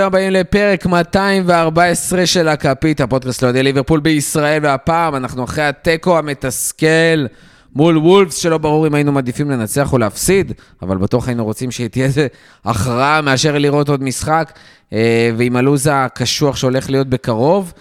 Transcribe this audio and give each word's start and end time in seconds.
ברוכים 0.00 0.14
הבאים 0.14 0.32
לפרק 0.32 0.86
214 0.86 2.26
של 2.26 2.48
הכפית, 2.48 3.00
הפודקאסט 3.00 3.42
לאוהדי 3.42 3.62
ליברפול 3.62 4.00
בישראל, 4.00 4.64
והפעם 4.64 5.16
אנחנו 5.16 5.44
אחרי 5.44 5.64
התיקו 5.64 6.18
המתסכל 6.18 7.26
מול 7.74 7.98
וולפס, 7.98 8.36
שלא 8.36 8.58
ברור 8.58 8.86
אם 8.86 8.94
היינו 8.94 9.12
מעדיפים 9.12 9.50
לנצח 9.50 9.92
או 9.92 9.98
להפסיד, 9.98 10.52
אבל 10.82 10.96
בטוח 10.96 11.28
היינו 11.28 11.44
רוצים 11.44 11.70
שתהיה 11.70 12.04
איזה 12.04 12.26
הכרעה 12.64 13.20
מאשר 13.20 13.58
לראות 13.58 13.88
עוד 13.88 14.02
משחק, 14.02 14.52
אה, 14.92 15.30
ועם 15.36 15.56
הלו"ז 15.56 15.88
הקשוח 15.92 16.56
שהולך 16.56 16.90
להיות 16.90 17.06
בקרוב. 17.06 17.72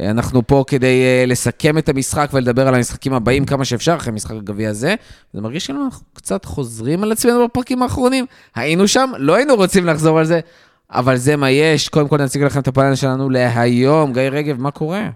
אה, 0.00 0.10
אנחנו 0.10 0.46
פה 0.46 0.64
כדי 0.66 1.02
אה, 1.02 1.24
לסכם 1.26 1.78
את 1.78 1.88
המשחק 1.88 2.30
ולדבר 2.32 2.68
על 2.68 2.74
המשחקים 2.74 3.12
הבאים 3.12 3.44
כמה 3.44 3.64
שאפשר 3.64 3.94
אחרי 3.96 4.12
משחק 4.12 4.34
הגביע 4.36 4.70
הזה. 4.70 4.94
זה 5.32 5.40
מרגיש 5.40 5.66
כאילו 5.66 5.84
אנחנו 5.84 6.06
קצת 6.14 6.44
חוזרים 6.44 7.02
על 7.02 7.12
עצמנו 7.12 7.44
בפרקים 7.44 7.82
האחרונים. 7.82 8.26
היינו 8.54 8.88
שם, 8.88 9.10
לא 9.18 9.34
היינו 9.34 9.54
רוצים 9.54 9.86
לחזור 9.86 10.18
על 10.18 10.24
זה, 10.24 10.40
אבל 10.90 11.16
זה 11.16 11.36
מה 11.36 11.50
יש. 11.50 11.88
קודם 11.88 12.08
כל 12.08 12.16
נציג 12.22 12.42
לכם 12.42 12.60
את 12.60 12.68
הפאנל 12.68 12.94
שלנו 12.94 13.30
להיום. 13.30 14.12
גיא 14.12 14.22
רגב, 14.22 14.60
מה 14.60 14.70
קורה? 14.70 15.08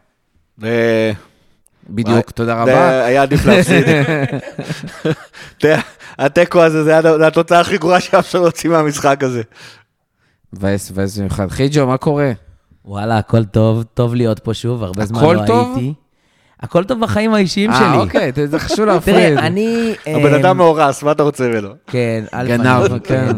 בדיוק, 1.90 2.30
תודה 2.30 2.62
רבה. 2.62 3.04
היה 3.04 3.22
עדיף 3.22 3.46
להפסיד. 3.46 3.84
אתה- 5.58 5.80
התיקו 6.18 6.62
הזה, 6.62 6.84
זה 6.84 6.98
התוצאה 7.26 7.60
הכי 7.60 7.78
גרועה 7.78 8.00
שאפשר 8.00 8.40
להוציא 8.40 8.70
מהמשחק 8.70 9.22
הזה. 9.22 9.42
מבאס, 10.52 10.90
מבאס 10.90 11.18
במיוחד. 11.18 11.48
חיג'ו, 11.50 11.86
מה 11.86 11.96
קורה? 11.96 12.32
וואלה, 12.84 13.18
הכל 13.18 13.44
טוב, 13.44 13.82
טוב 13.94 14.14
להיות 14.14 14.38
פה 14.38 14.54
שוב, 14.54 14.82
הרבה 14.84 15.04
זמן 15.06 15.22
לא? 15.22 15.28
הייתי. 15.28 15.42
הכל 15.42 15.46
טוב 15.46 15.78
בחיים 17.00 17.34
האישיים 17.34 17.70
אה, 17.70 17.76
שלי. 17.78 17.96
אוקיי, 17.98 18.32
זה 18.46 18.58
חשוב 18.58 18.84
להפריד. 18.88 19.16
תראה, 19.16 19.46
אני... 19.46 19.94
הבן 20.06 20.34
אמ, 20.34 20.34
אדם 20.34 20.56
מאורס, 20.56 21.02
מה 21.02 21.12
אתה 21.12 21.22
רוצה 21.22 21.48
ממנו? 21.48 21.68
כן, 21.86 22.24
על 22.32 22.48
גנב, 22.48 22.98
כן. 22.98 23.32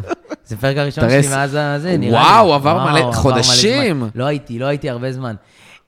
זה 0.47 0.57
פרק 0.57 0.77
הראשון. 0.77 1.11
שלי 1.11 1.29
מאז 1.29 1.57
הזה, 1.61 1.97
נראה 1.97 2.11
לי. 2.11 2.27
וואו, 2.29 2.55
עבר 2.55 2.85
מלא- 2.93 3.13
חודשים. 3.13 4.03
לא 4.15 4.25
הייתי, 4.25 4.59
לא 4.59 4.67
הייתי 4.67 4.91
הרבה 4.91 5.13
זמן. 5.13 5.35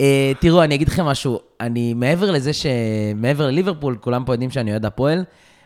אה, 0.01 0.33
תראו, 0.41 0.63
אני 0.63 0.75
אגיד 0.75 0.89
לכם 0.89 1.05
משהו, 1.05 1.39
אני 1.61 1.95
מעבר 1.95 2.31
לזה 2.31 2.53
ש... 2.53 2.67
מעבר 3.17 3.47
לליברפול, 3.47 3.97
כולם 4.01 4.25
פה 4.25 4.35
יודעים 4.35 4.51
שאני 4.51 4.71
אוהד 4.71 4.85
הפועל, 4.85 5.25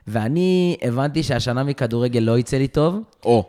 ואני 0.08 0.76
הבנתי 0.82 1.22
שהשנה 1.22 1.64
מכדורגל 1.64 2.20
לא 2.20 2.38
יצא 2.38 2.56
לי 2.56 2.68
טוב. 2.68 3.00
או, 3.24 3.44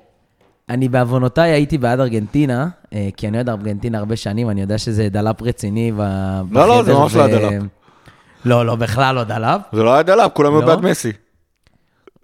אני 0.69 0.89
בעוונותיי 0.89 1.51
הייתי 1.51 1.77
בעד 1.77 1.99
ארגנטינה, 1.99 2.67
אה, 2.93 3.09
כי 3.17 3.27
אני 3.27 3.37
אוהד 3.37 3.49
ארגנטינה 3.49 3.97
הרבה 3.97 4.15
שנים, 4.15 4.49
אני 4.49 4.61
יודע 4.61 4.77
שזה 4.77 5.09
דלאפ 5.09 5.41
רציני 5.41 5.91
לא, 6.51 6.67
לא, 6.67 6.83
זה 6.83 6.93
ממש 6.93 7.15
לא 7.15 7.27
דלאפ. 7.27 7.63
לא, 8.45 8.65
לא, 8.65 8.75
בכלל 8.75 9.15
לא 9.15 9.23
דלאפ. 9.23 9.61
זה 9.73 9.83
לא 9.83 9.93
היה 9.93 10.03
דלאפ, 10.03 10.31
כולם 10.33 10.53
היו 10.53 10.61
לא? 10.61 10.67
בעד 10.67 10.81
מסי. 10.81 11.11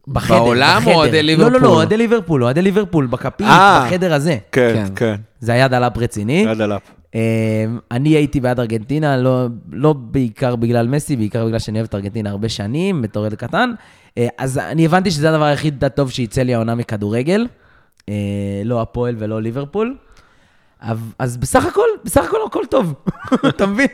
בחדר, 0.08 0.38
בעולם 0.38 0.76
או 0.76 0.82
בחדר. 0.82 0.96
אוהדי 0.96 1.24
לא, 1.24 1.28
ליברפול? 1.28 1.54
לא, 1.54 1.62
לא, 1.62 1.68
אוהדי 1.68 1.98
ליברפול, 1.98 2.44
אוהדי 2.44 2.62
ליברפול, 2.62 3.06
בכפית, 3.06 3.48
אה. 3.48 3.86
בחדר 3.86 4.14
הזה. 4.14 4.38
כן, 4.52 4.74
כן. 4.74 4.94
כן, 4.96 5.16
זה 5.40 5.52
היה 5.52 5.68
דלאפ 5.68 5.98
רציני. 5.98 6.44
זה 6.44 6.50
היה 6.50 6.56
דלאפ. 6.56 6.82
אה, 7.16 7.66
אני 7.92 8.10
הייתי 8.10 8.40
בעד 8.40 8.60
ארגנטינה, 8.60 9.18
לא, 9.18 9.48
לא 9.72 9.94
בעיקר 9.94 10.56
בגלל 10.56 10.88
מסי, 10.88 11.16
בעיקר 11.16 11.46
בגלל 11.46 11.60
שאני 11.60 11.80
אוהב 11.80 11.88
את 11.88 11.96
ארגנטינה 11.96 12.30
הרבה 12.30 12.50
שנים, 12.50 13.02
בתור 13.02 13.26
ילד 13.26 13.36
קטן. 13.36 13.72
אה, 14.18 14.28
אז 14.38 14.58
אני 14.58 14.86
הבנתי 14.86 15.12
שזה 15.12 15.30
הדבר 15.30 15.44
היחיד 15.44 15.84
הטוב 15.84 16.12
שיצא 16.12 16.42
לי 16.42 16.54
העונה 16.54 16.76
מכדורגל. 16.76 17.48
אה, 18.10 18.14
לא 18.66 18.82
הפועל 18.82 19.16
ולא 19.20 19.42
ליברפול. 19.42 19.96
אז- 21.20 21.38
בסך 21.38 21.66
הכל, 21.66 21.88
בסך 22.06 22.24
הכל 22.26 22.38
הכל 22.48 22.64
טוב. 22.70 22.94
אתה 23.50 23.66
מבין? 23.66 23.88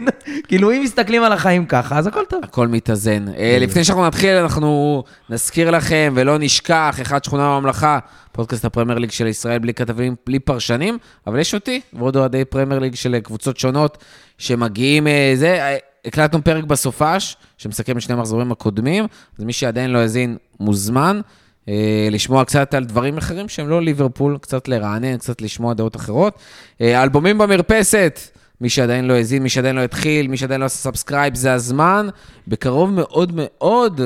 כאילו, 0.47 0.71
אם 0.71 0.81
מסתכלים 0.83 1.23
על 1.23 1.31
החיים 1.33 1.65
ככה, 1.65 1.97
אז 1.97 2.07
הכל 2.07 2.23
טוב. 2.29 2.39
הכל 2.43 2.67
מתאזן. 2.67 3.25
אה, 3.37 3.57
לפני 3.59 3.83
שאנחנו 3.83 4.05
נתחיל, 4.07 4.35
אנחנו 4.35 5.03
נזכיר 5.29 5.71
לכם 5.71 6.13
ולא 6.15 6.37
נשכח, 6.37 6.97
את 7.01 7.23
שכונה 7.23 7.55
בממלכה, 7.57 7.99
פודקאסט 8.31 8.65
הפרמייר 8.65 8.99
ליג 8.99 9.11
של 9.11 9.27
ישראל 9.27 9.59
בלי 9.59 9.73
כתבים, 9.73 10.15
בלי 10.25 10.39
פרשנים, 10.39 10.97
אבל 11.27 11.39
יש 11.39 11.53
אותי 11.53 11.81
ועוד 11.93 12.15
אוהדי 12.17 12.45
פרמייר 12.45 12.79
ליג 12.79 12.95
של 12.95 13.19
קבוצות 13.19 13.57
שונות 13.57 13.97
שמגיעים, 14.37 15.07
אה, 15.07 15.31
זה, 15.35 15.53
אה, 15.55 15.77
הקלטנו 16.05 16.43
פרק 16.43 16.63
בסופש, 16.63 17.37
שמסכם 17.57 17.97
את 17.97 18.01
שני 18.01 18.15
המחזורים 18.15 18.51
הקודמים, 18.51 19.05
אז 19.39 19.43
מי 19.43 19.53
שעדיין 19.53 19.89
לא 19.91 19.97
האזין, 19.99 20.37
מוזמן. 20.59 21.21
אה, 21.69 22.07
לשמוע 22.11 22.45
קצת 22.45 22.73
על 22.73 22.85
דברים 22.85 23.17
אחרים 23.17 23.49
שהם 23.49 23.69
לא 23.69 23.81
ליברפול, 23.81 24.37
קצת 24.37 24.67
לרענן, 24.67 25.17
קצת 25.17 25.41
לשמוע 25.41 25.73
דעות 25.73 25.95
אחרות. 25.95 26.33
אה, 26.81 27.03
אלבומים 27.03 27.37
במרפסת, 27.37 28.19
מי 28.61 28.69
שעדיין 28.69 29.05
לא 29.05 29.13
האזין, 29.13 29.43
מי 29.43 29.49
שעדיין 29.49 29.75
לא 29.75 29.81
התחיל, 29.81 30.27
מי 30.27 30.37
שעדיין 30.37 30.61
לא 30.61 30.65
עשה 30.65 30.77
subscribe, 30.77 31.35
זה 31.35 31.53
הזמן. 31.53 32.07
בקרוב 32.47 32.89
מאוד 32.91 33.31
מאוד 33.35 34.01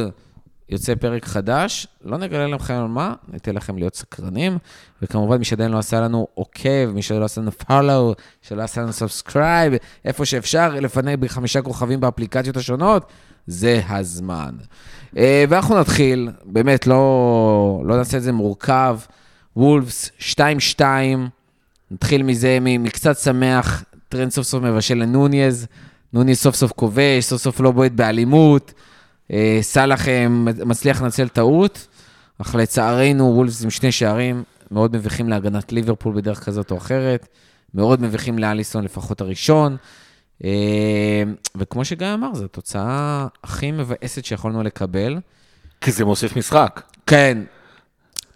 יוצא 0.70 0.96
פרק 0.96 1.26
חדש, 1.26 1.88
לא 2.04 2.18
נגלה 2.18 2.48
לכם 2.48 2.74
על 2.74 2.88
מה, 2.88 3.14
ניתן 3.28 3.56
לכם 3.56 3.78
להיות 3.78 3.96
סקרנים. 3.96 4.58
וכמובן, 5.02 5.38
מי 5.38 5.46
שעדיין 5.46 5.72
לא 5.72 5.78
עשה 5.78 6.02
לנו 6.02 6.28
עוקב, 6.34 6.92
מי 6.94 7.02
שעדיין 7.02 7.20
לא 7.20 7.26
עשה 7.26 7.42
לנו 7.42 7.52
follow, 7.64 8.20
שלא 8.42 8.62
עשה 8.62 8.82
לנו 8.82 8.94
subscribe, 8.94 9.74
איפה 10.06 10.26
שאפשר, 10.26 10.70
לפנק 10.70 11.18
בחמישה 11.18 11.62
כוכבים 11.62 12.00
באפליקציות 12.00 12.58
השונות, 12.58 13.06
זה 13.48 13.82
הזמן. 13.90 14.56
אה, 15.18 15.46
ואנחנו 15.50 15.80
נתחיל, 15.80 16.30
באמת, 16.46 16.88
לא, 16.88 17.82
לא 17.86 17.98
נעשה 17.98 18.18
את 18.18 18.24
זה 18.24 18.32
מורכב. 18.32 19.00
וולפס 19.58 20.12
2-2, 20.80 20.82
נתחיל 21.92 22.24
מזה, 22.24 22.58
מקצת 22.62 23.18
שמח, 23.18 23.84
טרנט 24.10 24.32
סוף 24.32 24.48
סוף 24.48 24.64
מבשל 24.64 24.96
לנוניז, 24.96 25.68
נוניז 26.14 26.38
סוף 26.38 26.56
סוף 26.56 26.72
כובש, 26.72 27.24
סוף 27.24 27.42
סוף 27.42 27.60
לא 27.60 27.72
בועט 27.72 27.92
באלימות, 27.92 28.74
סאלח 29.62 30.08
אה, 30.08 30.28
מצליח 30.66 31.02
לנצל 31.02 31.28
טעות, 31.28 31.88
אך 32.42 32.56
לצערנו 32.56 33.34
וולפס 33.36 33.64
עם 33.64 33.70
שני 33.70 33.92
שערים, 33.92 34.44
מאוד 34.72 34.96
מביכים 34.96 35.30
להגנת 35.30 35.72
ליברפול 35.72 36.16
בדרך 36.16 36.44
כזאת 36.44 36.72
או 36.72 36.78
אחרת, 36.78 37.28
מאוד 37.74 38.02
מביכים 38.02 38.40
לאליסון 38.40 38.84
לפחות 38.84 39.22
הראשון. 39.22 39.78
אה, 40.44 41.24
וכמו 41.58 41.86
שגיא 41.86 42.14
אמר, 42.14 42.34
זו 42.34 42.46
התוצאה 42.46 43.28
הכי 43.44 43.72
מבאסת 43.72 44.26
שיכולנו 44.26 44.64
לקבל. 44.64 45.20
כי 45.82 45.92
זה 45.92 46.06
מוסיף 46.06 46.38
משחק. 46.38 46.82
כן. 47.08 47.38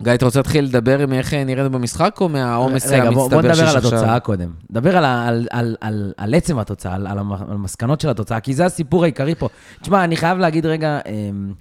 גיא, 0.04 0.14
אתה 0.14 0.26
רוצה 0.26 0.40
להתחיל 0.40 0.66
לדבר 0.66 1.00
עם 1.00 1.14
איך 1.14 1.34
נראינו 1.34 1.72
במשחק, 1.72 2.18
או 2.22 2.30
מהעומס 2.30 2.88
רגע, 2.88 3.04
בוא, 3.12 3.14
בוא 3.14 3.24
המצטבר 3.24 3.40
נדבר 3.42 3.54
שיש 3.54 3.70
על 3.70 3.78
עכשיו? 3.78 3.90
התוצאה 4.00 4.20
קודם. 4.20 4.50
נדבר 4.70 4.98
על, 4.98 5.06
על, 5.06 5.48
על, 5.52 5.76
על, 5.82 6.14
על 6.18 6.34
עצם 6.34 6.60
התוצאה, 6.60 6.94
על, 6.96 7.08
על 7.08 7.18
המ- 7.20 7.34
על 7.34 7.40
המסקנות 7.50 8.02
של 8.02 8.10
התוצאה, 8.10 8.40
כי 8.40 8.54
זה 8.54 8.66
הסיפור 8.66 9.04
העיקרי 9.04 9.36
פה. 9.36 9.50
תשמע, 9.82 10.04
אני 10.04 10.16
חייב 10.18 10.38
להגיד 10.38 10.66
רגע, 10.66 11.00
אמ, 11.06 11.54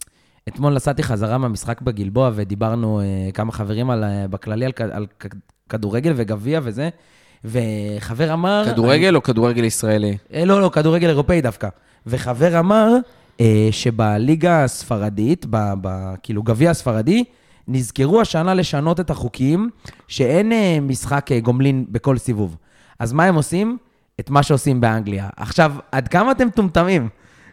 אתמול 0.48 0.74
נסעתי 0.74 1.02
חזרה 1.02 1.38
מהמשחק 1.38 1.80
בגלבוע, 1.80 2.30
ודיברנו 2.34 3.00
אה, 3.00 3.04
כמה 3.34 3.52
חברים 3.52 3.90
על, 3.90 4.04
אה, 4.04 4.28
בכללי 4.30 4.64
על, 4.66 4.72
על 4.92 5.06
כדורגל 5.68 6.12
וגביע 6.16 6.60
וזה, 6.62 6.88
וחבר 7.44 8.32
אמר... 8.32 8.64
כדורגל 8.72 9.16
או 9.16 9.22
כדורגל 9.22 9.64
ישראלי? 9.64 10.16
אה, 10.34 10.44
לא, 10.44 10.60
לא, 10.60 10.68
כדורגל 10.68 11.08
אירופאי 11.08 11.40
דווקא. 11.40 11.68
וחבר 12.06 12.58
אמר 12.58 12.88
אה, 13.40 13.68
שבליגה 13.70 14.64
הספרדית, 14.64 15.46
ב, 15.50 15.72
ב, 15.80 15.88
כאילו 16.22 16.42
גביע 16.42 16.70
הספרדי, 16.70 17.24
נזכרו 17.68 18.20
השנה 18.20 18.54
לשנות 18.54 19.00
את 19.00 19.10
החוקים, 19.10 19.70
שאין 20.08 20.52
אה, 20.52 20.78
משחק 20.82 21.32
אה, 21.32 21.40
גומלין 21.40 21.84
בכל 21.88 22.18
סיבוב. 22.18 22.56
אז 22.98 23.12
מה 23.12 23.24
הם 23.24 23.34
עושים? 23.34 23.78
את 24.20 24.30
מה 24.30 24.42
שעושים 24.42 24.80
באנגליה. 24.80 25.28
עכשיו, 25.36 25.72
עד 25.92 26.08
כמה 26.08 26.32
אתם 26.32 26.46
מטומטמים? 26.46 27.08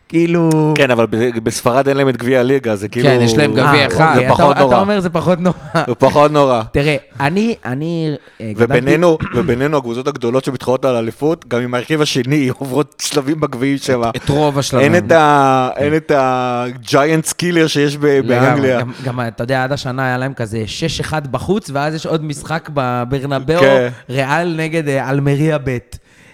כאילו... 0.09 0.73
כן, 0.75 0.91
אבל 0.91 1.05
בספרד 1.43 1.87
אין 1.87 1.97
להם 1.97 2.09
את 2.09 2.17
גביע 2.17 2.39
הליגה, 2.39 2.75
זה 2.75 2.87
כאילו... 2.87 3.09
כן, 3.09 3.19
יש 3.21 3.37
להם 3.37 3.51
גביע 3.51 3.63
אה, 3.63 3.87
אחד. 3.87 4.15
זה 4.15 4.25
פחות 4.29 4.57
נורא. 4.57 4.73
אתה 4.73 4.81
אומר 4.81 4.99
זה 4.99 5.09
פחות 5.09 5.39
נורא. 5.39 5.55
זה 5.87 5.95
פחות 5.95 6.31
נורא. 6.31 6.61
תראה, 6.71 6.95
אני, 7.19 7.55
אני 7.65 8.15
אה. 8.41 8.51
ובינינו, 8.55 9.17
ובינינו 9.35 9.77
הקבוצות 9.77 10.07
הגדולות 10.07 10.43
שמתחרות 10.43 10.85
על 10.85 10.95
אליפות, 10.95 11.45
גם 11.47 11.61
עם 11.61 11.73
ההרכב 11.73 12.01
השני 12.01 12.49
עוברות 12.59 13.03
שלבים 13.07 13.39
בגביעים 13.39 13.77
שמה. 13.77 14.09
את 14.09 14.29
רוב 14.29 14.59
השלבים. 14.59 14.93
אין 14.95 15.05
את 15.05 15.11
ה... 15.11 15.69
אין 15.77 15.95
את 15.95 16.11
הג'יינט 16.15 17.31
קילר 17.31 17.67
שיש 17.67 17.97
ב- 17.97 18.05
לגמרי, 18.05 18.39
באנגליה. 18.39 18.79
גם, 18.79 18.91
גם, 19.03 19.19
אתה 19.27 19.43
יודע, 19.43 19.63
עד 19.63 19.71
השנה 19.71 20.05
היה 20.05 20.17
להם 20.17 20.33
כזה 20.33 20.63
6-1 21.09 21.13
בחוץ, 21.31 21.69
ואז 21.73 21.93
יש 21.95 22.05
עוד 22.05 22.23
משחק 22.23 22.69
בברנבאו, 22.73 23.59
כן. 23.59 23.89
ריאל 24.09 24.55
נגד 24.57 24.87
אה, 24.87 25.09
אלמריה 25.09 25.57
ב', 25.57 25.77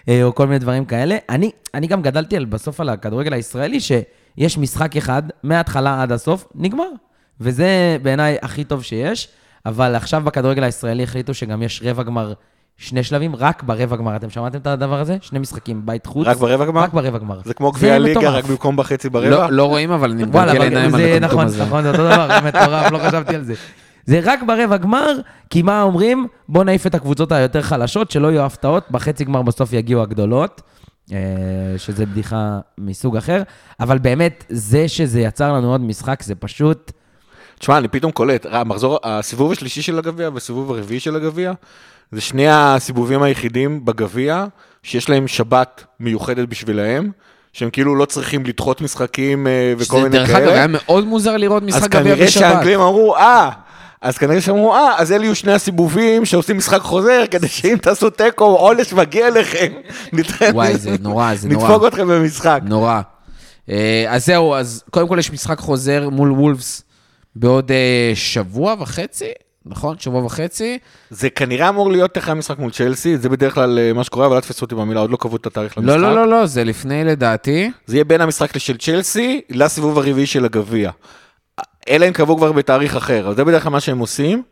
או 0.09 0.35
כל 0.35 0.47
מיני 0.47 0.59
דברים 0.59 0.85
כאלה. 0.85 1.17
אני, 1.29 1.51
אני 1.73 1.87
גם 1.87 2.01
גדלתי 2.01 2.37
על, 2.37 2.45
בסוף 2.45 2.79
על 2.79 2.89
הכדורגל 2.89 3.33
הישראלי, 3.33 3.79
שיש 3.79 4.57
משחק 4.57 4.97
אחד, 4.97 5.23
מההתחלה 5.43 6.01
עד 6.01 6.11
הסוף, 6.11 6.47
נגמר. 6.55 6.89
וזה 7.39 7.97
בעיניי 8.01 8.37
הכי 8.41 8.63
טוב 8.63 8.83
שיש, 8.83 9.27
אבל 9.65 9.95
עכשיו 9.95 10.21
בכדורגל 10.25 10.63
הישראלי 10.63 11.03
החליטו 11.03 11.33
שגם 11.33 11.63
יש 11.63 11.81
רבע 11.85 12.03
גמר, 12.03 12.33
שני 12.77 13.03
שלבים, 13.03 13.35
רק 13.35 13.63
ברבע 13.63 13.95
גמר. 13.95 14.15
אתם 14.15 14.29
שמעתם 14.29 14.57
את 14.57 14.67
הדבר 14.67 14.99
הזה? 14.99 15.17
שני 15.21 15.39
משחקים, 15.39 15.85
בית 15.85 16.05
חוץ. 16.05 16.27
רק 16.27 16.37
ברבע 16.37 16.65
גמר? 16.65 16.81
רק 16.81 16.93
ברבע 16.93 17.17
גמר. 17.17 17.39
זה 17.45 17.53
כמו 17.53 17.71
גביע 17.71 17.99
מטורף. 17.99 18.25
רק 18.25 18.45
במקום 18.45 18.75
בחצי 18.75 19.09
ברבע? 19.09 19.29
לא, 19.29 19.51
לא 19.51 19.65
רואים, 19.65 19.91
אבל 19.91 20.11
אני 20.11 20.23
מגלגל 20.23 20.61
עיניים 20.61 20.95
על 20.95 21.19
נכון, 21.19 21.45
הזה. 21.45 21.65
נכון, 21.65 21.83
זה 21.83 21.89
אותו 21.89 22.03
דבר, 22.03 22.39
מטורף, 22.45 22.91
לא 22.91 22.97
חשבתי 22.97 23.35
על 23.35 23.43
זה. 23.43 23.53
זה 24.05 24.19
רק 24.23 24.43
ברבע 24.43 24.77
גמר, 24.77 25.19
כי 25.49 25.61
מה 25.61 25.81
אומרים? 25.81 26.27
בוא 26.49 26.63
נעיף 26.63 26.87
את 26.87 26.95
הקבוצות 26.95 27.31
היותר 27.31 27.61
חלשות, 27.61 28.11
שלא 28.11 28.31
יהיו 28.31 28.45
הפתעות, 28.45 28.83
בחצי 28.91 29.23
גמר 29.23 29.41
בסוף 29.41 29.73
יגיעו 29.73 30.01
הגדולות, 30.01 30.61
אה, 31.11 31.17
שזה 31.77 32.05
בדיחה 32.05 32.59
מסוג 32.77 33.17
אחר, 33.17 33.43
אבל 33.79 33.97
באמת, 33.97 34.45
זה 34.49 34.87
שזה 34.87 35.21
יצר 35.21 35.53
לנו 35.53 35.71
עוד 35.71 35.81
משחק, 35.81 36.23
זה 36.23 36.35
פשוט... 36.35 36.91
תשמע, 37.59 37.77
אני 37.77 37.87
פתאום 37.87 38.11
קולט, 38.11 38.45
המחזור, 38.51 38.99
הסיבוב 39.03 39.51
השלישי 39.51 39.81
של 39.81 39.97
הגביע 39.97 40.29
והסיבוב 40.33 40.71
הרביעי 40.71 40.99
של 40.99 41.15
הגביע, 41.15 41.53
זה 42.11 42.21
שני 42.21 42.47
הסיבובים 42.49 43.23
היחידים 43.23 43.85
בגביע, 43.85 44.45
שיש 44.83 45.09
להם 45.09 45.27
שבת 45.27 45.83
מיוחדת 45.99 46.47
בשבילהם, 46.47 47.11
שהם 47.53 47.69
כאילו 47.69 47.95
לא 47.95 48.05
צריכים 48.05 48.45
לדחות 48.45 48.81
משחקים 48.81 49.47
אה, 49.47 49.73
וכל 49.77 49.83
שזה, 49.85 49.95
מיני 49.97 50.09
דרך 50.09 50.29
אגב, 50.29 50.39
כאלה. 50.39 50.53
היה 50.53 50.67
מאוד 50.67 51.05
מוזר 51.05 51.37
לראות 51.37 51.63
אז 51.63 51.69
משחק 51.69 51.89
גביע 51.89 52.01
כנראה 52.01 52.25
בשבת. 52.27 52.41
שהאנגלים 52.41 52.79
אמרו, 52.79 53.15
אה, 53.15 53.49
אז 54.03 54.17
כנראה 54.17 54.41
שאמרו, 54.41 54.73
אה, 54.75 54.93
אז 54.97 55.11
אלה 55.11 55.23
יהיו 55.23 55.35
שני 55.35 55.51
הסיבובים 55.53 56.25
שעושים 56.25 56.57
משחק 56.57 56.81
חוזר, 56.81 57.23
כדי 57.31 57.47
שאם 57.47 57.77
תעשו 57.81 58.09
תיקו, 58.09 58.45
עונש 58.45 58.93
מגיע. 58.93 59.27
נדחה- 60.13 60.45
וואי, 60.53 60.77
זה 60.77 60.95
נורא, 60.99 61.35
זה 61.35 61.49
נורא. 61.49 61.67
נדפוק 61.69 61.87
אתכם 61.87 62.07
במשחק. 62.07 62.59
נורא. 62.65 63.01
אה, 63.69 64.05
אז 64.09 64.25
זהו, 64.25 64.55
אז 64.55 64.83
קודם 64.91 65.07
כל 65.07 65.19
יש 65.19 65.31
משחק 65.31 65.59
חוזר 65.59 66.09
מול 66.09 66.31
וולפס 66.31 66.81
בעוד 67.35 67.71
אה, 67.71 68.11
שבוע 68.15 68.75
וחצי, 68.79 69.31
נכון? 69.65 69.95
שבוע 69.99 70.25
וחצי. 70.25 70.77
זה 71.09 71.29
כנראה 71.29 71.69
אמור 71.69 71.91
להיות 71.91 72.17
אחרי 72.17 72.31
המשחק 72.31 72.59
מול 72.59 72.71
צ'לסי, 72.71 73.17
זה 73.17 73.29
בדרך 73.29 73.53
כלל 73.53 73.79
אה, 73.79 73.93
מה 73.93 74.03
שקורה, 74.03 74.25
אבל 74.25 74.35
אל 74.35 74.41
תתפסו 74.41 74.65
אותי 74.65 74.75
במילה, 74.75 74.99
עוד 74.99 75.09
לא 75.11 75.17
קבעו 75.17 75.35
את 75.35 75.45
התאריך 75.45 75.77
למשחק. 75.77 75.95
לא, 75.97 76.01
לא, 76.01 76.15
לא, 76.15 76.27
לא, 76.27 76.45
זה 76.45 76.63
לפני 76.63 77.03
לדעתי. 77.03 77.71
זה 77.85 77.95
יהיה 77.95 78.03
בין 78.05 78.21
המשחק 78.21 78.57
של 78.57 78.77
צ'לסי 78.77 79.41
לסיבוב 79.49 79.97
הרביעי 79.97 80.25
של 80.25 80.45
הגביע. 80.45 80.91
אלא 81.89 82.07
אם 82.07 82.13
קבעו 82.13 82.37
כבר 82.37 82.51
בתאריך 82.51 82.95
אחר, 82.95 83.27
אז 83.29 83.35
זה 83.35 83.43
בדרך 83.43 83.63
כלל 83.63 83.71
מה 83.71 83.79
שהם 83.79 83.99
עושים. 83.99 84.43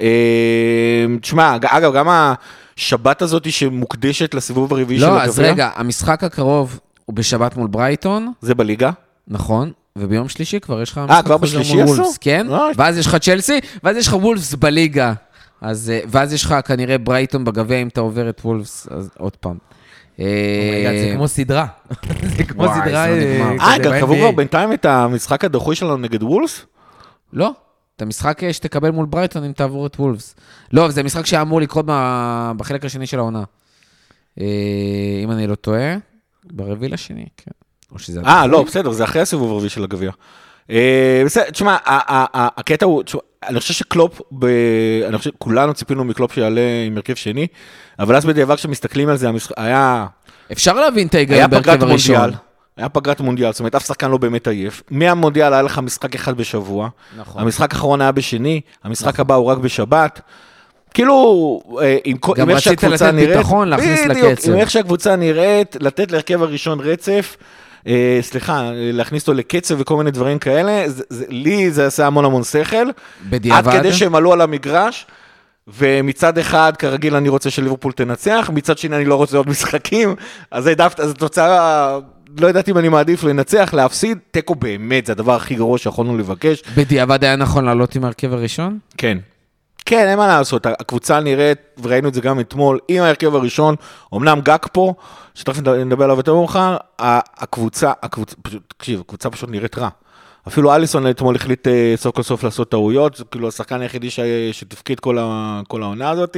אה, 0.00 1.06
תשמע, 1.20 1.56
אגב, 1.56 1.94
גם 1.94 2.08
השבת 2.10 3.22
הזאת 3.22 3.52
שמוקדשת 3.52 4.34
לסיבוב 4.34 4.72
הרביעי 4.74 5.00
של 5.00 5.06
לא, 5.06 5.10
הגביע, 5.10 5.28
אז 5.28 5.38
רגע, 5.38 5.70
המשחק 5.74 6.24
הקרוב 6.24 6.80
הוא 7.04 7.16
בשבת 7.16 7.56
מול 7.56 7.68
ברייטון, 7.68 8.32
זה 8.40 8.54
בליגה. 8.54 8.90
נכון? 9.28 9.72
וביום 9.96 10.28
שלישי 10.28 10.60
כבר 10.60 10.82
יש 10.82 10.90
לך 10.90 11.00
אה, 11.10 11.22
כבר 11.22 11.36
בשלישי 11.36 11.82
עשו? 11.82 12.04
כן? 12.20 12.52
אה, 12.52 12.68
ואז 12.76 12.98
יש 12.98 13.06
לך 13.06 13.16
צ'לסי, 13.16 13.60
ואז 13.84 13.96
יש 13.96 14.08
לך 14.08 14.14
וולפס 14.14 14.54
בליגה. 14.54 15.12
אז, 15.60 15.90
אה, 15.90 16.00
ואז 16.08 16.32
יש 16.32 16.44
לך 16.44 16.54
כנראה 16.64 16.98
ברייטון 16.98 17.44
בגביע, 17.44 17.78
אם 17.78 17.88
אתה 17.88 18.00
עובר 18.00 18.28
את 18.28 18.40
וולפס, 18.44 18.88
אז 18.90 19.10
עוד 19.18 19.36
פעם. 19.36 19.56
אה, 20.20 21.00
זה 21.04 21.12
כמו 21.14 21.28
סדרה. 21.28 21.66
זה 22.36 22.44
כמו 22.44 22.64
סדרה... 22.64 23.08
לא 23.08 23.16
נגמר. 23.16 23.64
אה, 23.64 23.78
גם 23.78 23.92
קבעו. 24.00 24.16
כבר 24.16 24.30
בינתיים 24.30 24.72
את 24.72 24.84
המשחק 24.84 25.44
הדחוי 25.44 25.76
שלנו 25.76 25.96
נגד 25.96 26.22
וולס? 26.22 26.66
לא, 27.32 27.52
את 27.96 28.02
המשחק 28.02 28.44
אה, 28.44 28.52
שתקבל 28.52 28.90
מול 28.90 29.06
ברייטון 29.06 29.44
אם 29.44 29.52
תעבור 29.52 29.86
את 29.86 29.96
וולפס. 30.00 30.34
לא, 30.72 30.90
זה 30.90 31.02
משחק 31.02 31.26
שהיה 31.26 31.42
אמור 31.42 31.60
לקרות 31.60 31.84
בחלק 32.56 32.84
השני 32.84 33.06
של 33.06 33.18
העונה. 33.18 33.44
אה, 34.40 34.46
אם 35.24 35.30
אני 35.30 35.46
לא 35.46 35.54
טועה, 35.54 35.96
ברביעי 36.44 36.92
לשני, 36.92 37.26
כן. 37.36 37.50
אה, 38.26 38.46
לא, 38.46 38.62
בסדר, 38.62 38.90
זה 38.90 39.04
אחרי 39.04 39.22
הסיבוב 39.22 39.52
הרביעי 39.52 39.70
של 39.70 39.84
הגביע. 39.84 40.10
בסדר, 41.24 41.50
תשמע, 41.50 41.76
הקטע 41.84 42.86
הוא, 42.86 43.02
אני 43.48 43.60
חושב 43.60 43.74
שקלופ, 43.74 44.20
ב- 44.38 44.46
אני 45.08 45.18
חושב, 45.18 45.30
כולנו 45.38 45.74
ציפינו 45.74 46.04
מקלופ 46.04 46.32
שיעלה 46.34 46.60
עם 46.86 46.96
הרכב 46.96 47.14
שני, 47.14 47.46
אבל 47.98 48.16
אז 48.16 48.24
בדיעבד 48.24 48.54
כשמסתכלים 48.56 49.08
על 49.08 49.16
זה, 49.16 49.28
המשחק- 49.28 49.52
היה 49.56 50.06
אפשר 50.52 50.72
להבין 50.74 51.06
את 51.06 51.14
ההיגיון 51.14 51.50
בהרכב 51.50 51.82
הראשון. 51.82 52.30
היה 52.76 52.88
פגרת 52.88 53.20
מונדיאל, 53.20 53.52
זאת 53.52 53.60
אומרת, 53.60 53.74
אף 53.74 53.86
שחקן 53.86 54.10
לא 54.10 54.16
באמת 54.16 54.48
עייף. 54.48 54.82
מהמונדיאל 54.90 55.52
היה 55.52 55.62
לך 55.62 55.78
משחק 55.78 56.14
אחד 56.14 56.36
בשבוע, 56.36 56.88
נכון. 57.18 57.42
המשחק 57.42 57.72
האחרון 57.74 58.00
היה 58.00 58.12
בשני, 58.12 58.60
המשחק 58.84 59.20
הבא 59.20 59.34
הוא 59.34 59.46
רק 59.46 59.58
בשבת. 59.58 60.20
כאילו, 60.94 61.14
אה, 61.82 61.96
עם 62.04 62.16
כל- 62.16 62.34
גם 62.36 62.42
עם 62.42 62.50
איך 62.50 62.66
רצית 62.66 62.80
שהקבוצה 62.80 63.06
לתת 63.06 63.14
נראית, 63.14 63.36
ביטחון, 63.36 63.68
להכניס 63.68 64.00
בדיוק, 64.08 64.26
לקצב. 64.28 64.50
עם 64.52 64.58
איך 64.58 64.70
שהקבוצה 64.70 65.16
נראית, 65.16 65.76
לתת 65.80 66.12
להרכב 66.12 66.42
הראשון 66.42 66.80
רצף, 66.80 67.36
אה, 67.86 68.18
סליחה, 68.22 68.70
להכניס 68.74 69.22
אותו 69.22 69.34
לקצב 69.34 69.80
וכל 69.80 69.96
מיני 69.96 70.10
דברים 70.10 70.38
כאלה, 70.38 70.88
זה, 70.88 71.04
זה, 71.10 71.24
לי 71.28 71.70
זה 71.70 71.86
עשה 71.86 72.06
המון 72.06 72.24
המון 72.24 72.44
שכל. 72.44 72.76
עד 72.76 72.92
בדיעבד. 73.30 73.72
כדי 73.72 73.92
שהם 73.92 74.14
עלו 74.14 74.32
על 74.32 74.40
המגרש, 74.40 75.06
ומצד 75.78 76.38
אחד, 76.38 76.72
כרגיל, 76.78 77.16
אני 77.16 77.28
רוצה 77.28 77.50
שליברפול 77.50 77.92
תנצח, 77.92 78.50
מצד 78.54 78.78
שני, 78.78 78.96
אני 78.96 79.04
לא 79.04 79.14
רוצה 79.14 79.36
עוד 79.36 79.48
משחקים, 79.48 80.14
אז 80.50 80.66
העדפת, 80.66 81.00
אז 81.00 81.10
התוצאה, 81.10 81.98
לא 82.40 82.46
ידעתי 82.46 82.70
אם 82.70 82.78
אני 82.78 82.88
מעדיף 82.88 83.24
לנצח, 83.24 83.74
להפסיד, 83.74 84.18
תיקו 84.30 84.54
באמת, 84.54 85.06
זה 85.06 85.12
הדבר 85.12 85.34
הכי 85.34 85.54
גרוע 85.54 85.78
שיכולנו 85.78 86.18
לבקש. 86.18 86.62
בדיעבד 86.74 87.24
היה 87.24 87.36
נכון 87.36 87.64
לעלות 87.64 87.96
עם 87.96 88.04
ההרכב 88.04 88.32
הראשון? 88.32 88.78
כן. 88.98 89.18
כן, 89.90 90.08
אין 90.08 90.18
מה 90.18 90.26
לעשות, 90.26 90.66
הקבוצה 90.66 91.20
נראית, 91.20 91.58
וראינו 91.82 92.08
את 92.08 92.14
זה 92.14 92.20
גם 92.20 92.40
אתמול, 92.40 92.78
עם 92.88 93.02
ההרכב 93.02 93.34
הראשון, 93.34 93.74
אמנם 94.14 94.40
גג 94.40 94.56
פה, 94.72 94.94
שתכף 95.34 95.58
נד- 95.60 95.68
נדבר 95.68 96.04
עליו 96.04 96.16
יותר 96.16 96.34
מאוחר, 96.34 96.76
הקבוצה, 96.98 97.92
הקבוצה, 98.02 98.36
פשוט, 98.42 98.62
תקשיב, 98.76 99.00
הקבוצה 99.00 99.30
פשוט 99.30 99.50
נראית 99.50 99.78
רע. 99.78 99.88
אפילו 100.48 100.74
אליסון 100.74 101.10
אתמול 101.10 101.36
החליט 101.36 101.68
אה, 101.68 101.92
סוף 101.96 102.14
כל 102.16 102.22
סוף 102.22 102.44
לעשות 102.44 102.70
טעויות, 102.70 103.14
זה 103.16 103.24
כאילו 103.30 103.48
השחקן 103.48 103.80
היחידי 103.80 104.10
ש- 104.10 104.20
שתפקיד 104.52 105.00
כל, 105.00 105.18
ה, 105.20 105.60
כל 105.68 105.82
העונה 105.82 106.10
הזאת. 106.10 106.36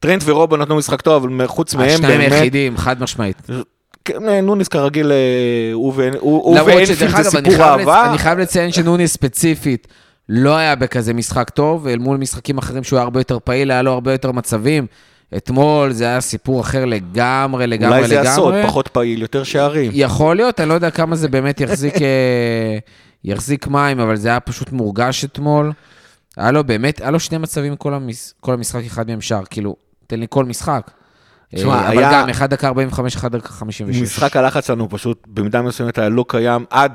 טרנט 0.00 0.22
ורובו 0.24 0.56
נתנו 0.56 0.76
משחק 0.76 1.00
טוב, 1.00 1.24
אבל 1.24 1.46
חוץ 1.46 1.74
מהם 1.74 1.88
השניים 1.88 2.18
באמת, 2.18 2.32
היחידים, 2.32 2.76
חד 2.76 3.02
משמעית. 3.02 3.42
כן, 4.04 4.28
אה, 4.28 4.40
נוניס 4.40 4.68
כרגיל, 4.68 5.12
אה, 5.12 5.16
הוא 5.72 5.92
ו- 5.96 6.08
הוא- 6.20 6.42
הוא 6.44 6.56
למרות 6.56 6.68
ואנפילד 6.76 6.96
שדרך 6.98 7.20
זה 7.22 7.30
סיפור 7.30 7.54
אהבה. 7.64 8.10
אני 8.10 8.18
חייב 8.18 8.38
לציין 8.38 8.72
שנוני 8.72 9.08
ספציפית 9.08 9.88
לא 10.28 10.56
היה 10.56 10.74
בכזה 10.74 11.14
משחק 11.14 11.50
טוב, 11.50 11.86
אל 11.86 11.98
מול 11.98 12.16
משחקים 12.16 12.58
אחרים 12.58 12.84
שהוא 12.84 12.96
היה 12.96 13.04
הרבה 13.04 13.20
יותר 13.20 13.38
פעיל, 13.44 13.70
היה 13.70 13.82
לו 13.82 13.92
הרבה 13.92 14.12
יותר 14.12 14.32
מצבים. 14.32 14.86
אתמול 15.36 15.92
זה 15.92 16.04
היה 16.04 16.20
סיפור 16.20 16.60
אחר 16.60 16.84
לגמרי, 16.84 17.66
לגמרי, 17.66 17.96
אולי 17.98 18.08
זה 18.08 18.20
הסוד, 18.20 18.54
לגמרי. 18.54 18.68
פחות 18.68 18.88
פעיל, 18.88 19.22
יותר 19.22 19.42
שערים. 19.44 19.90
יכול 19.94 20.36
להיות, 20.36 20.60
אני 20.60 20.68
לא 20.68 20.74
יודע 20.74 20.90
כמה 20.90 21.16
זה 21.16 21.28
באמת 21.28 21.60
יחזיק, 21.60 21.94
אה, 22.02 22.78
יחזיק 23.24 23.66
מים, 23.66 24.00
אבל 24.00 24.16
זה 24.16 24.28
היה 24.28 24.40
פשוט 24.40 24.72
מורגש 24.72 25.24
אתמול. 25.24 25.72
היה 26.36 26.50
לו 26.50 26.64
באמת, 26.64 27.00
היה 27.00 27.10
לו 27.10 27.20
שני 27.20 27.38
מצבים 27.38 27.76
כל, 27.76 27.94
המש, 27.94 28.32
כל 28.40 28.54
המשחק, 28.54 28.80
אחד 28.86 29.06
מהם 29.06 29.20
שער, 29.20 29.42
כאילו, 29.50 29.76
תן 30.06 30.20
לי 30.20 30.26
כל 30.30 30.44
משחק. 30.44 30.90
תשמע, 31.54 31.74
אה, 31.74 31.88
אבל 31.88 31.98
היה- 31.98 32.12
גם, 32.12 32.28
1 32.28 32.50
דקה 32.50 32.68
45, 32.68 33.16
1 33.16 33.30
דקה 33.30 33.48
56. 33.48 34.02
משחק 34.02 34.36
הלחץ 34.36 34.66
שלנו 34.66 34.88
פשוט 34.90 35.22
במידה 35.26 35.62
מסוימת 35.62 35.98
היה 35.98 36.08
לא 36.08 36.24
קיים 36.28 36.64
עד 36.70 36.92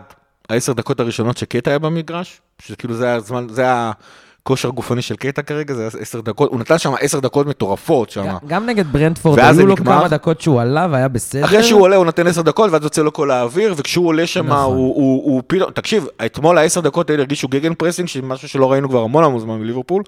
העשר 0.49 0.73
דקות 0.73 0.99
הראשונות 0.99 1.37
שקטע 1.37 1.71
היה 1.71 1.79
במגרש, 1.79 2.41
שכאילו 2.61 2.93
זה 2.93 3.13
הזמן, 3.13 3.47
זה 3.49 3.63
הכושר 3.67 4.67
הגופני 4.67 5.01
של 5.01 5.15
קטע 5.15 5.41
כרגע, 5.41 5.73
זה 5.73 5.81
היה 5.81 5.89
עשר 5.99 6.21
דקות, 6.21 6.51
הוא 6.51 6.59
נתן 6.59 6.77
שם 6.77 6.93
עשר 7.01 7.19
דקות 7.19 7.47
מטורפות 7.47 8.09
שם. 8.09 8.25
גם- 8.47 8.65
נגד 8.65 8.85
ברנטפורד, 8.91 9.39
היו 9.39 9.65
לו 9.65 9.73
גם 9.75 10.00
כמה 9.99 10.07
דקות 10.07 10.41
שהוא 10.41 10.61
עלה 10.61 10.87
והיה 10.91 11.07
בסדר. 11.07 11.45
אחרי 11.45 11.63
שהוא 11.63 11.81
עולה 11.81 11.95
הוא 11.95 12.05
נותן 12.05 12.27
עשר 12.27 12.41
דקות 12.41 12.71
ואז 12.71 12.83
יוצא 12.83 13.01
לו 13.01 13.13
כל 13.13 13.31
האוויר, 13.31 13.73
וכשהוא 13.77 14.07
עולה 14.07 14.27
שם 14.27 14.45
נכון. 14.47 14.75
הוא, 14.75 14.95
הוא, 14.95 15.23
הוא 15.33 15.41
פתאום, 15.47 15.71
תקשיב, 15.71 16.07
אתמול 16.25 16.57
העשר 16.57 16.81
דקות 16.81 17.09
האלה 17.09 17.21
הרגישו 17.21 17.47
Gegenpressing, 17.47 18.09
משהו 18.23 18.49
שלא 18.49 18.71
ראינו 18.71 18.89
כבר 18.89 19.03
המון 19.03 19.23
המון 19.23 19.39
זמן 19.39 19.59
מליברפול, 19.59 20.03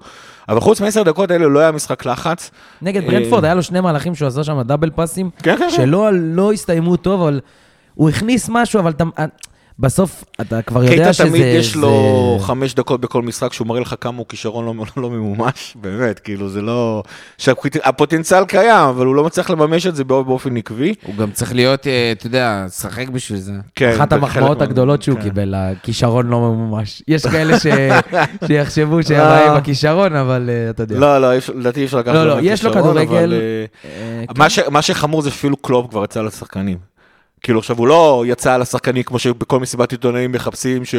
אבל 0.48 0.60
חוץ 0.60 0.80
מעשר 0.80 1.02
דקות 1.02 1.30
האלה 1.30 1.46
לא 1.48 1.58
היה 1.58 1.72
משחק 1.72 2.06
לחץ. 2.06 2.50
נגד 2.82 3.02
אה, 3.02 3.08
ברנטפורד 3.10 3.44
היה 3.44 3.54
לו 3.54 3.62
שני 3.62 3.80
מהלכים 3.80 4.14
שהוא 4.14 4.28
עשה 4.28 4.44
שם 4.44 4.62
double 4.62 4.90
פאסים, 4.90 5.30
כן, 5.42 5.56
כן, 5.56 5.64
כן. 5.70 5.70
שלא 5.70 6.08
לא 6.12 6.52
הסתיימו 6.52 6.96
טוב, 6.96 7.20
אבל 7.22 7.40
הוא 7.94 8.08
הכניס 8.08 8.48
משהו, 8.52 8.80
אבל 8.80 8.90
אתה... 8.90 9.04
בסוף 9.80 10.24
אתה 10.40 10.62
כבר 10.62 10.82
יודע 10.84 10.96
קייטה 10.96 11.12
שזה... 11.12 11.28
תמיד 11.28 11.42
יש 11.42 11.76
לו 11.76 12.38
חמש 12.40 12.74
דקות 12.74 13.00
בכל 13.00 13.22
משחק 13.22 13.52
שהוא 13.52 13.66
מראה 13.66 13.80
לך 13.80 13.94
כמה 14.00 14.18
הוא 14.18 14.26
כישרון 14.28 14.64
לא, 14.66 14.74
לא 14.96 15.10
ממומש, 15.10 15.76
באמת, 15.80 16.18
כאילו 16.18 16.48
זה 16.48 16.62
לא... 16.62 17.02
שהפוטנציאל 17.38 18.44
קיים, 18.44 18.88
אבל 18.88 19.06
הוא 19.06 19.14
לא 19.14 19.24
מצליח 19.24 19.50
לממש 19.50 19.86
את 19.86 19.96
זה 19.96 20.04
בא- 20.04 20.22
באופן 20.22 20.56
עקבי. 20.56 20.94
הוא 21.06 21.14
גם 21.16 21.30
צריך 21.30 21.54
להיות, 21.54 21.86
אה, 21.86 22.12
אתה 22.12 22.26
יודע, 22.26 22.62
לשחק 22.66 23.08
בשביל 23.08 23.38
זה. 23.38 23.52
כן, 23.74 23.92
אחת 23.96 24.12
המחמאות 24.12 24.62
הגדולות 24.62 25.02
שהוא 25.02 25.16
כן. 25.16 25.22
קיבל, 25.22 25.54
הכישרון 25.56 26.26
לא 26.26 26.40
ממומש. 26.40 27.02
יש 27.08 27.26
כאלה 27.26 27.60
ש- 27.60 27.66
שיחשבו 28.46 29.02
שהבעיה 29.02 29.50
עם 29.50 29.56
הכישרון, 29.56 30.16
אבל 30.16 30.50
אה, 30.52 30.70
אתה 30.70 30.82
יודע. 30.82 30.98
לא, 30.98 31.18
לא, 31.18 31.28
לדעתי 31.54 31.80
אי 31.80 31.84
אפשר 31.84 31.98
לקחת 31.98 32.14
לא, 32.14 32.26
לא, 32.26 32.36
לו 32.36 32.44
יש 32.44 32.64
לו 32.64 32.72
כישרון, 32.72 32.90
כדורגל, 32.92 33.16
אבל, 33.16 33.32
אה, 33.84 34.24
אה, 34.64 34.70
מה 34.70 34.82
שחמור 34.82 35.22
זה 35.22 35.30
שאפילו 35.30 35.56
קלופ 35.56 35.90
כבר 35.90 36.04
יצא 36.04 36.22
לשחקנים. 36.22 36.89
כאילו 37.42 37.58
עכשיו 37.58 37.76
הוא 37.78 37.88
לא 37.88 38.24
יצא 38.26 38.56
לשחקנים 38.56 39.02
כמו 39.02 39.18
שבכל 39.18 39.60
מסיבת 39.60 39.92
עיתונאים 39.92 40.32
מחפשים 40.32 40.84
ש... 40.84 40.94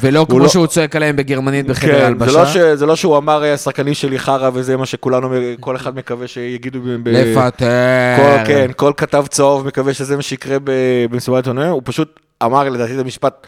ולא 0.00 0.26
כמו 0.28 0.38
לא- 0.38 0.48
שהוא 0.48 0.66
צועק 0.66 0.96
עליהם 0.96 1.16
בגרמנית 1.16 1.66
בחדר 1.66 1.90
כן, 1.92 1.98
זה 1.98 2.04
ההלבשה. 2.04 2.32
לא, 2.42 2.46
ש... 2.46 2.56
זה 2.56 2.86
לא 2.86 2.96
שהוא 2.96 3.16
אמר 3.16 3.44
"אה, 3.44 3.54
השחקנים 3.54 3.94
שלי 3.94 4.18
חרא 4.18 4.50
וזה 4.54 4.76
מה 4.76 4.86
שכולנו, 4.86 5.30
כל 5.60 5.76
אחד 5.76 5.96
מקווה 5.96 6.26
שיגידו 6.28 6.80
ב... 7.02 7.08
לפטר. 7.08 7.66
כל, 8.16 8.46
כן, 8.46 8.70
כל 8.76 8.92
כתב 8.96 9.24
צהוב 9.28 9.66
מקווה 9.66 9.94
שזה 9.94 10.16
מה 10.16 10.22
שיקרה 10.22 10.58
ב- 10.64 10.70
במסיבת 11.10 11.36
עיתונאים, 11.36 11.70
הוא 11.70 11.82
פשוט 11.84 12.20
אמר 12.42 12.68
לדעתי 12.68 12.94
את 12.94 13.00
המשפט 13.00 13.46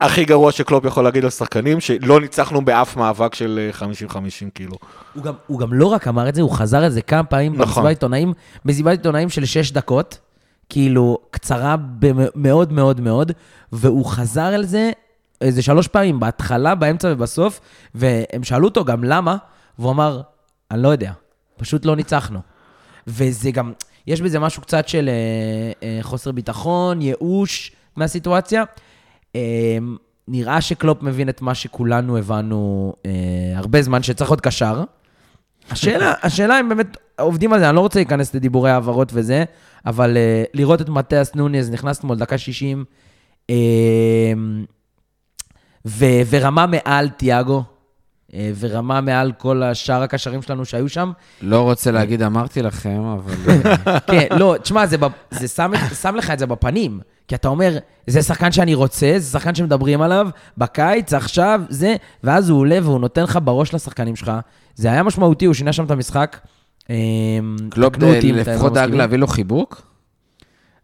הכי 0.00 0.24
גרוע 0.24 0.52
שקלופ 0.52 0.84
יכול 0.84 1.04
להגיד 1.04 1.24
לשחקנים, 1.24 1.80
שלא 1.80 2.20
ניצחנו 2.20 2.64
באף 2.64 2.96
מאבק 2.96 3.34
של 3.34 3.68
אה, 3.82 3.88
50-50 4.10 4.16
כאילו. 4.54 4.76
הוא 5.14 5.22
גם, 5.24 5.32
הוא 5.46 5.58
גם 5.58 5.72
לא 5.72 5.86
רק 5.86 6.08
אמר 6.08 6.28
את 6.28 6.34
זה, 6.34 6.42
הוא 6.42 6.50
חזר 6.50 6.78
על 6.84 6.90
זה 6.90 7.02
כמה 7.02 7.24
פעמים 7.24 7.52
נכון. 7.52 7.66
במסיבת 7.66 7.88
עיתונאים, 7.88 8.32
מסיבת 8.64 8.90
עיתונאים 8.90 9.28
של 9.28 9.44
שש 9.44 9.70
דקות, 9.72 10.18
כאילו, 10.68 11.18
קצרה 11.30 11.76
מאוד 12.34 12.72
מאוד 12.72 13.00
מאוד, 13.00 13.32
והוא 13.72 14.06
חזר 14.06 14.42
על 14.42 14.64
זה 14.64 14.90
איזה 15.40 15.62
שלוש 15.62 15.88
פעמים, 15.88 16.20
בהתחלה, 16.20 16.74
באמצע 16.74 17.08
ובסוף, 17.12 17.60
והם 17.94 18.44
שאלו 18.44 18.68
אותו 18.68 18.84
גם 18.84 19.04
למה, 19.04 19.36
והוא 19.78 19.90
אמר, 19.90 20.22
אני 20.70 20.82
לא 20.82 20.88
יודע, 20.88 21.12
פשוט 21.56 21.84
לא 21.84 21.96
ניצחנו. 21.96 22.40
וזה 23.06 23.50
גם, 23.50 23.72
יש 24.06 24.20
בזה 24.20 24.38
משהו 24.38 24.62
קצת 24.62 24.88
של 24.88 25.08
אה, 25.08 25.88
אה, 25.88 25.98
חוסר 26.02 26.32
ביטחון, 26.32 27.02
ייאוש 27.02 27.72
מהסיטואציה. 27.96 28.64
אה, 29.36 29.78
נראה 30.28 30.60
שקלופ 30.60 31.02
מבין 31.02 31.28
את 31.28 31.42
מה 31.42 31.54
שכולנו 31.54 32.16
הבנו 32.16 32.92
אה, 33.06 33.10
הרבה 33.54 33.82
זמן, 33.82 34.02
שצריך 34.02 34.30
עוד 34.30 34.40
קשר. 34.40 34.84
השאלה, 35.70 36.12
השאלה 36.22 36.60
אם 36.60 36.68
באמת 36.68 36.96
עובדים 37.18 37.52
על 37.52 37.58
זה, 37.58 37.68
אני 37.68 37.76
לא 37.76 37.80
רוצה 37.80 37.98
להיכנס 37.98 38.34
לדיבורי 38.34 38.70
העברות 38.70 39.10
וזה, 39.14 39.44
אבל 39.86 40.16
uh, 40.16 40.50
לראות 40.54 40.80
את 40.80 40.88
מטיאס 40.88 41.34
נוניז 41.34 41.70
נכנס 41.70 41.98
אתמול 41.98 42.16
דקה 42.16 42.38
60, 42.38 42.84
uh, 43.50 43.54
ו- 45.86 46.20
ורמה 46.30 46.66
מעל 46.66 47.08
תיאגו, 47.08 47.62
uh, 48.30 48.34
ורמה 48.58 49.00
מעל 49.00 49.32
כל 49.32 49.62
השאר 49.62 50.02
הקשרים 50.02 50.42
שלנו 50.42 50.64
שהיו 50.64 50.88
שם. 50.88 51.12
לא 51.42 51.60
רוצה 51.62 51.90
להגיד 51.90 52.22
אמרתי 52.22 52.62
לכם, 52.62 53.02
אבל... 53.04 53.34
כן, 54.10 54.26
לא, 54.30 54.56
תשמע, 54.62 54.86
זה, 54.86 54.98
ב- 54.98 55.06
זה 55.30 55.48
שם, 55.48 55.72
שם 56.02 56.16
לך 56.16 56.30
את 56.30 56.38
זה 56.38 56.46
בפנים. 56.46 57.00
כי 57.28 57.34
אתה 57.34 57.48
אומר, 57.48 57.78
זה 58.06 58.22
שחקן 58.22 58.52
שאני 58.52 58.74
רוצה, 58.74 59.14
זה 59.16 59.30
שחקן 59.38 59.54
שמדברים 59.54 60.02
עליו, 60.02 60.28
בקיץ, 60.58 61.14
עכשיו, 61.14 61.60
זה, 61.68 61.96
ואז 62.24 62.50
הוא 62.50 62.60
עולה 62.60 62.78
והוא 62.82 63.00
נותן 63.00 63.22
לך 63.22 63.38
בראש 63.44 63.74
לשחקנים 63.74 64.16
שלך. 64.16 64.32
זה 64.74 64.88
היה 64.88 65.02
משמעותי, 65.02 65.44
הוא 65.44 65.54
שינה 65.54 65.72
שם 65.72 65.84
את 65.84 65.90
המשחק. 65.90 66.36
אמ, 66.90 67.56
קלופ 67.70 67.94
אתם 67.94 68.06
לא 68.06 68.12
לפחות 68.40 68.72
דאג. 68.72 68.94
להביא 68.94 69.18
לו 69.18 69.26
חיבוק? 69.26 69.82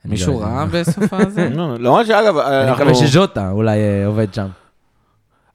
מישהו 0.04 0.40
לא. 0.40 0.44
ראה 0.47 0.66
בסוף 0.66 1.12
הזה? 1.26 1.49
לא, 1.54 1.75
למרות 1.78 2.06
שאגב, 2.06 2.37
אני 2.38 2.68
אנחנו... 2.71 2.85
מקווה 2.85 3.06
שז'וטה 3.06 3.50
אולי 3.50 3.78
אה, 3.78 4.06
עובד 4.06 4.35
שם. 4.35 4.47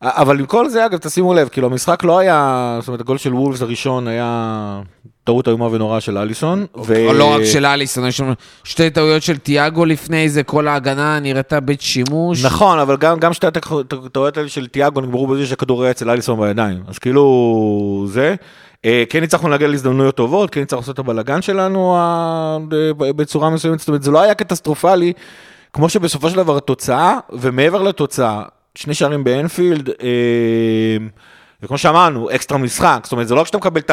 אבל 0.01 0.39
עם 0.39 0.45
כל 0.45 0.69
זה, 0.69 0.85
אגב, 0.85 0.97
תשימו 0.97 1.33
לב, 1.33 1.47
כאילו, 1.47 1.67
המשחק 1.67 2.03
לא 2.03 2.19
היה, 2.19 2.77
זאת 2.81 2.87
אומרת, 2.87 3.01
הגול 3.01 3.17
של 3.17 3.33
וולפס 3.33 3.61
הראשון 3.61 4.07
היה 4.07 4.81
טעות 5.23 5.47
איומה 5.47 5.65
ונוראה 5.65 6.01
של 6.01 6.17
אליסון. 6.17 6.65
ו- 6.85 7.13
לא 7.13 7.35
רק 7.35 7.43
של 7.43 7.65
אליסון, 7.65 8.07
יש 8.07 8.19
לנו 8.21 8.33
שתי 8.63 8.89
טעויות 8.89 9.23
של 9.23 9.37
תיאגו 9.37 9.85
לפני 9.85 10.29
זה, 10.29 10.43
כל 10.43 10.67
ההגנה 10.67 11.19
נראתה 11.19 11.59
בית 11.59 11.81
שימוש. 11.81 12.45
נכון, 12.45 12.79
אבל 12.79 12.97
גם, 12.97 13.19
גם 13.19 13.33
שתי 13.33 13.47
הטעויות 13.47 14.37
האלה 14.37 14.49
של 14.49 14.67
תיאגו 14.67 15.01
נגמרו 15.01 15.27
בזה 15.27 15.45
שהכדור 15.45 15.81
היה 15.83 15.91
אצל 15.91 16.09
אליסון 16.09 16.39
בידיים. 16.39 16.83
אז 16.87 16.97
כאילו, 16.99 18.05
זה. 18.09 18.35
אה, 18.87 19.03
כן 19.09 19.23
הצלחנו 19.23 19.49
להגיע 19.49 19.67
להזדמנויות 19.67 20.15
טובות, 20.15 20.49
כן 20.49 20.61
הצלחנו 20.61 20.81
לעשות 20.81 20.93
את 20.93 20.99
הבלאגן 20.99 21.41
שלנו 21.41 21.95
אה, 21.95 22.57
בצורה 22.97 23.49
מסוימת, 23.49 23.79
זאת 23.79 23.87
אומרת, 23.87 24.03
זה 24.03 24.11
לא 24.11 24.21
היה 24.21 24.33
קטסטרופלי, 24.33 25.13
כמו 25.73 25.89
שבסופו 25.89 26.29
של 26.29 26.35
דבר 26.35 26.57
התוצאה, 26.57 27.17
ומעבר 27.33 27.83
לתוצאה, 27.83 28.43
שני 28.75 28.93
שערים 28.93 29.23
באנפילד, 29.23 29.89
אה, 29.89 30.97
וכמו 31.63 31.77
שאמרנו, 31.77 32.29
אקסטרה 32.35 32.57
משחק, 32.57 32.99
זאת 33.03 33.11
אומרת, 33.11 33.27
זה 33.27 33.35
לא 33.35 33.39
רק 33.39 33.47
שאתה 33.47 33.57
מקבל 33.57 33.81
את 33.81 33.91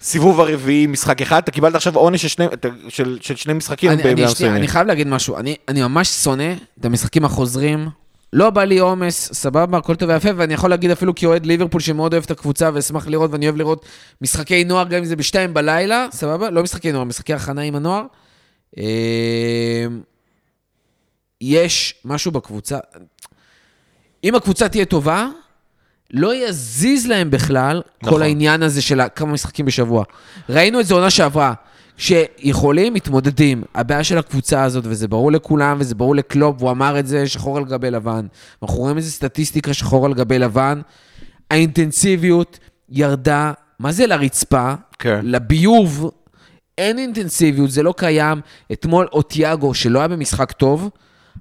הסיבוב 0.00 0.40
הרביעי, 0.40 0.86
משחק 0.86 1.22
אחד, 1.22 1.42
אתה 1.42 1.50
קיבלת 1.50 1.74
עכשיו 1.74 1.96
עונש 1.96 2.22
של 2.22 2.28
שני, 2.28 2.46
של, 2.88 3.18
של 3.20 3.36
שני 3.36 3.52
משחקים. 3.52 3.90
אני, 3.90 4.02
אני, 4.02 4.24
מסוימת. 4.24 4.56
אני 4.56 4.68
חייב 4.68 4.86
להגיד 4.86 5.06
משהו, 5.06 5.36
אני, 5.36 5.56
אני 5.68 5.82
ממש 5.82 6.08
שונא 6.08 6.52
את 6.80 6.84
המשחקים 6.84 7.24
החוזרים. 7.24 8.01
לא 8.32 8.50
בא 8.50 8.64
לי 8.64 8.78
עומס, 8.78 9.32
סבבה, 9.32 9.78
הכל 9.78 9.94
טוב 9.94 10.08
ויפה, 10.08 10.28
ואני 10.36 10.54
יכול 10.54 10.70
להגיד 10.70 10.90
אפילו 10.90 11.14
כאוהד 11.14 11.46
ליברפול 11.46 11.80
שמאוד 11.80 12.12
אוהב 12.12 12.24
את 12.24 12.30
הקבוצה 12.30 12.70
ואשמח 12.74 13.06
לראות, 13.06 13.30
ואני 13.30 13.46
אוהב 13.46 13.56
לראות 13.56 13.86
משחקי 14.20 14.64
נוער, 14.64 14.88
גם 14.88 14.98
אם 14.98 15.04
זה 15.04 15.16
בשתיים 15.16 15.54
בלילה, 15.54 16.06
סבבה? 16.12 16.50
לא 16.50 16.62
משחקי 16.62 16.92
נוער, 16.92 17.04
משחקי 17.04 17.34
הכנה 17.34 17.62
עם 17.62 17.74
הנוער. 17.74 18.04
אה, 18.78 19.86
יש 21.40 21.94
משהו 22.04 22.32
בקבוצה, 22.32 22.78
אם 24.24 24.34
הקבוצה 24.34 24.68
תהיה 24.68 24.84
טובה, 24.84 25.28
לא 26.10 26.34
יזיז 26.34 27.06
להם 27.06 27.30
בכלל 27.30 27.82
נכון. 28.02 28.14
כל 28.14 28.22
העניין 28.22 28.62
הזה 28.62 28.82
של 28.82 29.00
כמה 29.14 29.32
משחקים 29.32 29.66
בשבוע. 29.66 30.04
ראינו 30.48 30.80
את 30.80 30.86
זה 30.86 30.94
עונה 30.94 31.10
שעברה, 31.10 31.54
שיכולים, 31.96 32.94
מתמודדים. 32.94 33.62
הבעיה 33.74 34.04
של 34.04 34.18
הקבוצה 34.18 34.62
הזאת, 34.62 34.84
וזה 34.86 35.08
ברור 35.08 35.32
לכולם, 35.32 35.76
וזה 35.80 35.94
ברור 35.94 36.16
לקלופ, 36.16 36.56
והוא 36.58 36.70
אמר 36.70 36.98
את 36.98 37.06
זה 37.06 37.26
שחור 37.26 37.56
על 37.56 37.64
גבי 37.64 37.90
לבן. 37.90 38.26
אנחנו 38.62 38.78
רואים 38.78 38.96
איזה 38.96 39.10
סטטיסטיקה 39.10 39.74
שחור 39.74 40.06
על 40.06 40.14
גבי 40.14 40.38
לבן. 40.38 40.80
האינטנסיביות 41.50 42.58
ירדה, 42.88 43.52
מה 43.78 43.92
זה 43.92 44.06
לרצפה? 44.06 44.74
כן. 44.98 45.20
לביוב. 45.22 46.10
אין 46.78 46.98
אינטנסיביות, 46.98 47.70
זה 47.70 47.82
לא 47.82 47.94
קיים. 47.96 48.40
אתמול 48.72 49.08
אוטיאגו, 49.12 49.74
שלא 49.74 49.98
היה 49.98 50.08
במשחק 50.08 50.52
טוב, 50.52 50.90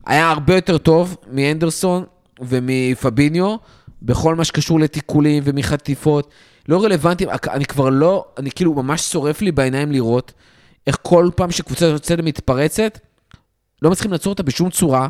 היה 0.05 0.29
הרבה 0.29 0.55
יותר 0.55 0.77
טוב 0.77 1.17
מאנדרסון 1.31 2.03
ומפביניו, 2.39 3.55
בכל 4.01 4.35
מה 4.35 4.43
שקשור 4.43 4.79
לתיקולים 4.79 5.43
ומחטיפות. 5.45 6.31
לא 6.69 6.83
רלוונטיים, 6.83 7.29
אני 7.49 7.65
כבר 7.65 7.89
לא, 7.89 8.25
אני 8.37 8.51
כאילו 8.51 8.73
ממש 8.73 9.01
שורף 9.01 9.41
לי 9.41 9.51
בעיניים 9.51 9.91
לראות 9.91 10.33
איך 10.87 10.97
כל 11.01 11.29
פעם 11.35 11.51
שקבוצה 11.51 11.85
יוצאת 11.85 12.19
ומתפרצת, 12.19 12.99
לא 13.81 13.91
מצליחים 13.91 14.11
לעצור 14.11 14.33
אותה 14.33 14.43
בשום 14.43 14.69
צורה, 14.69 15.07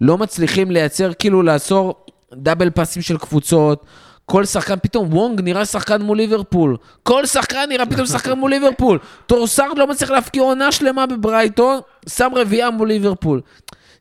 לא 0.00 0.18
מצליחים 0.18 0.70
לייצר, 0.70 1.10
כאילו 1.18 1.42
לעצור 1.42 1.94
double 2.34 2.70
פאסים 2.70 3.02
של 3.02 3.18
קבוצות. 3.18 3.84
כל 4.26 4.44
שחקן, 4.44 4.74
פתאום 4.82 5.12
הוואנג 5.12 5.40
נראה 5.40 5.64
שחקן 5.64 6.02
מול 6.02 6.16
ליברפול. 6.16 6.76
כל 7.02 7.26
שחקן 7.26 7.64
נראה 7.68 7.86
פתאום 7.86 8.06
שחקן 8.06 8.32
מול 8.32 8.50
ליברפול. 8.50 8.98
טרוסארד 9.26 9.78
לא 9.78 9.86
מצליח 9.86 10.10
להבקיע 10.10 10.42
עונה 10.42 10.72
שלמה 10.72 11.06
בברייטון, 11.06 11.80
שם 12.08 12.30
רביעייה 12.34 12.70
מול 12.70 12.88
ליברפול. 12.88 13.40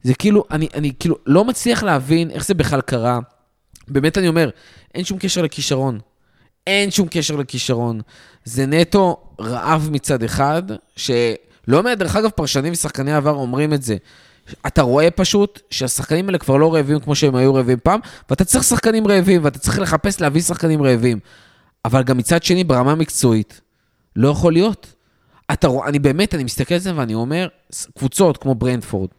זה 0.04 0.13
כאילו, 0.13 0.44
אני, 0.51 0.68
אני 0.74 0.92
כאילו 1.00 1.15
לא 1.25 1.46
מצליח 1.46 1.84
להבין 1.84 2.32
איך 2.32 2.46
זה 2.46 2.54
בכלל 2.54 2.82
קרה. 2.82 3.20
באמת 3.88 4.18
אני 4.18 4.27
אומר, 4.27 4.50
אין 4.96 5.04
שום 5.04 5.18
קשר 5.18 5.42
לכישרון. 5.42 6.00
אין 6.67 6.91
שום 6.91 7.07
קשר 7.12 7.36
לכישרון. 7.36 8.01
זה 8.45 8.65
נטו 8.65 9.17
רעב 9.39 9.89
מצד 9.91 10.24
אחד, 10.24 10.63
שלא 10.95 11.84
מעט, 11.84 11.98
דרך 11.98 12.15
אגב, 12.15 12.29
פרשנים 12.29 12.74
ושחקני 12.74 13.13
עבר 13.13 13.31
אומרים 13.31 13.74
את 13.74 13.81
זה. 13.81 13.98
אתה 14.67 14.81
רואה 14.81 15.12
פשוט 15.12 15.62
שהשחקנים 15.69 16.25
האלה 16.25 16.38
כבר 16.38 16.57
לא 16.57 16.74
רעבים 16.74 17.00
כמו 17.00 17.15
שהם 17.15 17.36
היו 17.36 17.53
רעבים 17.53 17.77
פעם, 17.84 18.00
ואתה 18.29 18.45
צריך 18.45 18.63
שחקנים 18.63 19.07
רעבים, 19.07 19.43
ואתה 19.43 19.60
צריך 19.60 19.79
לחפש 19.79 20.22
להביא 20.22 20.41
שחקנים 20.41 20.84
רעבים. 20.84 21.19
אבל 21.86 22.03
גם 22.03 22.17
מצד 22.17 22.43
שני, 22.43 22.63
ברמה 22.63 22.91
המקצועית, 22.91 23.62
לא 24.15 24.27
יכול 24.27 24.53
להיות. 24.53 24.93
אתה 25.53 25.67
רואה, 25.67 25.88
אני 25.88 26.00
באמת, 26.00 26.36
אני 26.36 26.43
מסתכל 26.43 26.74
על 26.74 26.79
זה 26.79 26.95
ואני 26.95 27.13
אומר, 27.13 27.48
קבוצות 27.98 28.38
כמו 28.38 28.55
ברנדפורד 28.55 29.10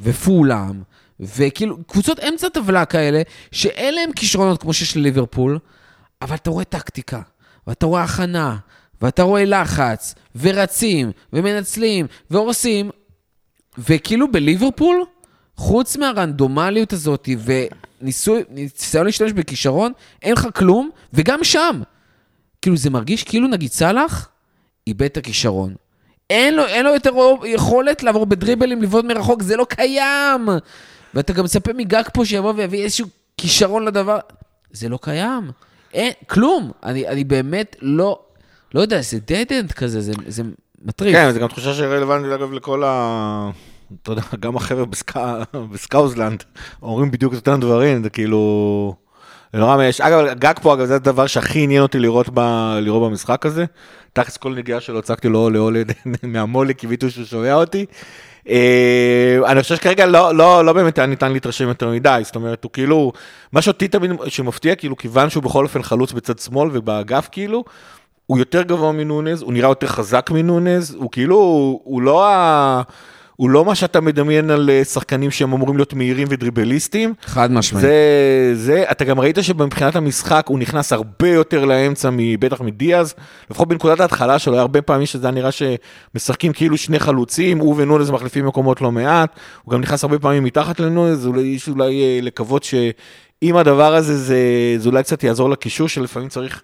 ופולאם, 0.00 0.82
וכאילו, 1.20 1.76
קבוצות 1.86 2.18
אמצע 2.20 2.48
טבלה 2.48 2.84
כאלה, 2.84 3.22
שאין 3.52 3.94
להם 3.94 4.12
כישרונות 4.12 4.62
כמו 4.62 4.72
שיש 4.72 4.96
לליברפול, 4.96 5.58
אבל 6.22 6.34
אתה 6.34 6.50
רואה 6.50 6.64
טקטיקה, 6.64 7.20
ואתה 7.66 7.86
רואה 7.86 8.02
הכנה, 8.02 8.56
ואתה 9.02 9.22
רואה 9.22 9.44
לחץ, 9.44 10.14
ורצים, 10.36 11.12
ומנצלים, 11.32 12.06
והורסים, 12.30 12.90
וכאילו 13.78 14.32
בליברפול, 14.32 15.04
חוץ 15.56 15.96
מהרנדומליות 15.96 16.92
הזאת 16.92 17.28
וניסיון 18.00 19.04
להשתמש 19.04 19.32
בכישרון, 19.32 19.92
אין 20.22 20.32
לך 20.32 20.46
כלום, 20.54 20.90
וגם 21.12 21.44
שם. 21.44 21.82
כאילו 22.62 22.76
זה 22.76 22.90
מרגיש 22.90 23.24
כאילו 23.24 23.48
נגיד 23.48 23.70
סאלח 23.70 24.28
איבד 24.86 25.02
את 25.02 25.16
הכישרון. 25.16 25.74
אין 26.30 26.54
לו, 26.54 26.66
אין 26.66 26.84
לו 26.84 26.94
יותר 26.94 27.12
יכולת 27.44 28.02
לעבור 28.02 28.26
בדריבלים, 28.26 28.82
לבעוט 28.82 29.04
מרחוק, 29.04 29.42
זה 29.42 29.56
לא 29.56 29.66
קיים. 29.68 30.48
ואתה 31.14 31.32
גם 31.32 31.44
מצפה 31.44 31.72
מגג 31.72 32.02
פה 32.14 32.24
שיבוא 32.24 32.52
ויביא 32.56 32.84
איזשהו 32.84 33.06
כישרון 33.36 33.84
לדבר, 33.84 34.18
זה 34.70 34.88
לא 34.88 34.98
קיים. 35.02 35.50
אין, 35.94 36.12
כלום. 36.26 36.70
אני, 36.84 37.08
אני 37.08 37.24
באמת 37.24 37.76
לא, 37.82 38.18
לא 38.74 38.80
יודע, 38.80 39.00
זה 39.00 39.18
dead 39.28 39.50
end 39.50 39.72
כזה, 39.72 40.00
זה, 40.00 40.12
זה 40.26 40.42
מטריף. 40.84 41.14
כן, 41.14 41.32
זו 41.32 41.40
גם 41.40 41.48
תחושה 41.48 41.74
שרלוונטית, 41.74 42.32
אגב, 42.32 42.52
לכל 42.52 42.82
ה... 42.86 43.50
אתה 44.02 44.12
יודע, 44.12 44.22
גם 44.40 44.56
החבר'ה 44.56 44.84
בסקא- 44.84 45.42
בסקאוזלנד 45.72 46.44
אומרים 46.82 47.10
בדיוק 47.10 47.32
את 47.32 47.38
אותם 47.38 47.60
דברים, 47.60 48.02
זה 48.02 48.10
כאילו... 48.10 48.94
זה 49.52 49.58
נורא 49.58 49.76
מייאש. 49.76 50.00
אגב, 50.00 50.26
גג 50.38 50.54
פה, 50.62 50.74
אגב, 50.74 50.84
זה 50.84 50.94
הדבר 50.94 51.26
שהכי 51.26 51.62
עניין 51.62 51.82
אותי 51.82 51.98
לראות, 51.98 52.26
ב... 52.34 52.40
לראות 52.80 53.10
במשחק 53.10 53.46
הזה. 53.46 53.64
תכלס 54.12 54.36
כל 54.36 54.54
נגיעה 54.54 54.80
שלו, 54.80 54.98
הצגתי 54.98 55.28
לו 55.28 55.50
לאולד 55.50 55.92
מהמולי, 56.22 56.74
קיוויתי 56.74 57.10
שהוא 57.10 57.24
שומע 57.24 57.54
אותי. 57.54 57.86
אה, 58.48 59.38
אני 59.46 59.62
חושב 59.62 59.76
שכרגע 59.76 60.06
לא, 60.06 60.34
לא, 60.34 60.64
לא 60.64 60.72
באמת 60.72 60.98
היה 60.98 61.06
ניתן 61.06 61.32
להתרשם 61.32 61.68
יותר 61.68 61.88
מדי, 61.88 62.20
זאת 62.24 62.36
אומרת, 62.36 62.64
הוא 62.64 62.72
כאילו, 62.72 63.12
מה 63.52 63.62
שאותי 63.62 63.88
תמיד, 63.88 64.10
שמפתיע, 64.28 64.74
כאילו, 64.74 64.96
כיוון 64.96 65.30
שהוא 65.30 65.42
בכל 65.42 65.64
אופן 65.64 65.82
חלוץ 65.82 66.12
בצד 66.12 66.38
שמאל 66.38 66.70
ובאגף, 66.72 67.28
כאילו, 67.32 67.64
הוא 68.26 68.38
יותר 68.38 68.62
גבוה 68.62 68.92
מנונז, 68.92 69.42
הוא 69.42 69.52
נראה 69.52 69.68
יותר 69.68 69.86
חזק 69.86 70.30
מנונז, 70.34 70.94
הוא 70.94 71.10
כאילו, 71.10 71.36
הוא 71.84 72.02
לא 72.02 72.28
ה... 72.28 72.82
הוא 73.40 73.50
לא 73.50 73.64
מה 73.64 73.74
שאתה 73.74 74.00
מדמיין 74.00 74.50
על 74.50 74.70
אה, 74.70 74.84
שחקנים 74.84 75.30
שהם 75.30 75.52
אמורים 75.52 75.76
להיות 75.76 75.94
מהירים 75.94 76.28
ודריבליסטים. 76.30 77.14
חד 77.24 77.52
משמעית. 77.52 77.82
זה, 77.82 78.52
זה, 78.54 78.84
אתה 78.90 79.04
גם 79.04 79.20
ראית 79.20 79.38
שמבחינת 79.42 79.96
המשחק 79.96 80.44
הוא 80.48 80.58
נכנס 80.58 80.92
הרבה 80.92 81.28
יותר 81.28 81.64
לאמצע, 81.64 82.10
בטח 82.38 82.60
מדיאז, 82.60 83.14
לפחות 83.50 83.68
בנקודת 83.68 84.00
ההתחלה 84.00 84.38
שלו, 84.38 84.52
היה 84.52 84.60
הרבה 84.60 84.82
פעמים 84.82 85.06
שזה 85.06 85.26
היה 85.26 85.34
נראה 85.34 85.50
שמשחקים 85.50 86.52
כאילו 86.52 86.76
שני 86.76 86.98
חלוצים, 86.98 87.58
הוא 87.58 87.74
ונונז 87.78 88.10
מחליפים 88.10 88.46
מקומות 88.46 88.80
לא 88.80 88.92
מעט, 88.92 89.36
הוא 89.62 89.72
גם 89.72 89.80
נכנס 89.80 90.04
הרבה 90.04 90.18
פעמים 90.18 90.44
מתחת 90.44 90.80
לנונז, 90.80 91.26
אולי 91.26 91.42
יש 91.42 91.68
אולי 91.68 92.02
אה, 92.02 92.18
לקוות 92.22 92.64
שאם 92.64 93.56
הדבר 93.56 93.94
הזה, 93.94 94.16
זה, 94.16 94.38
זה 94.78 94.88
אולי 94.88 95.02
קצת 95.02 95.24
יעזור 95.24 95.50
לקישור, 95.50 95.88
שלפעמים 95.88 96.28
צריך 96.28 96.62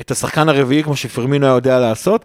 את 0.00 0.10
השחקן 0.10 0.48
הרביעי, 0.48 0.82
כמו 0.82 0.96
שפרמינו 0.96 1.46
היה 1.46 1.54
יודע 1.54 1.78
לעשות. 1.78 2.24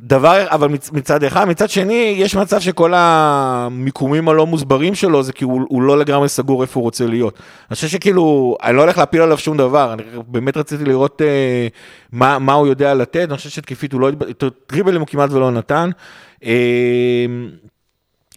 דבר, 0.00 0.46
אבל 0.50 0.68
מצ, 0.68 0.92
מצד 0.92 1.24
אחד, 1.24 1.44
מצד 1.44 1.70
שני, 1.70 2.14
יש 2.18 2.36
מצב 2.36 2.60
שכל 2.60 2.92
המיקומים 2.96 4.28
הלא 4.28 4.46
מוסברים 4.46 4.94
שלו, 4.94 5.22
זה 5.22 5.32
כי 5.32 5.44
הוא, 5.44 5.60
הוא 5.68 5.82
לא 5.82 5.98
לגמרי 5.98 6.28
סגור 6.28 6.62
איפה 6.62 6.80
הוא 6.80 6.84
רוצה 6.84 7.06
להיות. 7.06 7.38
אני 7.70 7.74
חושב 7.74 7.88
שכאילו, 7.88 8.56
אני 8.62 8.76
לא 8.76 8.82
הולך 8.82 8.98
להפיל 8.98 9.22
עליו 9.22 9.38
שום 9.38 9.56
דבר, 9.56 9.92
אני 9.92 10.02
באמת 10.26 10.56
רציתי 10.56 10.84
לראות 10.84 11.22
אה, 11.22 11.68
מה, 12.12 12.38
מה 12.38 12.52
הוא 12.52 12.66
יודע 12.66 12.94
לתת, 12.94 13.26
אני 13.28 13.36
חושב 13.36 13.50
שתקפית 13.50 13.92
הוא 13.92 14.00
לא, 14.00 14.10
טריבלים 14.66 15.00
הוא 15.00 15.08
כמעט 15.08 15.30
ולא 15.30 15.50
נתן. 15.50 15.90
אה, 16.44 17.26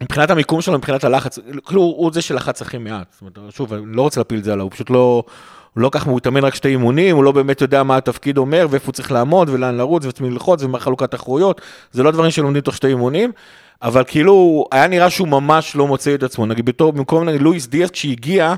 מבחינת 0.02 0.30
המיקום 0.30 0.62
שלו, 0.62 0.78
מבחינת 0.78 1.04
הלחץ, 1.04 1.40
כאילו 1.66 1.82
הוא 1.82 2.12
זה 2.14 2.22
שלחץ 2.22 2.62
הכי 2.62 2.78
מעט. 2.78 3.08
זאת 3.12 3.38
אומרת, 3.38 3.54
שוב, 3.54 3.74
אני 3.74 3.84
לא 3.86 4.02
רוצה 4.02 4.20
להפיל 4.20 4.40
את 4.40 4.44
זה 4.44 4.54
עליו, 4.54 4.64
הוא 4.64 4.72
פשוט 4.72 4.90
לא, 4.90 5.24
הוא 5.74 5.82
לא 5.82 5.90
כך, 5.92 6.06
הוא 6.06 6.18
מתאמן 6.18 6.44
רק 6.44 6.56
שתי 6.56 6.70
אימונים, 6.70 7.16
הוא 7.16 7.24
לא 7.24 7.32
באמת 7.32 7.62
יודע 7.62 7.84
מה 7.84 7.98
התפקיד 7.98 8.38
אומר, 8.38 8.68
ואיפה 8.70 8.86
הוא 8.86 8.94
צריך 8.94 9.12
לעמוד, 9.12 9.50
ולאן 9.50 9.78
לרוץ, 9.78 10.06
ואת 10.06 10.22
מי 10.22 10.30
ללחוץ, 10.30 10.64
ומה 10.64 10.80
חלוקת 10.80 11.12
תחרויות, 11.12 11.62
זה 11.92 12.04
לא 12.04 12.12
דברים 12.12 12.32
שלומדים 12.32 12.62
תוך 12.62 12.76
שתי 12.76 12.88
אימונים, 12.88 13.32
אבל 13.82 14.04
כאילו, 14.08 14.66
היה 14.72 14.88
נראה 14.88 15.10
שהוא 15.10 15.28
ממש 15.28 15.76
לא 15.76 15.88
מוצא 15.88 16.16
את 16.16 16.24
עצמו, 16.24 16.46
נגיד 16.46 16.66
בתור, 16.66 16.94
במקום 16.94 17.30
נגיד 17.30 17.42
לואיס 17.42 17.68
דיאס, 17.68 17.90
כשהגיע, 17.90 18.56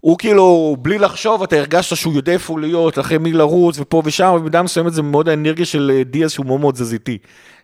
הוא 0.00 0.18
כאילו, 0.18 0.76
בלי 0.82 0.98
לחשוב, 0.98 1.42
אתה 1.42 1.56
הרגשת 1.56 1.96
שהוא 1.96 2.14
יודע 2.14 2.32
איפה 2.32 2.60
להיות, 2.60 2.98
אחרי 2.98 3.18
מי 3.18 3.32
לרוץ, 3.32 3.78
ופה 3.80 4.02
ושם, 4.04 4.32
ובמידה 4.36 4.62
מסוימת 4.62 4.92
זה 4.92 5.02
מאוד 5.02 5.28
האנרגיה 5.28 5.64
של 5.64 5.92
אה, 5.94 6.04
דיאז 6.04 6.32
שהוא 6.32 6.46
מאוד 6.46 6.60
מאוד 6.60 6.74
תזזיתי. 6.74 7.18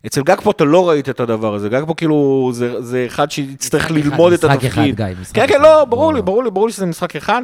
אצל 0.06 0.22
גג 0.22 0.40
פה 0.40 0.50
אתה 0.50 0.64
לא 0.64 0.88
ראית 0.88 1.08
את 1.08 1.20
הדבר 1.20 1.54
הזה, 1.54 1.68
גג 1.68 1.82
פה 1.86 1.94
כאילו, 1.94 2.50
זה, 2.54 2.82
זה 2.82 3.04
אחד 3.06 3.30
שיצטרך 3.30 3.90
ללמוד 3.90 4.32
את 4.32 4.44
התפקיד. 4.44 4.64
משחק 4.64 4.78
אחד, 4.78 4.82
גיא, 4.96 5.20
משחק 5.20 5.34
כן, 5.34 5.44
אחד. 5.44 5.52
כן, 5.52 5.62
לא, 5.62 5.84
ברור 5.84 6.14
לי, 6.14 6.22
ברור 6.22 6.44
לי, 6.44 6.50
ברור 6.50 6.66
לי 6.66 6.72
שזה 6.72 6.86
משחק 6.86 7.16
אחד. 7.16 7.42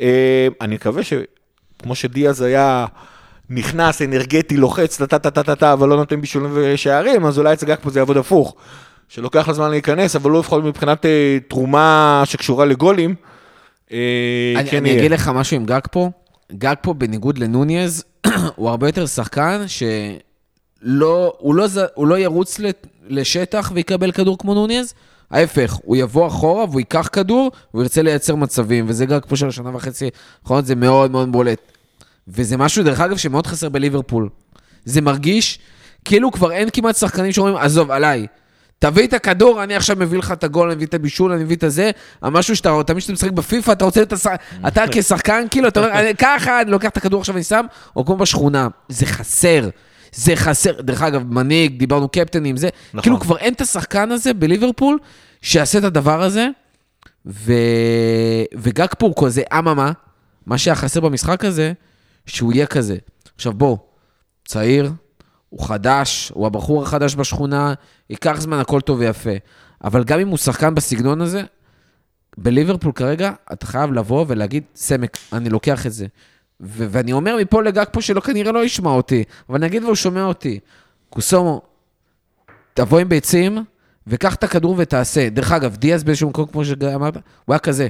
אה, 0.00 0.48
אני 0.60 0.74
מקווה 0.74 1.02
שכמו 1.02 1.94
שדיאז 1.94 2.42
היה 2.42 2.86
נכנס, 3.50 4.02
אנרגטי, 4.02 4.56
לוחץ, 4.56 5.02
טה-טה-טה-טה, 5.02 5.72
אבל 5.72 5.88
לא 5.88 5.96
נותן 5.96 6.20
בישולים 6.20 6.50
ושערים, 6.54 7.26
אז 7.26 7.38
אולי 7.38 7.52
אצל 7.52 7.76
פה 7.76 7.90
זה 7.90 8.00
יעבוד 8.00 8.16
הפוך. 8.16 8.54
שלוקח 9.08 9.48
לו 9.48 9.54
זמן 9.54 9.70
להיכנס, 9.70 10.16
אבל 10.16 10.30
לא 10.30 10.40
לפחות 10.40 10.64
מבחינת 10.64 11.06
אה, 11.06 11.38
תרומה 11.48 12.22
שקשורה 12.24 12.64
לגולים. 12.64 13.14
אה, 13.92 14.54
אני, 14.56 14.70
כן 14.70 14.76
אני. 14.76 14.98
אגיד 14.98 15.10
לך 15.10 15.28
משהו 15.28 15.56
עם 15.56 15.66
גג 15.66 15.80
פה. 15.90 16.10
גג 16.52 16.74
פה, 16.82 16.94
בניגוד 16.94 17.38
לנוניז, 17.38 18.04
הוא 18.56 18.68
הרבה 18.70 18.88
יותר 18.88 19.06
שחקן 19.06 19.64
שלא, 19.66 21.34
הוא 21.38 21.54
לא, 21.54 21.66
הוא 21.94 22.06
לא 22.06 22.18
ירוץ 22.18 22.60
לשטח 23.08 23.72
ויקבל 23.74 24.12
כדור 24.12 24.38
כמו 24.38 24.54
נוניז. 24.54 24.94
ההפך, 25.30 25.78
הוא 25.84 25.96
יבוא 25.96 26.26
אחורה 26.26 26.64
והוא 26.64 26.80
ייקח 26.80 27.08
כדור, 27.12 27.50
והוא 27.74 27.82
ירצה 27.82 28.02
לייצר 28.02 28.34
מצבים, 28.34 28.84
וזה 28.88 29.06
גג 29.06 29.20
פה 29.28 29.36
של 29.36 29.48
השנה 29.48 29.76
וחצי 29.76 30.10
האחרונות, 30.42 30.66
זה 30.66 30.74
מאוד 30.74 31.10
מאוד 31.10 31.32
בולט. 31.32 31.58
וזה 32.28 32.56
משהו, 32.56 32.84
דרך 32.84 33.00
אגב, 33.00 33.16
שמאוד 33.16 33.46
חסר 33.46 33.68
בליברפול. 33.68 34.28
זה 34.84 35.00
מרגיש 35.00 35.58
כאילו 36.04 36.32
כבר 36.32 36.52
אין 36.52 36.68
כמעט 36.72 36.96
שחקנים 36.96 37.32
שאומרים, 37.32 37.56
עזוב, 37.56 37.90
עליי. 37.90 38.26
תביא 38.78 39.06
את 39.06 39.12
הכדור, 39.12 39.62
אני 39.64 39.76
עכשיו 39.76 39.96
מביא 39.98 40.18
לך 40.18 40.32
את 40.32 40.44
הגול, 40.44 40.66
אני 40.68 40.76
מביא 40.76 40.86
את 40.86 40.94
הבישול, 40.94 41.32
אני 41.32 41.44
מביא 41.44 41.56
את 41.56 41.62
הזה. 41.64 41.90
המשהו 42.22 42.56
שאתה, 42.56 42.70
תמיד 42.86 42.98
כשאתה 42.98 43.12
משחק 43.12 43.30
בפיפא, 43.30 43.72
אתה 43.72 43.84
רוצה 43.84 44.02
את 44.02 44.12
הש... 44.12 44.26
אתה 44.68 44.84
כשחקן, 44.92 45.44
כאילו, 45.50 45.68
אתה 45.68 45.80
אומר, 45.80 45.92
"אני- 46.00 46.14
ככה, 46.14 46.60
אני 46.60 46.70
לוקח 46.70 46.88
את 46.88 46.96
הכדור 46.96 47.20
עכשיו, 47.20 47.34
אני 47.34 47.44
שם, 47.44 47.64
או 47.96 48.04
כמו 48.04 48.16
בשכונה. 48.16 48.68
זה 48.88 49.06
חסר. 49.06 49.68
זה 50.12 50.36
חסר. 50.36 50.80
דרך 50.80 51.02
אגב, 51.02 51.22
מנהיג, 51.22 51.78
דיברנו 51.78 52.08
קפטנים, 52.08 52.56
זה. 52.56 52.68
נכון. 52.88 53.02
כאילו, 53.02 53.20
כבר 53.20 53.36
אין 53.36 53.54
את 53.54 53.60
השחקן 53.60 54.10
הזה 54.10 54.34
בליברפול, 54.34 54.98
שיעשה 55.42 55.78
את 55.78 55.84
הדבר 55.84 56.22
הזה, 56.22 56.48
ו... 57.26 57.52
וגג 58.54 58.86
הוא 59.02 59.26
כזה, 59.26 59.42
אממה, 59.58 59.92
מה 60.46 60.58
שהיה 60.58 60.74
חסר 60.74 61.00
במשחק 61.00 61.44
הזה, 61.44 61.72
שהוא 62.26 62.52
יהיה 62.52 62.66
כזה. 62.66 62.96
עכשיו 63.34 63.52
בוא, 63.52 63.76
צעיר, 64.44 64.92
הוא 65.48 65.66
חדש, 65.66 66.32
הוא 66.34 66.46
הבחור 66.46 66.82
החדש 66.82 67.14
בשכונה, 67.14 67.74
ייקח 68.10 68.40
זמן, 68.40 68.58
הכל 68.58 68.80
טוב 68.80 68.98
ויפה. 68.98 69.30
אבל 69.84 70.04
גם 70.04 70.20
אם 70.20 70.28
הוא 70.28 70.38
שחקן 70.38 70.74
בסגנון 70.74 71.20
הזה, 71.20 71.42
בליברפול 72.38 72.92
כרגע, 72.92 73.32
אתה 73.52 73.66
חייב 73.66 73.92
לבוא 73.92 74.24
ולהגיד, 74.28 74.62
סמק, 74.74 75.18
אני 75.32 75.48
לוקח 75.48 75.86
את 75.86 75.92
זה. 75.92 76.06
ו- 76.60 76.86
ואני 76.90 77.12
אומר 77.12 77.36
מפה 77.40 77.62
לגג 77.62 77.84
פה 77.92 78.02
שלא 78.02 78.20
כנראה 78.20 78.52
לא 78.52 78.64
ישמע 78.64 78.90
אותי, 78.90 79.24
אבל 79.48 79.58
נגיד 79.58 79.84
והוא 79.84 79.94
שומע 79.94 80.24
אותי. 80.24 80.58
קוסומו, 81.10 81.62
תבוא 82.74 82.98
עם 82.98 83.08
ביצים, 83.08 83.64
וקח 84.06 84.34
את 84.34 84.44
הכדור 84.44 84.74
ותעשה. 84.78 85.28
דרך 85.28 85.52
אגב, 85.52 85.76
דיאז 85.76 86.04
באיזשהו 86.04 86.28
מקום, 86.28 86.46
כמו 86.46 86.64
שאמרת, 86.64 87.14
הוא 87.14 87.52
היה 87.52 87.58
כזה. 87.58 87.88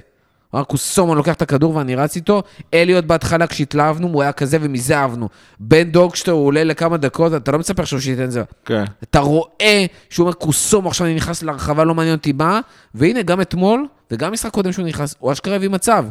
הוא 0.50 0.58
היה 0.58 0.64
קוסומו, 0.64 1.14
לוקח 1.14 1.34
את 1.34 1.42
הכדור 1.42 1.76
ואני 1.76 1.94
רץ 1.94 2.16
איתו. 2.16 2.42
אליוט 2.74 3.04
בהתחלה, 3.04 3.46
כשהתלהבנו, 3.46 4.08
הוא 4.08 4.22
היה 4.22 4.32
כזה 4.32 4.58
ומזה 4.60 4.98
אהבנו. 4.98 5.28
בן 5.60 5.82
דוג 5.82 6.12
כשאתה 6.12 6.30
הוא 6.30 6.46
עולה 6.46 6.64
לכמה 6.64 6.96
דקות, 6.96 7.34
אתה 7.34 7.52
לא 7.52 7.58
מצפה 7.58 7.82
עכשיו 7.82 8.00
שייתן 8.00 8.30
זה. 8.30 8.42
כן. 8.64 8.84
אתה 9.02 9.18
רואה 9.18 9.86
שהוא 10.10 10.24
אומר, 10.24 10.34
קוסומו, 10.34 10.88
עכשיו 10.88 11.06
אני 11.06 11.14
נכנס 11.14 11.42
לרחבה, 11.42 11.84
לא 11.84 11.94
מעניין 11.94 12.16
אותי 12.16 12.32
מה. 12.32 12.60
והנה, 12.94 13.22
גם 13.22 13.40
אתמול, 13.40 13.86
וגם 14.10 14.32
משחק 14.32 14.52
קודם 14.52 14.72
שהוא 14.72 14.86
נכנס, 14.86 15.14
הוא 15.18 15.32
אשכרה 15.32 15.56
הביא 15.56 15.68
מצב. 15.68 16.04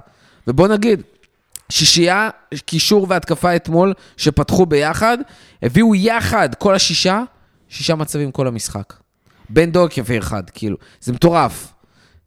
ובוא 0.48 0.68
נגיד, 0.68 1.02
שישייה, 1.72 2.30
קישור 2.66 3.06
והתקפה 3.10 3.56
אתמול, 3.56 3.94
שפתחו 4.18 4.66
ביחד, 4.66 5.18
הביאו 5.64 5.96
יחד, 5.96 6.56
כל 6.56 6.76
השישה, 6.76 7.24
שישה 7.70 7.96
מצבים 7.96 8.32
כל 8.32 8.48
המשחק. 8.48 8.94
בן 9.50 9.72
דוק 9.72 9.98
יביא 9.98 10.20
אחד, 10.20 10.50
כאילו. 10.50 10.78
זה 11.02 11.14
מטורף. 11.14 11.74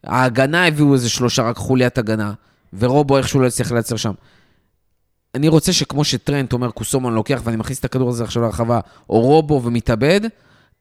ההגנה 0.04 0.66
הביאו 0.66 0.94
איזה 0.94 1.10
שלושה, 1.10 1.42
רק 1.42 1.56
חוליית 1.56 1.98
הגנה, 1.98 2.32
ורובו 2.78 3.18
איכשהו 3.18 3.40
לא 3.40 3.46
הצליח 3.46 3.72
לייצר 3.72 3.96
שם. 3.96 4.12
אני 5.34 5.48
רוצה 5.48 5.72
שכמו 5.72 6.04
שטרנט 6.04 6.52
אומר, 6.52 6.70
קוסומן 6.70 7.12
לוקח 7.12 7.40
ואני 7.44 7.56
מכניס 7.56 7.78
את 7.78 7.84
הכדור 7.84 8.08
הזה 8.08 8.24
עכשיו 8.24 8.42
לרחבה, 8.42 8.80
או 9.10 9.20
רובו 9.20 9.62
ומתאבד, 9.64 10.20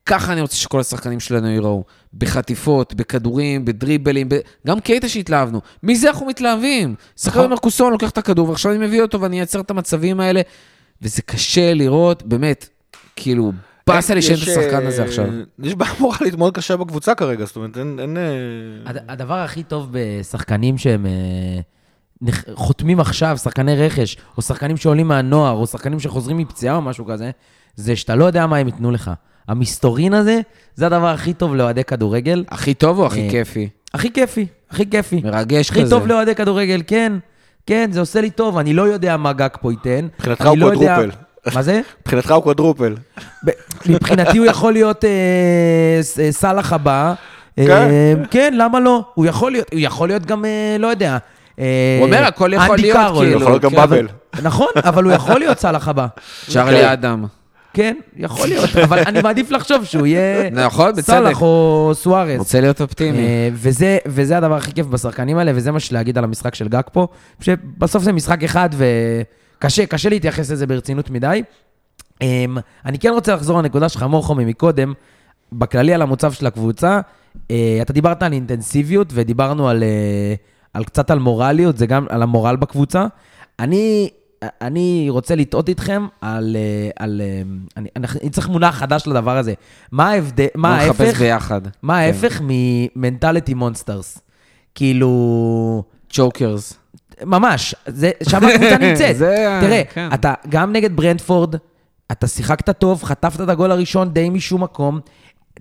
ככה 0.09 0.33
אני 0.33 0.41
רוצה 0.41 0.55
שכל 0.55 0.79
השחקנים 0.79 1.19
שלנו 1.19 1.47
ייראו. 1.47 1.83
בחטיפות, 2.13 2.93
בכדורים, 2.93 3.65
בדריבלים, 3.65 4.29
ב... 4.29 4.35
גם 4.67 4.79
קייטה 4.79 5.09
שהתלהבנו. 5.09 5.61
מזה 5.83 6.09
אנחנו 6.09 6.25
מתלהבים. 6.25 6.95
שחקן 7.17 7.29
נכון. 7.29 7.43
אומר, 7.45 7.57
קוסומן 7.57 7.91
לוקח 7.91 8.09
את 8.09 8.17
הכדור, 8.17 8.49
ועכשיו 8.49 8.71
אני 8.71 8.87
מביא 8.87 9.01
אותו 9.01 9.21
ואני 9.21 9.37
אייצר 9.37 9.59
את 9.59 9.71
המצבים 9.71 10.19
האלה. 10.19 10.41
וזה 11.01 11.21
קשה 11.21 11.73
לראות, 11.73 12.23
באמת, 12.23 12.69
כאילו, 13.15 13.51
באסה 13.87 14.13
לי 14.13 14.21
שאין 14.21 14.37
את 14.37 14.41
השחקן 14.47 14.85
הזה 14.87 15.01
אה, 15.01 15.07
עכשיו. 15.07 15.25
יש 15.63 15.75
בעיה 15.75 15.91
מורלית 15.99 16.35
מאוד 16.37 16.53
קשה 16.55 16.77
בקבוצה 16.77 17.15
כרגע, 17.15 17.45
זאת 17.45 17.55
אומרת, 17.55 17.77
אין... 17.77 17.99
אין, 17.99 18.17
אה, 18.17 18.23
הד- 18.85 19.03
הדבר 19.07 19.33
הכי 19.33 19.63
טוב 19.63 19.87
בשחקנים 19.91 20.77
שהם 20.77 21.05
אה, 21.05 22.31
חותמים 22.53 22.99
עכשיו, 22.99 23.37
שחקני 23.37 23.75
רכש, 23.75 24.17
או 24.37 24.41
שחקנים 24.41 24.77
שעולים 24.77 25.07
מהנוער, 25.07 25.55
או 25.55 25.67
שחקנים 25.67 25.99
שחוזרים 25.99 26.37
מפציעה 26.37 26.75
או 26.75 26.81
משהו 26.81 27.05
כזה, 27.05 27.31
זה 27.75 27.95
שאתה 27.95 28.15
לא 28.15 28.25
יודע 28.25 28.47
מה 28.47 28.57
הם 28.57 28.67
ייתנו 28.67 28.91
לך. 28.91 29.11
המסתורין 29.49 30.13
הזה, 30.13 30.39
זה 30.75 30.85
הדבר 30.85 31.07
הכי 31.07 31.33
טוב 31.33 31.55
לאוהדי 31.55 31.83
כדורגל. 31.83 32.43
הכי 32.49 32.73
טוב 32.73 32.99
או 32.99 33.05
הכי 33.05 33.25
אה, 33.25 33.29
כיפי? 33.29 33.69
הכי 33.93 34.11
כיפי, 34.13 34.45
הכי 34.71 34.89
כיפי. 34.89 35.21
מרגש 35.23 35.69
הכי 35.69 35.81
כזה. 35.81 35.89
טוב 35.89 36.07
לאוהדי 36.07 36.35
כדורגל, 36.35 36.81
כן. 36.87 37.13
כן, 37.65 37.89
זה 37.93 37.99
עושה 37.99 38.21
לי 38.21 38.29
טוב, 38.29 38.57
אני 38.57 38.73
לא 38.73 38.81
יודע 38.81 39.17
מה 39.17 39.33
גג 39.33 39.47
פה 39.61 39.71
ייתן. 39.71 40.07
מבחינתך 40.17 40.45
הוא 40.45 40.57
לא 40.57 40.65
יודע- 40.65 40.95
קוואדרופל. 40.95 41.17
מה 41.55 41.61
זה? 41.61 41.81
מבחינתך 42.01 42.31
הוא 42.31 42.43
קוואדרופל. 42.43 42.95
ב- 43.45 43.49
מבחינתי 43.85 44.37
הוא 44.37 44.45
יכול 44.45 44.73
להיות 44.73 45.05
אה, 45.05 45.09
אה, 46.23 46.31
סאלח 46.31 46.73
הבא. 46.73 47.13
כן. 47.55 47.89
כן, 48.31 48.53
למה 48.57 48.79
לא? 48.79 49.03
הוא 49.13 49.25
יכול 49.25 49.51
להיות, 49.51 49.67
הוא 49.71 49.79
יכול 49.83 50.07
להיות 50.09 50.25
גם, 50.25 50.45
לא 50.79 50.87
יודע. 50.87 51.17
הוא 51.55 51.65
אומר, 52.01 52.23
הכל 52.25 52.51
יכול 52.53 52.77
להיות. 52.77 52.97
כאילו, 53.19 53.37
יכול 53.39 53.51
להיות 53.51 53.61
גם 53.61 53.69
כן, 53.71 53.75
באבל. 53.75 54.07
נכון, 54.41 54.67
אבל 54.83 55.03
הוא 55.03 55.11
יכול 55.13 55.39
להיות 55.39 55.59
סאלח 55.59 55.87
הבא. 55.87 56.07
צ'רלי 56.49 56.93
אדם. 56.93 57.25
כן, 57.73 57.95
יכול 58.17 58.47
להיות, 58.47 58.75
אבל 58.83 58.99
אני 58.99 59.21
מעדיף 59.21 59.51
לחשוב 59.51 59.85
שהוא 59.85 60.07
יהיה 60.07 60.49
נכון, 60.49 60.91
בצדק. 60.91 61.05
סאלח 61.05 61.41
או 61.41 61.91
סוארז. 61.93 62.39
רוצה 62.39 62.61
להיות 62.61 62.81
אופטימי. 62.81 63.17
אה, 63.17 63.49
וזה, 63.53 63.97
וזה 64.05 64.37
הדבר 64.37 64.55
הכי 64.55 64.73
כיף 64.73 64.87
בשחקנים 64.87 65.37
האלה, 65.37 65.51
וזה 65.55 65.71
מה 65.71 65.79
שלהגיד 65.79 66.17
על 66.17 66.23
המשחק 66.23 66.55
של 66.55 66.67
גג 66.67 66.81
פה, 66.91 67.07
שבסוף 67.39 68.03
זה 68.03 68.11
משחק 68.13 68.43
אחד 68.43 68.69
וקשה, 68.73 69.85
קשה 69.85 70.09
להתייחס 70.09 70.51
לזה 70.51 70.67
ברצינות 70.67 71.09
מדי. 71.09 71.43
אמ, 72.21 72.57
אני 72.85 72.99
כן 72.99 73.09
רוצה 73.09 73.35
לחזור 73.35 73.57
לנקודה 73.57 73.89
שלך, 73.89 74.03
מורחומי, 74.03 74.45
מקודם, 74.45 74.93
בכללי 75.51 75.93
על 75.93 76.01
המוצב 76.01 76.31
של 76.31 76.47
הקבוצה. 76.47 76.99
אה, 77.51 77.79
אתה 77.81 77.93
דיברת 77.93 78.23
על 78.23 78.33
אינטנסיביות 78.33 79.07
ודיברנו 79.13 79.69
על, 79.69 79.83
אה, 79.83 80.33
על 80.73 80.83
קצת 80.83 81.11
על 81.11 81.19
מורליות, 81.19 81.77
זה 81.77 81.85
גם 81.85 82.05
על 82.09 82.23
המורל 82.23 82.55
בקבוצה. 82.55 83.05
אני, 83.59 84.09
אני 84.61 85.07
רוצה 85.09 85.35
לטעות 85.35 85.69
איתכם 85.69 86.07
על... 86.21 86.57
אה, 86.59 86.89
על 87.05 87.21
אה, 87.23 87.41
אני, 87.77 87.89
אני 87.95 88.29
צריך 88.29 88.49
מונח 88.49 88.75
חדש 88.75 89.07
לדבר 89.07 89.37
הזה. 89.37 89.53
מה 89.91 90.09
ההבדל, 90.09 90.47
מה 90.55 90.77
בוא 90.77 90.85
נחפש 90.85 91.01
ההפך? 91.07 91.19
ביחד. 91.19 91.61
מה 91.81 91.97
ההפך 91.97 92.41
ממנטליטי 92.43 93.53
מונסטרס? 93.53 94.19
כאילו... 94.75 95.83
צ'וקרס. 96.09 96.73
ממש, 97.23 97.75
זה, 97.87 98.11
שם 98.29 98.45
הקבוצה 98.45 98.77
נמצאת. 98.87 99.17
זה 99.17 99.59
תראה, 99.61 99.81
כן. 99.93 100.09
אתה 100.13 100.33
גם 100.49 100.73
נגד 100.73 100.95
ברנדפורד, 100.95 101.55
אתה 102.11 102.27
שיחקת 102.27 102.69
טוב, 102.69 103.03
חטפת 103.03 103.41
את 103.41 103.49
הגול 103.49 103.71
הראשון 103.71 104.09
די 104.09 104.29
משום 104.29 104.63
מקום. 104.63 104.99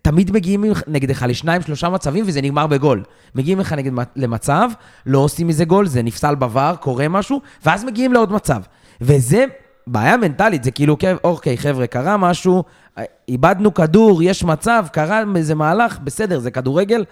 תמיד 0.03 0.33
מגיעים 0.33 0.65
נגדך 0.87 1.25
לשניים, 1.29 1.63
שלושה 1.63 1.89
מצבים, 1.89 2.25
וזה 2.29 2.43
נגמר 2.43 2.67
בגול. 2.67 3.03
מגיעים 3.35 3.61
לך 3.61 3.73
נגד, 3.73 3.93
למצב, 4.17 4.71
לא 5.07 5.19
עושים 5.19 5.47
מזה 5.47 5.65
גול, 5.65 5.87
זה 5.87 6.03
נפסל 6.03 6.35
בVAR, 6.41 6.77
קורה 6.81 7.09
משהו, 7.09 7.41
ואז 7.65 7.85
מגיעים 7.85 8.13
לעוד 8.13 8.33
מצב. 8.33 8.63
וזה 9.01 9.45
בעיה 9.87 10.17
מנטלית, 10.17 10.65
זה 10.65 10.71
כאילו, 10.71 10.99
כן, 10.99 11.17
אוקיי, 11.25 11.59
חבר'ה, 11.59 11.87
קרה 11.87 12.17
משהו, 12.17 12.65
איבדנו 13.29 13.75
כדור, 13.75 14.23
יש 14.23 14.45
מצב, 14.45 14.87
קרה 14.93 15.23
איזה 15.37 15.55
מהלך, 15.55 15.99
בסדר, 16.05 16.39
זה 16.39 16.51
כדורגל. 16.51 17.05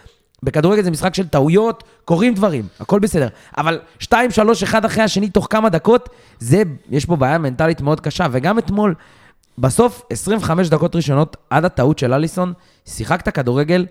בכדורגל 0.43 0.83
זה 0.83 0.91
משחק 0.91 1.15
של 1.15 1.29
טעויות, 1.29 1.85
קורים 2.05 2.35
דברים, 2.35 2.65
הכל 2.81 2.99
בסדר. 2.99 3.29
אבל 3.59 3.81
2, 3.99 4.31
3, 4.31 4.63
אחד 4.63 4.85
אחרי 4.85 5.05
השני, 5.05 5.29
תוך 5.29 5.47
כמה 5.51 5.69
דקות, 5.69 6.09
זה, 6.39 6.63
יש 6.91 7.05
פה 7.05 7.17
בעיה 7.17 7.39
מנטלית 7.39 7.81
מאוד 7.81 8.01
קשה. 8.01 8.27
וגם 8.31 8.59
אתמול, 8.59 8.95
בסוף, 9.59 10.03
25 10.11 10.69
דקות 10.69 10.97
ראשונות, 10.97 11.37
עד 11.51 11.65
הטעות 11.65 11.99
של 11.99 12.13
אליסון, 12.13 12.53
שיחקת 12.85 13.29
כדורגל, 13.29 13.87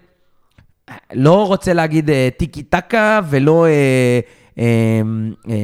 לא 1.13 1.47
רוצה 1.47 1.73
להגיד 1.73 2.10
אה, 2.10 2.30
טיקי 2.38 2.63
טקה 2.63 3.19
ולא 3.30 3.65
אה, 3.65 4.19
אה, 4.60 5.01
אה, 5.49 5.56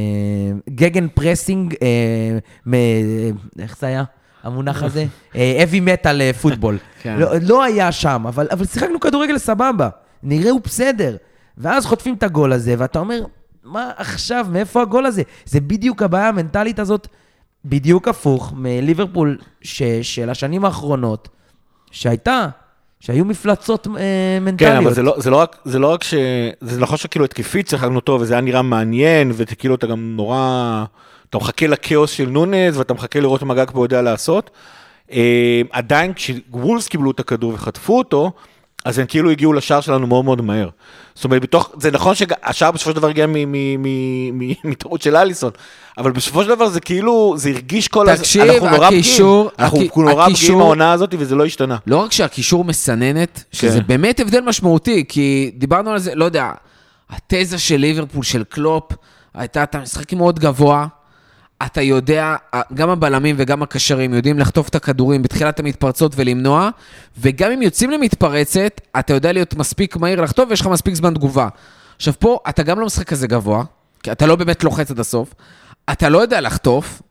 Gegenpressing, 0.70 1.76
אה, 1.82 2.38
מ, 2.68 2.74
איך 3.60 3.78
זה 3.80 3.88
היה? 3.88 4.04
המונח 4.44 4.84
הזה? 4.84 5.06
heavy 5.63 5.80
metal 5.80 6.34
football. 6.34 6.78
כן. 7.02 7.18
לא, 7.20 7.30
לא 7.42 7.64
היה 7.64 7.92
שם, 7.92 8.24
אבל, 8.28 8.48
אבל 8.52 8.66
שיחקנו 8.66 9.00
כדורגל 9.00 9.38
סבבה, 9.38 9.90
נראה 10.24 10.52
הוא 10.52 10.62
בסדר. 10.64 11.16
ואז 11.58 11.86
חוטפים 11.86 12.14
את 12.14 12.24
הגול 12.24 12.54
הזה, 12.54 12.76
ואתה 12.78 13.00
אומר, 13.00 13.24
מה 13.64 13.92
עכשיו, 13.98 14.48
מאיפה 14.52 14.82
הגול 14.82 15.06
הזה? 15.06 15.22
זה 15.46 15.60
בדיוק 15.62 16.04
הבעיה 16.04 16.28
המנטלית 16.28 16.80
הזאת, 16.80 17.08
בדיוק 17.65 18.08
הפוך 18.08 18.54
מליברפול 18.56 19.38
ש, 19.62 19.84
של 20.02 20.30
השנים 20.30 20.65
האחרונות, 20.65 21.30
שהייתה, 21.91 22.47
שהיו 23.00 23.26
מפלצות 23.26 23.88
אה, 23.88 24.39
מנטליות. 24.41 24.74
כן, 24.74 24.78
אבל 24.78 24.93
זה 24.93 25.04
לא, 25.04 25.15
זה 25.17 25.30
לא 25.30 25.38
רק, 25.38 25.58
זה 25.65 25.80
לא 25.80 25.91
רק 25.91 26.04
ש... 26.04 26.13
זה 26.62 26.80
נכון 26.80 26.97
שכאילו 26.97 27.26
התקפית 27.26 27.67
שיחקנו 27.67 28.00
טוב, 28.00 28.21
וזה 28.21 28.34
היה 28.34 28.41
נראה 28.41 28.62
מעניין, 28.62 29.32
וכאילו 29.36 29.76
אתה 29.76 29.88
גם 29.88 30.15
נורא... 30.15 30.86
אתה 31.30 31.38
מחכה 31.38 31.67
לכאוס 31.67 32.12
של 32.12 32.30
נונז, 32.30 32.78
ואתה 32.78 32.93
מחכה 32.93 33.19
לראות 33.19 33.43
מה 33.43 33.54
גג 33.54 33.71
פה 33.71 33.86
יודע 33.86 34.02
לעשות. 34.02 34.50
אה, 35.12 35.62
עדיין 35.71 36.13
כשוולס 36.13 36.88
קיבלו 36.88 37.12
את 37.12 37.19
הכדור 37.19 37.54
וחטפו 37.54 37.97
אותו, 37.97 38.32
אז 38.86 39.00
הם 39.00 39.06
כאילו 39.06 39.30
הגיעו 39.32 39.54
לשער 39.54 39.82
שלנו 39.82 40.08
מאוד 40.08 40.26
מאוד 40.26 40.41
מהר. 40.41 40.70
זאת 41.15 41.26
אומרת, 41.26 41.41
בתוך, 41.41 41.70
זה 41.80 41.91
נכון 41.91 42.15
שהשער 42.15 42.72
בסופו 42.72 42.89
של 42.91 42.96
דבר 42.96 43.08
הגיע 43.08 43.26
מטעות 44.63 45.02
של 45.02 45.15
אליסון, 45.15 45.52
אבל 45.98 46.12
בסופו 46.12 46.44
של 46.44 46.50
דבר 46.50 46.70
זה 46.70 46.80
כאילו, 46.80 47.34
זה 47.38 47.50
הרגיש 47.50 47.88
כל 47.88 48.10
הזמן, 48.10 48.24
תקשיב, 48.24 48.41
אנחנו 48.41 48.70
נורא 48.70 48.88
פגיעים, 48.88 49.04
אנחנו 49.60 49.78
הכ- 49.80 50.00
נורא 50.02 50.30
פגיעים 50.30 50.58
מהעונה 50.58 50.91
הזאת 50.91 51.15
וזה 51.20 51.36
לא 51.36 51.46
השתנה. 51.46 51.78
לא 51.88 51.98
רק 51.98 52.12
שהקישור 52.12 52.63
מסננת, 52.63 53.44
שזה 53.52 53.80
כן. 53.80 53.88
באמת 53.88 54.20
הבדל 54.20 54.41
משמעותי, 54.41 55.06
כי 55.10 55.52
דיברנו 55.58 55.89
על 55.91 56.00
זה, 56.00 56.15
לא 56.15 56.26
יודע, 56.26 56.52
התזה 57.10 57.60
של 57.60 57.78
ליברפול, 57.78 58.24
של 58.24 58.44
קלופ, 58.44 58.91
הייתה, 59.34 59.63
אתה 59.63 59.80
משחק 59.80 60.13
מאוד 60.13 60.39
גבוה, 60.39 60.88
אתה 61.65 61.82
יודע, 61.82 62.36
גם 62.74 62.89
הבלמים 62.89 63.36
וגם 63.39 63.63
הקשרים 63.63 64.13
יודעים 64.13 64.39
לחטוף 64.39 64.69
את 64.69 64.76
הכדורים 64.76 65.21
בתחילת 65.21 65.60
המתפרצות 65.60 66.12
ולמנוע, 66.15 66.69
וגם 67.17 67.52
אם 67.52 67.62
יוצאים 67.62 67.91
למתפרצת, 67.91 68.82
אתה 69.00 69.13
יודע 69.13 69.32
להיות 69.32 69.54
מספיק 69.54 69.97
מהיר 69.97 70.21
לחטוף 70.21 70.50
ויש 70.50 70.62
לך 70.62 70.67
מספיק 70.67 70.95
זמן 70.95 71.13
תגובה. 71.13 71.47
עכשיו 71.95 72.13
פה, 72.19 72.39
אתה 72.50 72.63
גם 72.63 72.80
לא 72.80 72.86
משחק 72.86 73.08
כזה 73.08 73.28
גבוה, 73.28 73.63
כי 74.04 74.12
אתה 74.12 74.26
לא 74.26 74.36
באמת 74.36 74.63
לוחץ 74.63 74.91
עד 74.91 75.00
הסוף, 75.00 75.34
אתה 75.91 76.10
לא 76.10 76.17
יודע 76.17 76.41
לחטוף, 76.41 77.02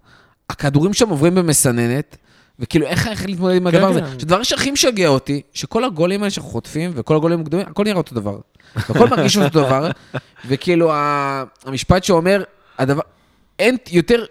הכדורים 0.50 0.94
שם 0.94 1.08
עוברים 1.08 1.34
במסננת, 1.34 2.16
וכאילו, 2.58 2.86
איך 2.86 3.06
איך 3.06 3.26
להתמודד 3.26 3.56
עם 3.56 3.66
הדבר 3.66 3.88
הזה? 3.88 4.00
כן. 4.00 4.18
שהדבר 4.18 4.42
שהכי 4.42 4.70
משגע 4.70 5.08
אותי, 5.08 5.42
שכל 5.52 5.84
הגולים 5.84 6.20
האלה 6.20 6.30
שאנחנו 6.30 6.50
חוטפים, 6.50 6.90
וכל 6.94 7.16
הגולים 7.16 7.40
הגדולים, 7.40 7.66
הכל 7.66 7.84
נראה 7.84 7.96
אותו 7.96 8.14
דבר. 8.14 8.38
הכל 8.76 9.08
מרגיש 9.08 9.36
אותו 9.36 9.64
דבר, 9.64 9.90
וכאילו, 10.48 10.92
המשפט 11.64 12.04
שאומר, 12.04 12.42
הדבר, 12.78 13.02
אין 13.60 13.76
יותר 13.90 14.24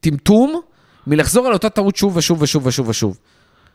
טמטום 0.00 0.60
מלחזור 1.06 1.46
על 1.46 1.52
אותה 1.52 1.68
טעות 1.68 1.96
שוב 1.96 2.16
ושוב 2.16 2.42
ושוב 2.42 2.66
ושוב 2.66 2.88
ושוב. 2.88 3.18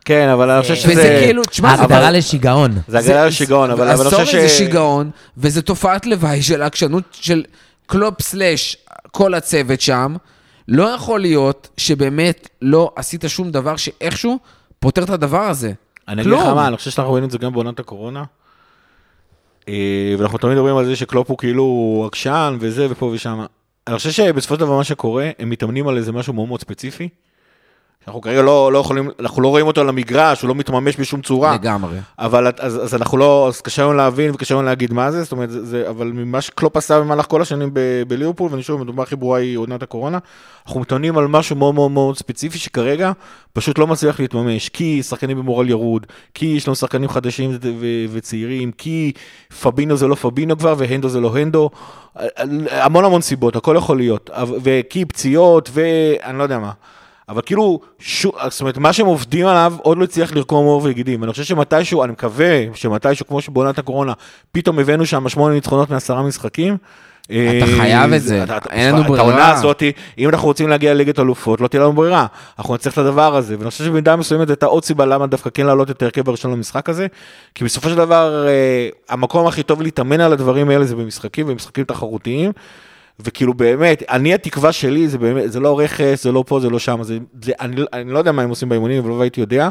כן, 0.06 0.30
אבל 0.30 0.50
אני 0.50 0.62
חושב 0.62 0.76
שזה... 0.76 0.92
וזה 0.92 1.20
כאילו, 1.24 1.44
תשמע, 1.44 1.76
זה- 1.76 1.82
ההגדרה 1.82 2.12
לשיגעון. 2.12 2.72
זה 2.88 3.00
הגדרה 3.00 3.26
לשיגעון, 3.26 3.72
אבל 3.72 3.84
אני 3.90 3.92
עשור 4.02 4.10
חושב 4.26 4.40
זה 4.42 4.50
ש... 4.50 4.58
שיגעון, 4.58 5.10
וזו 5.38 5.62
תופעת 5.62 6.06
לוואי 6.06 6.42
של 6.42 6.62
העקשנות 6.62 7.04
של 7.12 7.44
קלופ 7.86 8.22
slash 8.22 8.78
כל 9.12 9.34
הצוות 9.34 9.82
שם. 9.82 10.16
לא 10.68 10.84
יכול 10.84 11.20
להיות 11.20 11.70
שבאמת 11.78 12.50
לא 12.62 12.92
עשית 12.96 13.24
שום 13.28 13.52
דבר 13.52 13.76
שאיכשהו 13.76 14.40
פותר 14.80 15.04
את 15.04 15.10
הדבר 15.10 15.42
הזה. 15.42 15.72
אני 16.08 16.22
אגיד 16.22 16.34
לך. 16.34 16.40
מה, 16.46 16.68
אני 16.68 16.78
חושב 16.78 16.92
שאנחנו 16.92 17.10
רואים 17.12 17.24
את 17.24 17.32
זה 17.32 17.38
גם 17.38 17.54
בעונת 17.54 17.80
הקורונה. 17.80 18.24
אה, 19.70 19.74
ואנחנו 20.18 20.38
תמיד 20.38 20.54
מדברים 20.56 20.78
על 20.78 20.86
זה 20.86 20.96
שקלופ 20.96 21.30
הוא 21.30 21.38
כאילו 21.38 22.04
עקשן 22.08 22.58
וזה 22.60 22.88
ופה 22.90 23.06
ושם. 23.06 23.46
אני 23.88 23.98
חושב 23.98 24.12
שבסופו 24.12 24.56
של 24.56 24.60
דבר 24.60 24.78
מה 24.78 24.84
שקורה, 24.84 25.30
הם 25.40 25.50
מתאמנים 25.50 25.88
על 25.88 25.98
איזה 25.98 26.12
משהו 26.12 26.34
מאוד 26.34 26.48
מאוד 26.48 26.62
ספציפי. 26.62 27.10
אנחנו 28.08 28.22
כרגע 28.22 28.42
לא, 28.42 28.74
לא 28.74 28.80
יכולים, 28.80 29.10
אנחנו 29.20 29.42
לא 29.42 29.48
רואים 29.48 29.68
אותו 29.68 29.82
על 29.82 29.90
המגרש, 29.90 30.42
הוא 30.42 30.48
לא 30.48 30.56
מתממש 30.56 31.00
בשום 31.00 31.22
צורה. 31.22 31.54
לגמרי. 31.54 31.98
אבל 32.20 32.48
אז, 32.60 32.84
אז 32.84 32.96
אנחנו 32.96 33.18
לא, 33.18 33.48
אז 33.48 33.62
קשה 33.62 33.84
לנו 33.84 33.94
להבין 33.94 34.32
וקשה 34.32 34.56
לנו 34.56 34.64
להגיד 34.64 34.94
מה 34.94 35.12
זה, 35.12 35.24
זאת 35.24 35.32
אומרת, 35.32 35.50
זה, 35.52 35.90
אבל 35.90 36.08
ממה 36.08 36.42
שקלופ 36.42 36.78
עשה 36.78 37.00
במהלך 37.00 37.26
כל 37.26 37.42
השנים 37.42 37.70
בליברפול, 38.08 38.52
ואני 38.52 38.64
שוב, 38.64 38.82
הדוגמה 38.82 39.04
הכי 39.04 39.16
ברורה 39.16 39.40
היא 39.40 39.58
עונת 39.58 39.84
הקורונה, 39.84 40.18
אנחנו 40.68 40.80
מתאמנים 40.80 41.18
על 41.18 41.28
משהו 41.28 41.56
מאוד 41.56 41.76
מאוד 41.76 41.92
מאוד 41.92 42.18
ספציפי 42.18 42.58
שכרגע 42.58 43.12
פשוט 43.54 43.80
לא 43.80 43.88
מצליח 43.88 44.20
להתממש, 44.20 44.70
כי 44.70 45.04
שחקנים 45.04 45.38
במורל 45.38 45.70
ירוד, 45.70 46.06
כי 46.34 46.46
יש 46.46 46.68
לנו 46.68 46.76
שחקנים 46.76 47.10
חדשים 47.10 47.50
ו- 47.52 47.56
ו- 47.80 48.06
וצעירים, 48.14 48.72
כי 48.72 49.12
פבינו 49.62 49.98
זה 49.98 50.08
לא 50.08 50.16
פבינו 50.16 50.58
כבר, 50.58 50.76
והנדו 50.78 51.10
זה 51.10 51.20
לא 51.20 51.38
הנדו, 51.38 51.70
המון 52.72 53.06
המון 53.06 53.22
סיבות, 53.22 53.56
הכל 53.56 53.76
יכול 53.78 53.98
להיות, 53.98 54.30
וכי 54.64 55.06
פציעות, 55.06 55.70
ואני 55.74 56.38
לא 56.38 56.44
יודע 56.44 56.60
מה. 56.60 56.72
אבל 57.30 57.42
כאילו, 57.46 57.80
שו, 58.00 58.32
זאת 58.50 58.62
אומרת, 58.62 58.78
מה 58.78 58.94
שהם 58.94 59.06
עובדים 59.06 59.48
עליו 59.48 59.74
עוד 59.82 59.98
לא 59.98 60.04
הצליח 60.04 60.34
לרקום 60.34 60.66
עור 60.66 60.82
וגידים. 60.84 61.24
אני 61.24 61.32
חושב 61.32 61.44
שמתישהו, 61.44 62.04
אני 62.04 62.12
מקווה 62.12 62.64
שמתישהו, 62.74 63.28
כמו 63.28 63.42
שבעונת 63.42 63.80
הקורונה, 63.80 64.14
פתאום 64.52 64.80
הבאנו 64.80 65.06
שם 65.06 65.30
שמונה 65.30 65.54
ניצחונות 65.54 65.90
מעשרה 65.90 66.24
משחקים. 66.24 66.78
אתה 67.26 67.36
אה, 67.36 67.78
חייב 67.78 68.14
את 68.14 68.22
זה, 68.22 68.44
אין 68.70 68.94
לנו 68.94 69.02
את 69.02 69.08
ברירה. 69.08 69.24
העונה 69.24 69.52
הזאת, 69.52 69.84
אם 70.18 70.30
אנחנו 70.30 70.48
רוצים 70.48 70.70
להגיע 70.70 70.94
לליגת 70.94 71.20
אלופות, 71.20 71.62
לא 71.62 71.68
תהיה 71.68 71.82
לנו 71.82 71.94
ברירה. 71.94 72.26
אנחנו 72.60 72.74
נצטרך 72.76 72.94
את 72.94 72.98
הדבר 72.98 73.36
הזה. 73.36 73.56
ואני 73.60 73.70
חושב 73.70 73.84
שבמידה 73.84 74.16
מסוימת 74.16 74.50
הייתה 74.50 74.66
עוד 74.66 74.86
סיבה 74.86 75.06
למה 75.06 75.28
דווקא 75.28 75.50
כן 75.54 75.66
להעלות 75.66 75.92
את 75.92 76.02
ההרכב 76.02 76.30
הראשון 76.30 76.52
למשחק 76.52 76.90
הזה. 76.90 77.08
כי 77.56 77.64
בסופו 77.64 77.90
של 77.90 77.96
דבר, 77.96 78.48
אה, 78.48 78.90
המקום 79.10 79.48
הכי 79.48 79.64
טוב 79.64 79.82
להתאמן 79.82 80.22
על 80.22 80.34
הדברים 80.34 80.70
האלה 80.70 80.86
זה 80.86 80.96
במשחקים, 80.96 81.46
ובמשחקים 81.46 81.84
תחרותיים. 81.84 82.52
וכאילו 83.20 83.54
באמת, 83.54 84.04
אני 84.10 84.34
התקווה 84.34 84.72
שלי, 84.72 85.08
זה 85.08 85.18
באמת, 85.18 85.52
זה 85.52 85.60
לא 85.60 85.80
רכס, 85.80 86.24
זה 86.24 86.32
לא 86.32 86.44
פה, 86.48 86.60
זה 86.60 86.70
לא 86.70 86.80
שם, 86.80 87.04
זה, 87.04 87.18
זה, 87.44 87.52
אני, 87.60 87.82
אני 87.94 88.12
לא 88.12 88.20
יודע 88.20 88.32
מה 88.32 88.42
הם 88.42 88.50
עושים 88.50 88.70
באימונים, 88.70 89.00
אבל 89.00 89.10
לא 89.10 89.22
הייתי 89.22 89.42
יודע, 89.42 89.70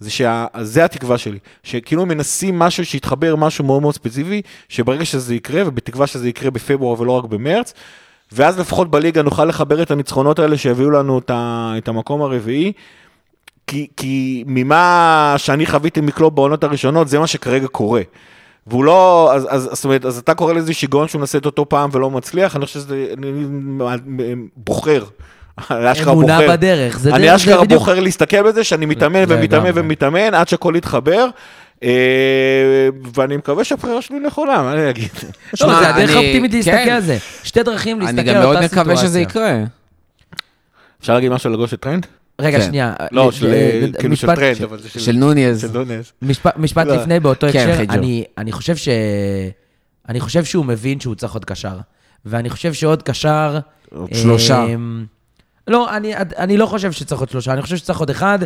זה 0.00 0.10
שזה 0.10 0.84
התקווה 0.84 1.18
שלי, 1.18 1.38
שכאילו 1.62 2.06
מנסים 2.06 2.58
משהו 2.58 2.84
שיתחבר 2.84 3.36
משהו 3.36 3.64
מאוד 3.64 3.82
מאוד 3.82 3.94
ספציפי, 3.94 4.42
שברגע 4.68 5.04
שזה 5.04 5.34
יקרה, 5.34 5.62
ובתקווה 5.66 6.06
שזה 6.06 6.28
יקרה 6.28 6.50
בפברואר 6.50 7.00
ולא 7.00 7.12
רק 7.12 7.24
במרץ, 7.24 7.74
ואז 8.32 8.58
לפחות 8.58 8.90
בליגה 8.90 9.22
נוכל 9.22 9.44
לחבר 9.44 9.82
את 9.82 9.90
הניצחונות 9.90 10.38
האלה 10.38 10.58
שיביאו 10.58 10.90
לנו 10.90 11.18
את, 11.18 11.30
ה, 11.30 11.74
את 11.78 11.88
המקום 11.88 12.22
הרביעי, 12.22 12.72
כי, 13.66 13.86
כי 13.96 14.44
ממה 14.46 15.34
שאני 15.36 15.66
חוויתי 15.66 16.00
מקלוב 16.00 16.36
בעונות 16.36 16.64
הראשונות, 16.64 17.08
זה 17.08 17.18
מה 17.18 17.26
שכרגע 17.26 17.66
קורה. 17.66 18.02
והוא 18.66 18.84
לא, 18.84 19.30
אז, 19.34 19.46
אז, 19.50 19.62
זאת 19.72 19.84
אומרת, 19.84 20.04
אז 20.04 20.18
אתה 20.18 20.34
קורא 20.34 20.52
לזה 20.52 20.74
שיגעון 20.74 21.08
שהוא 21.08 21.18
מנסה 21.20 21.38
את 21.38 21.46
אותו 21.46 21.68
פעם 21.68 21.90
ולא 21.92 22.10
מצליח, 22.10 22.56
אני 22.56 22.66
חושב 22.66 22.80
שזה, 22.80 23.06
אני, 23.18 23.28
אני 24.08 24.34
בוחר. 24.56 25.04
אני 25.70 25.92
אשכרה 25.92 26.12
אמונה 26.12 26.40
בוחר. 26.40 26.52
בדרך, 26.52 26.98
זה 26.98 27.14
אני 27.14 27.34
אשכרה 27.36 27.64
בוחר 27.64 28.00
להסתכל 28.00 28.42
בזה, 28.42 28.64
שאני 28.64 28.86
מתאמן. 28.86 29.24
ומתאמן 29.28 29.70
ומתאמן 29.74 30.34
עד 30.34 30.48
שהכל 30.48 30.74
יתחבר. 30.76 31.26
אה, 31.82 31.90
ואני 33.14 33.36
מקווה 33.36 33.64
שהבחירה 33.64 34.02
שלי 34.02 34.18
נכונה, 34.18 34.62
מה 34.62 34.72
אני 34.72 34.90
אגיד? 34.90 35.08
לא, 35.22 35.30
שמע, 35.54 35.80
זה 35.80 35.88
הדרך 35.88 36.10
אני- 36.10 36.14
האופטימית 36.14 36.54
להסתכל 36.54 36.76
כן. 36.76 36.90
על 36.92 37.00
זה. 37.00 37.18
שתי 37.44 37.62
דרכים 37.62 38.00
להסתכל 38.00 38.20
אני 38.20 38.30
על 38.30 38.36
גם 38.36 38.42
אותה 38.42 38.52
מאוד 38.52 38.62
סיטואציה. 38.68 38.82
מקווה 38.92 38.96
שזה 39.06 39.20
יקרה. 39.20 39.58
אפשר 41.00 41.14
להגיד 41.14 41.30
משהו 41.32 41.48
על 41.48 41.54
הגול 41.54 41.66
של 41.66 41.76
טרנד? 41.76 42.06
רגע, 42.40 42.58
כן. 42.58 42.64
שנייה. 42.66 42.94
לא, 43.12 43.28
ל- 43.28 43.32
של, 43.32 43.46
ל- 43.46 43.92
כאילו 43.98 44.16
של 44.16 44.26
משפט- 44.26 44.38
טרנד, 44.38 44.62
אבל 44.62 44.78
זה 44.78 44.88
של 44.88 45.12
נונייז. 45.12 45.60
של 45.60 45.70
נונייז. 45.72 46.12
משפט, 46.22 46.56
משפט 46.56 46.86
לא. 46.86 46.96
לפני 46.96 47.20
באותו 47.20 47.46
כן, 47.52 47.68
הקשר. 47.68 47.92
אני, 47.92 48.24
אני 48.38 48.52
חושב 48.52 48.76
ש... 48.76 48.88
אני 50.08 50.20
חושב 50.20 50.44
שהוא 50.44 50.64
מבין 50.64 51.00
שהוא 51.00 51.14
צריך 51.14 51.32
עוד 51.32 51.44
קשר. 51.44 51.78
ואני 52.24 52.50
חושב 52.50 52.72
שעוד 52.72 53.02
קשר... 53.02 53.58
עוד 53.94 54.14
שלושה. 54.14 54.64
אמ, 54.64 55.04
לא, 55.68 55.96
אני, 55.96 56.12
אני 56.16 56.56
לא 56.56 56.66
חושב 56.66 56.92
שצריך 56.92 57.20
עוד 57.20 57.30
שלושה, 57.30 57.52
אני 57.52 57.62
חושב 57.62 57.76
שצריך 57.76 57.98
עוד 57.98 58.10
אחד 58.10 58.38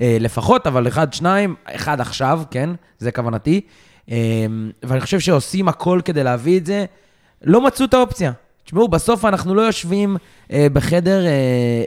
אה, 0.00 0.16
לפחות, 0.20 0.66
אבל 0.66 0.88
אחד, 0.88 1.12
שניים, 1.12 1.54
אחד 1.66 2.00
עכשיו, 2.00 2.40
כן? 2.50 2.70
זה 2.98 3.12
כוונתי. 3.12 3.60
אמ, 4.08 4.14
ואני 4.82 5.00
חושב 5.00 5.20
שעושים 5.20 5.68
הכל 5.68 6.00
כדי 6.04 6.24
להביא 6.24 6.58
את 6.58 6.66
זה. 6.66 6.84
לא 7.42 7.60
מצאו 7.60 7.84
את 7.86 7.94
האופציה. 7.94 8.32
תשמעו, 8.68 8.88
בסוף 8.88 9.24
אנחנו 9.24 9.54
לא 9.54 9.62
יושבים 9.62 10.16
אה, 10.52 10.66
בחדר 10.72 11.26
אה, 11.26 11.30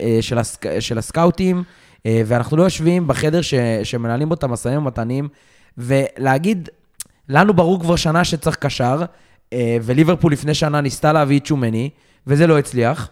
אה, 0.02 0.22
של, 0.22 0.38
הסק, 0.38 0.80
של 0.80 0.98
הסקאוטים, 0.98 1.62
אה, 2.06 2.22
ואנחנו 2.26 2.56
לא 2.56 2.62
יושבים 2.62 3.06
בחדר 3.06 3.42
ש, 3.42 3.54
שמנהלים 3.84 4.28
בו 4.28 4.34
את 4.34 4.44
המשאים 4.44 4.78
ומתנים, 4.78 5.28
ולהגיד, 5.78 6.68
לנו 7.28 7.54
ברור 7.54 7.80
כבר 7.80 7.96
שנה 7.96 8.24
שצריך 8.24 8.56
קשר, 8.56 9.02
אה, 9.52 9.76
וליברפול 9.82 10.32
לפני 10.32 10.54
שנה 10.54 10.80
ניסתה 10.80 11.12
להביא 11.12 11.40
את 11.40 11.46
שומני, 11.46 11.90
וזה 12.26 12.46
לא 12.46 12.58
הצליח. 12.58 13.08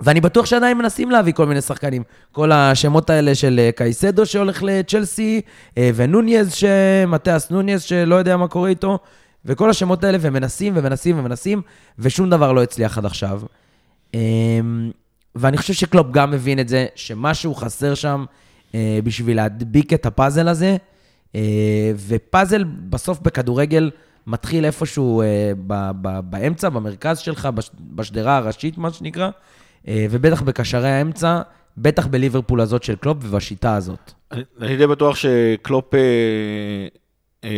ואני 0.00 0.20
בטוח 0.20 0.46
שעדיין 0.46 0.78
מנסים 0.78 1.10
להביא 1.10 1.32
כל 1.32 1.46
מיני 1.46 1.60
שחקנים. 1.60 2.02
כל 2.32 2.52
השמות 2.52 3.10
האלה 3.10 3.34
של 3.34 3.60
אה, 3.62 3.70
קייסדו 3.76 4.26
שהולך 4.26 4.62
לצ'לסי, 4.62 5.40
אה, 5.78 5.90
ונוניז, 5.94 6.54
ש... 6.54 6.64
מתיאס 7.06 7.50
נוניז, 7.50 7.82
שלא 7.82 8.14
יודע 8.14 8.36
מה 8.36 8.48
קורה 8.48 8.68
איתו, 8.68 8.98
וכל 9.46 9.70
השמות 9.70 10.04
האלה, 10.04 10.18
ומנסים 10.20 10.72
ומנסים 10.76 11.18
ומנסים, 11.18 11.62
ושום 11.98 12.30
דבר 12.30 12.52
לא 12.52 12.62
הצליח 12.62 12.98
עד 12.98 13.06
עכשיו. 13.06 13.40
אמ, 14.14 14.90
ואני 15.34 15.56
חושב 15.56 15.74
שקלופ 15.74 16.06
גם 16.10 16.30
מבין 16.30 16.60
את 16.60 16.68
זה, 16.68 16.86
שמשהו 16.94 17.54
חסר 17.54 17.94
שם 17.94 18.24
אה, 18.74 18.98
בשביל 19.04 19.36
להדביק 19.36 19.92
את 19.92 20.06
הפאזל 20.06 20.48
הזה, 20.48 20.76
ופאזל 22.08 22.64
בסוף 22.64 23.20
בכדורגל 23.20 23.90
מתחיל 24.26 24.64
איפשהו 24.64 25.22
ב- 25.66 25.90
ב- 26.02 26.20
באמצע, 26.30 26.68
במרכז 26.68 27.18
שלך, 27.18 27.46
בש- 27.46 27.70
בשדרה 27.80 28.36
הראשית, 28.36 28.78
מה 28.78 28.92
שנקרא. 28.92 29.30
אה, 29.88 30.06
ובטח 30.10 30.42
בקשרי 30.42 30.90
האמצע, 30.90 31.40
בטח 31.78 32.06
בליברפול 32.06 32.60
הזאת 32.60 32.82
של 32.82 32.96
קלופ 32.96 33.16
ובשיטה 33.20 33.76
הזאת. 33.76 34.12
אני, 34.32 34.42
אני 34.60 34.76
די 34.76 34.86
בטוח 34.86 35.16
שקלופ, 35.16 35.94
אה, 35.94 36.00
אה, 37.44 37.50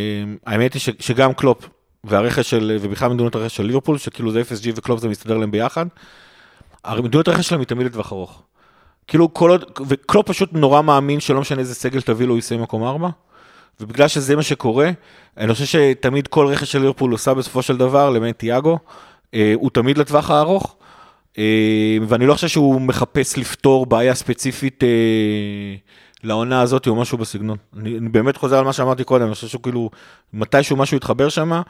האמת 0.45 0.73
היא 0.73 0.79
ש, 0.79 0.89
שגם 0.99 1.33
קלופ 1.33 1.69
והרכש 2.07 2.49
של, 2.49 2.77
ובכלל 2.81 3.09
מדיניות 3.09 3.35
הרכש 3.35 3.55
של 3.55 3.63
ליברפול, 3.63 3.97
שכאילו 3.97 4.31
זה 4.31 4.41
FSG 4.41 4.71
וקלופ 4.75 4.99
זה 4.99 5.09
מסתדר 5.09 5.37
להם 5.37 5.51
ביחד, 5.51 5.85
מדיניות 6.87 7.27
הרכש 7.27 7.47
שלהם 7.47 7.59
היא 7.59 7.67
תמיד 7.67 7.85
לטווח 7.85 8.13
ארוך. 8.13 8.41
כאילו 9.07 9.33
כל 9.33 9.49
עוד, 9.49 9.65
וקלופ 9.87 10.27
פשוט 10.27 10.53
נורא 10.53 10.81
מאמין 10.81 11.19
שלא 11.19 11.41
משנה 11.41 11.59
איזה 11.59 11.75
סגל 11.75 12.01
תביא 12.01 12.25
לו, 12.25 12.33
הוא 12.33 12.39
יסיים 12.39 12.61
מקום 12.61 12.83
ארבע. 12.83 13.09
ובגלל 13.81 14.07
שזה 14.07 14.35
מה 14.35 14.43
שקורה, 14.43 14.89
אני 15.37 15.53
חושב 15.53 15.65
שתמיד 15.65 16.27
כל 16.27 16.47
רכש 16.47 16.71
של 16.71 16.79
ליברפול 16.79 17.11
עושה 17.11 17.33
בסופו 17.33 17.61
של 17.61 17.77
דבר, 17.77 18.09
למעט 18.09 18.39
תיאגו, 18.39 18.79
אה, 19.33 19.53
הוא 19.55 19.69
תמיד 19.69 19.97
לטווח 19.97 20.31
הארוך. 20.31 20.75
אה, 21.37 21.97
ואני 22.07 22.25
לא 22.25 22.33
חושב 22.33 22.47
שהוא 22.47 22.81
מחפש 22.81 23.37
לפתור 23.37 23.85
בעיה 23.85 24.15
ספציפית 24.15 24.83
אה, 24.83 24.89
לעונה 26.23 26.61
הזאת 26.61 26.87
או 26.87 26.95
משהו 26.95 27.17
בסגנון. 27.17 27.57
אני, 27.77 27.97
אני 27.97 28.09
באמת 28.09 28.37
חוזר 28.37 28.57
על 28.57 28.65
מה 28.65 28.73
שאמרתי 28.73 29.03
קודם, 29.03 29.25
אני 29.25 29.35
חושב 29.35 29.47
שהוא 29.47 29.63
כאילו, 29.63 29.89
מתישהו 30.33 30.75
משהו 30.75 30.97
יתחבר 30.97 31.29
שם, 31.29 31.61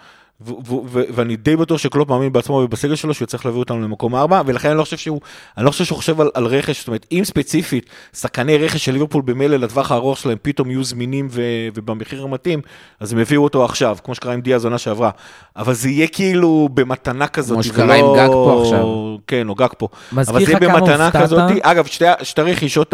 ואני 1.12 1.36
די 1.36 1.56
בטוח 1.56 1.78
שקלופ 1.78 2.10
מאמין 2.10 2.34
בעצמו 2.34 2.56
ובסגל 2.56 2.96
שלו 2.96 3.14
שהוא 3.14 3.26
צריך 3.26 3.46
להביא 3.46 3.60
אותנו 3.60 3.82
למקום 3.82 4.16
ארבע, 4.16 4.42
ולכן 4.46 4.70
אני 4.70 4.78
לא 4.78 4.84
חושב 4.84 4.98
שהוא, 4.98 5.22
אני 5.58 5.66
לא 5.66 5.72
חושב 5.72 5.86
שהוא 5.86 5.98
חושב 5.98 6.22
על, 6.22 6.30
על 6.34 6.46
רכש, 6.46 6.80
זאת 6.80 6.88
אומרת, 6.88 7.06
אם 7.12 7.22
ספציפית, 7.24 7.90
שחקני 8.14 8.58
רכש 8.58 8.86
של 8.86 8.92
ליברפול 8.92 9.22
במילא 9.22 9.58
לטווח 9.58 9.92
הארוך 9.92 10.18
שלהם 10.18 10.38
פתאום 10.42 10.72
יהיו 10.72 10.84
זמינים 10.84 11.28
ו, 11.32 11.42
ובמחיר 11.76 12.24
המתאים, 12.24 12.62
אז 13.00 13.14
הם 13.14 13.20
יביאו 13.20 13.44
אותו 13.44 13.66
עכשיו, 13.66 13.98
כמו 14.04 14.16
שקרה 14.16 14.34
עם 14.34 14.42
דיאז 14.42 14.66
עונה 14.66 14.78
שעברה. 14.78 15.10
אבל 15.56 15.74
זה 15.74 15.90
יהיה 15.90 16.08
כאילו 16.08 16.70
במתנה 16.74 17.28
כזאת, 17.28 17.56
כמו 17.56 17.64
שקרה 17.64 17.86
לא... 17.86 17.94
עם 17.94 18.16
גג 18.18 18.28
פה 18.32 18.62
עכשיו. 18.62 18.86
כן, 19.28 19.50
או 19.50 19.56
גג 19.56 19.68
פה. 19.78 19.88
מזכיר 20.12 20.58
לך 20.58 20.64
כמה 20.64 20.80
הופתעת? 20.80 21.16
כזאת, 21.16 21.52
אגב, 21.62 21.86
שתי, 21.86 22.06
שתי 22.24 22.42
רכישות 22.42 22.94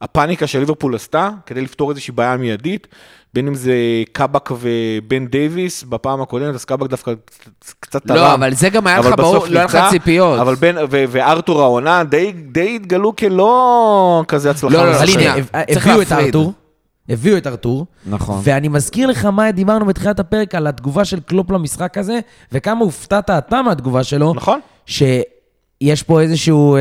הפאניקה 0.00 0.46
של 0.46 0.58
ליברפול 0.58 0.94
עשתה, 0.94 1.30
כדי 1.46 1.60
לפתור 1.60 1.90
איזושהי 1.90 2.12
בעיה 2.12 2.36
מיידית, 2.36 2.86
בין 3.36 3.48
אם 3.48 3.54
זה 3.54 3.74
קאבק 4.12 4.50
ובן 4.50 5.26
דייוויס, 5.26 5.82
בפעם 5.82 6.22
הקודמת, 6.22 6.54
אז 6.54 6.64
קאבק 6.64 6.90
דווקא 6.90 7.12
קצת 7.80 8.06
תרם. 8.06 8.16
לא, 8.16 8.34
אבל 8.34 8.54
זה 8.54 8.68
גם 8.68 8.86
היה 8.86 8.98
לך 8.98 9.14
ברור, 9.16 9.46
לא 9.46 9.58
היה 9.58 9.64
לך 9.64 9.78
ציפיות. 9.90 10.40
אבל 10.40 10.54
בן, 10.54 10.74
ו- 10.90 11.04
וארתור 11.08 11.62
העונה 11.62 12.04
די, 12.04 12.32
די 12.32 12.76
התגלו 12.76 13.16
כלא 13.16 14.24
כזה 14.28 14.50
הצלחה. 14.50 14.76
לא, 14.76 14.86
לא, 14.86 14.96
אבל 14.96 15.08
הנה, 15.08 15.34
הביאו 15.54 16.02
את 16.02 16.12
ארתור. 16.12 16.52
הביאו 17.08 17.36
את 17.36 17.46
ארתור. 17.46 17.86
נכון. 18.06 18.40
ואני 18.44 18.68
מזכיר 18.68 19.08
לך 19.08 19.24
מה 19.24 19.52
דיברנו 19.52 19.86
בתחילת 19.86 20.20
הפרק 20.20 20.54
על 20.54 20.66
התגובה 20.66 21.04
של 21.04 21.20
קלופ 21.20 21.50
למשחק 21.50 21.98
הזה, 21.98 22.20
וכמה 22.52 22.84
הופתעת 22.84 23.30
אתה 23.30 23.62
מהתגובה 23.62 24.04
שלו. 24.04 24.34
נכון. 24.34 24.60
שיש 24.86 26.02
פה 26.06 26.20
איזשהו... 26.20 26.76
אה, 26.76 26.80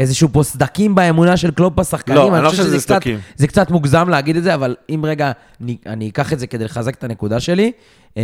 איזשהו 0.00 0.28
פה 0.32 0.42
סדקים 0.42 0.94
באמונה 0.94 1.36
של 1.36 1.50
קלופ 1.50 1.74
בשחקנים. 1.74 2.16
לא, 2.18 2.36
אני 2.36 2.44
לא 2.44 2.50
חושב 2.50 2.62
שזה 2.62 2.80
סדקים. 2.80 3.18
זה 3.36 3.46
קצת 3.46 3.70
מוגזם 3.70 4.08
להגיד 4.08 4.36
את 4.36 4.42
זה, 4.42 4.54
אבל 4.54 4.76
אם 4.94 5.04
רגע, 5.04 5.32
אני, 5.60 5.76
אני 5.86 6.08
אקח 6.08 6.32
את 6.32 6.38
זה 6.38 6.46
כדי 6.46 6.64
לחזק 6.64 6.94
את 6.94 7.04
הנקודה 7.04 7.40
שלי, 7.40 7.72
אמ, 8.16 8.22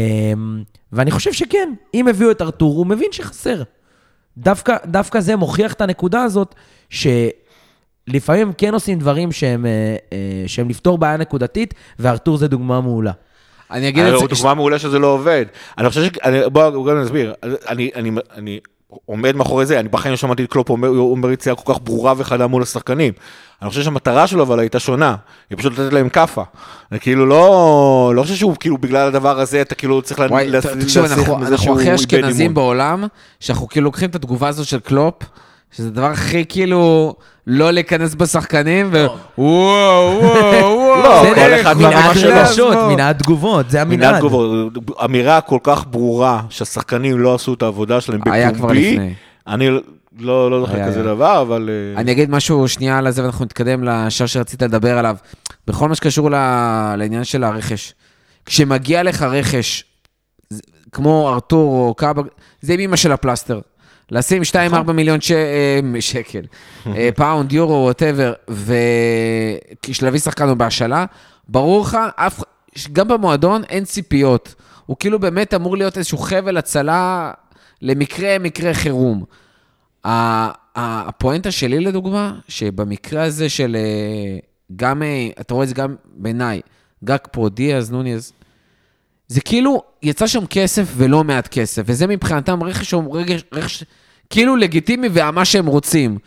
ואני 0.92 1.10
חושב 1.10 1.32
שכן, 1.32 1.72
אם 1.94 2.08
הביאו 2.08 2.30
את 2.30 2.42
ארתור, 2.42 2.76
הוא 2.76 2.86
מבין 2.86 3.08
שחסר. 3.12 3.62
דווקא, 4.38 4.76
דווקא 4.86 5.20
זה 5.20 5.36
מוכיח 5.36 5.72
את 5.72 5.80
הנקודה 5.80 6.22
הזאת, 6.22 6.54
שלפעמים 6.90 8.52
כן 8.58 8.74
עושים 8.74 8.98
דברים 8.98 9.32
שהם, 9.32 9.66
אה, 9.66 9.96
אה, 10.12 10.18
שהם 10.46 10.68
לפתור 10.68 10.98
בעיה 10.98 11.16
נקודתית, 11.16 11.74
וארתור 11.98 12.36
זה 12.36 12.48
דוגמה 12.48 12.80
מעולה. 12.80 13.12
אני 13.70 13.88
אגיד 13.88 14.04
את 14.04 14.20
זה... 14.20 14.26
דוגמה 14.26 14.54
מעולה 14.54 14.78
שזה 14.78 14.98
לא 14.98 15.06
עובד. 15.06 15.44
אני 15.78 15.88
חושב 15.88 16.04
ש... 16.04 16.08
בואו 16.52 16.94
נסביר. 16.94 17.34
אני, 17.42 17.90
אני, 17.94 18.10
אני 18.34 18.60
עומד 19.04 19.36
מאחורי 19.36 19.66
זה, 19.66 19.80
אני 19.80 19.88
בחיים 19.88 20.10
לא 20.10 20.16
שמעתי 20.16 20.44
את 20.44 20.50
קלופ 20.50 20.70
אומר, 20.70 20.88
אומר 20.88 21.30
יציאה 21.30 21.54
כל 21.54 21.74
כך 21.74 21.80
ברורה 21.84 22.14
וחדה 22.16 22.46
מול 22.46 22.62
השחקנים. 22.62 23.12
אני 23.62 23.70
חושב 23.70 23.82
שהמטרה 23.82 24.26
שלו 24.26 24.42
אבל 24.42 24.58
הייתה 24.58 24.78
שונה, 24.78 25.16
היא 25.50 25.58
פשוט 25.58 25.78
לתת 25.78 25.92
להם 25.92 26.08
כאפה. 26.08 26.42
אני 26.92 27.00
כאילו 27.00 27.26
לא, 27.26 28.12
לא 28.16 28.22
חושב 28.22 28.34
שהוא 28.34 28.56
כאילו 28.60 28.78
בגלל 28.78 29.06
הדבר 29.08 29.40
הזה, 29.40 29.60
אתה 29.60 29.74
כאילו 29.74 30.02
צריך 30.02 30.20
להסיך 30.30 30.76
מזה 30.76 30.88
שהוא 30.88 31.04
איבד 31.04 31.18
אימון. 31.18 31.52
אנחנו 31.52 31.80
הכי 31.80 31.94
אשכנזים 31.94 32.54
בעולם, 32.54 33.04
שאנחנו 33.40 33.68
כאילו 33.68 33.84
לוקחים 33.84 34.10
את 34.10 34.14
התגובה 34.14 34.48
הזאת 34.48 34.66
של 34.66 34.80
קלופ, 34.80 35.14
שזה 35.70 35.88
הדבר 35.88 36.06
הכי 36.06 36.44
כאילו 36.48 37.14
לא 37.46 37.70
להיכנס 37.70 38.14
בשחקנים, 38.14 38.90
ווואו, 38.90 39.16
וואו, 39.38 40.76
וואו. 40.78 41.02
לא, 41.02 41.34
כל 41.34 41.60
אחד 41.60 41.76
ברמה 41.76 42.46
שלו. 42.52 42.88
מנעד 42.88 43.18
תגובות, 43.18 43.70
זה 43.70 43.82
המנעד. 43.82 43.98
מנעד 43.98 44.18
תגובות, 44.18 44.72
אמירה 45.04 45.40
כל 45.40 45.58
כך 45.62 45.84
ברורה 45.90 46.42
שהשחקנים 46.50 47.18
לא 47.18 47.34
עשו 47.34 47.54
את 47.54 47.62
העבודה 47.62 48.00
שלהם 48.00 48.20
בפומבי. 48.20 48.38
היה 48.38 48.54
כבר 48.54 48.72
לפני. 48.72 49.14
אני 49.46 49.70
לא, 50.18 50.50
לא 50.50 50.60
זוכר 50.60 50.86
כזה 50.86 51.02
דבר, 51.02 51.42
אבל... 51.42 51.70
אה, 51.72 52.00
אני 52.00 52.12
אגיד 52.12 52.30
משהו 52.30 52.68
שנייה 52.68 52.98
על 52.98 53.10
זה, 53.10 53.22
ואנחנו 53.22 53.44
נתקדם 53.44 53.84
לשאר 53.84 54.26
שרצית 54.26 54.62
לדבר 54.62 54.98
עליו. 54.98 55.16
בכל 55.66 55.88
מה 55.88 55.94
שקשור 55.94 56.30
לעניין 56.96 57.24
של 57.24 57.44
הרכש. 57.44 57.94
כשמגיע 58.46 59.02
לך 59.02 59.22
רכש, 59.22 59.84
כמו 60.92 61.28
ארתור 61.28 61.88
או 61.88 61.94
קאבק, 61.94 62.22
זה 62.60 62.72
אימא 62.72 62.96
של 62.96 63.12
הפלסטר. 63.12 63.60
לשים 64.10 64.42
2-4 64.42 64.56
נכון. 64.56 64.96
מיליון 64.96 65.20
ש... 65.20 65.32
אה, 65.32 66.00
שקל, 66.00 66.42
אה, 66.86 67.08
פאונד, 67.16 67.52
יורו, 67.52 67.84
whatever, 67.84 68.32
וכשלהביא 69.80 70.20
שחקן 70.20 70.48
הוא 70.48 70.56
בהשאלה, 70.56 71.04
ברור 71.48 71.82
לך, 71.82 71.98
אף... 72.16 72.42
גם 72.92 73.08
במועדון 73.08 73.64
אין 73.64 73.84
ציפיות. 73.84 74.54
הוא 74.86 74.96
כאילו 75.00 75.18
באמת 75.18 75.54
אמור 75.54 75.76
להיות 75.76 75.98
איזשהו 75.98 76.18
חבל 76.18 76.56
הצלה 76.56 77.32
למקרה, 77.82 78.38
מקרה 78.38 78.74
חירום. 78.74 79.24
הפואנטה 80.76 81.50
שלי, 81.50 81.80
לדוגמה, 81.80 82.38
שבמקרה 82.48 83.22
הזה 83.22 83.48
של 83.48 83.76
אה, 83.76 84.38
גם, 84.76 85.02
אתה 85.40 85.54
רואה 85.54 85.64
את 85.64 85.68
זה 85.68 85.74
גם 85.74 85.94
בעיניי, 86.14 86.60
גג 87.04 87.16
פה, 87.32 87.48
דיאז, 87.48 87.90
נוניאז, 87.90 88.32
זה 89.28 89.40
כאילו, 89.40 89.82
יצא 90.02 90.26
שם 90.26 90.46
כסף 90.46 90.84
ולא 90.96 91.24
מעט 91.24 91.48
כסף, 91.48 91.82
וזה 91.86 92.06
מבחינתם 92.06 92.62
רכש, 92.62 92.94
רכש, 92.94 93.44
רכש 93.52 93.84
כאילו 94.30 94.56
לגיטימי 94.56 95.08
ומה 95.12 95.44
שהם 95.44 95.66
רוצים. 95.66 96.18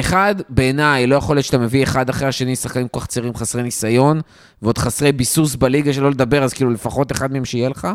אחד, 0.00 0.34
בעיניי, 0.48 1.06
לא 1.06 1.16
יכול 1.16 1.36
להיות 1.36 1.46
שאתה 1.46 1.58
מביא 1.58 1.82
אחד 1.82 2.08
אחרי 2.08 2.28
השני 2.28 2.56
שחקנים 2.56 2.88
כל 2.88 3.00
כך 3.00 3.06
צעירים, 3.06 3.34
חסרי 3.34 3.62
ניסיון, 3.62 4.20
ועוד 4.62 4.78
חסרי 4.78 5.12
ביסוס 5.12 5.56
בליגה 5.56 5.92
שלא 5.92 6.10
לדבר, 6.10 6.44
אז 6.44 6.52
כאילו 6.52 6.70
לפחות 6.70 7.12
אחד 7.12 7.32
מהם 7.32 7.44
שיהיה 7.44 7.68
לך. 7.68 7.88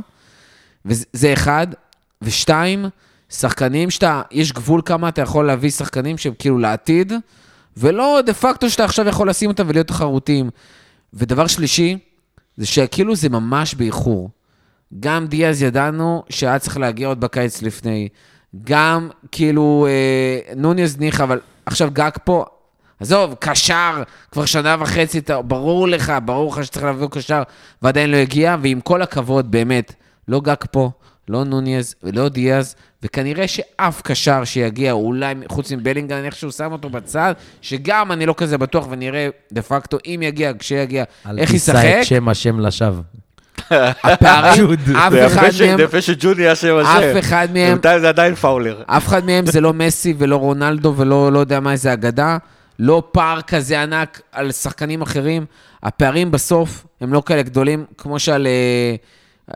וזה 0.86 1.34
אחד. 1.34 1.68
ושתיים, 2.22 2.86
שחקנים 3.30 3.90
שאתה, 3.90 4.22
יש 4.32 4.52
גבול 4.52 4.82
כמה 4.86 5.10
אתה 5.10 5.22
יכול 5.22 5.48
להביא 5.48 5.70
שחקנים 5.70 6.18
שהם 6.18 6.34
כאילו 6.40 6.58
לעתיד, 6.58 7.14
ולא 7.78 8.20
דה 8.26 8.34
פקטו 8.34 8.70
שאתה 8.70 8.86
עכשיו 8.86 9.08
יכול 9.08 9.30
לשים 9.30 9.50
אותם 9.50 9.64
ולהיות 9.68 9.88
תחרותיים. 9.88 10.50
ודבר 11.14 11.48
שלישי, 11.48 11.98
זה 12.58 12.66
שכאילו 12.66 13.16
זה 13.16 13.30
ממש 13.30 13.76
באיחור. 13.76 14.30
גם 15.00 15.28
דיאז 15.28 15.62
ידענו 15.62 16.24
שהיה 16.30 16.60
צריך 16.60 16.78
להגיע 16.78 17.08
עוד 17.08 17.20
בקיץ 17.20 17.62
לפני. 17.62 18.10
גם 18.64 19.10
כאילו 19.32 19.88
אה, 19.90 20.54
נוניאז 20.56 21.00
ניחא, 21.00 21.24
אבל 21.24 21.40
עכשיו 21.66 21.90
גג 21.94 22.12
פה, 22.24 22.46
עזוב, 23.00 23.36
קשר, 23.40 24.04
כבר 24.32 24.46
שנה 24.46 24.76
וחצי, 24.80 25.22
ברור 25.48 25.88
לך, 25.88 26.14
ברור 26.26 26.54
לך 26.54 26.66
שצריך 26.66 26.86
להביא 26.86 27.08
קשר, 27.12 27.44
ועדיין 27.82 28.12
לא 28.12 28.18
הגיע, 28.18 28.56
ועם 28.62 28.82
כל 28.82 29.02
הכבוד, 29.02 29.52
באמת, 29.52 29.94
לא 30.28 30.40
גג 30.42 30.56
פה, 30.72 30.92
לא 31.28 31.44
נוניאז 31.44 31.96
ולא 32.04 32.30
דיאז, 32.30 32.76
וכנראה 33.04 33.48
שאף 33.48 34.02
קשר 34.02 34.44
שיגיע, 34.44 34.92
אולי 34.92 35.36
חוץ 35.48 35.72
מבלינגן, 35.72 36.24
איך 36.26 36.36
שהוא 36.36 36.52
שם 36.52 36.72
אותו 36.72 36.90
בצד, 36.90 37.34
שגם 37.62 38.12
אני 38.12 38.26
לא 38.26 38.34
כזה 38.38 38.58
בטוח, 38.58 38.88
ונראה 38.90 39.30
דה 39.52 39.62
פקטו, 39.62 39.98
אם 40.06 40.20
יגיע, 40.24 40.52
כשיגיע, 40.60 41.04
איך 41.38 41.54
ישחק. 41.54 41.76
אל 41.76 41.82
תישא 41.82 42.02
את 42.02 42.06
שם 42.06 42.30
השם 42.30 42.60
לשווא. 42.60 43.02
הפערים, 44.04 44.68
אף 44.96 45.14
אחד 45.28 45.50
מהם... 45.60 45.78
זה 45.78 45.84
יפה 45.84 46.02
שג'ודי 46.02 46.48
השם 46.48 46.76
השם. 46.78 46.90
אף 46.90 47.20
אחד 47.20 47.48
מהם... 47.54 47.78
זה 48.00 48.10
עדיין 48.10 48.36
פאולר. 48.36 48.82
אף 48.86 49.08
אחד 49.08 49.26
מהם 49.26 49.46
זה 49.46 49.62
לא 49.62 49.74
מסי 49.74 50.14
ולא 50.18 50.36
רונלדו 50.36 50.94
ולא 50.98 51.32
לא 51.32 51.40
יודע 51.40 51.60
מה 51.60 51.72
איזה 51.72 51.94
אגדה. 51.94 52.38
לא 52.80 53.04
פער 53.12 53.42
כזה 53.42 53.82
ענק 53.82 54.22
על 54.32 54.52
שחקנים 54.52 55.02
אחרים. 55.02 55.46
הפערים 55.84 56.32
בסוף 56.32 56.86
הם 57.02 57.14
לא 57.14 57.24
כאלה 57.26 57.42
גדולים, 57.42 57.86
כמו 57.98 58.20
שעל... 58.20 58.48
אה, 58.48 58.96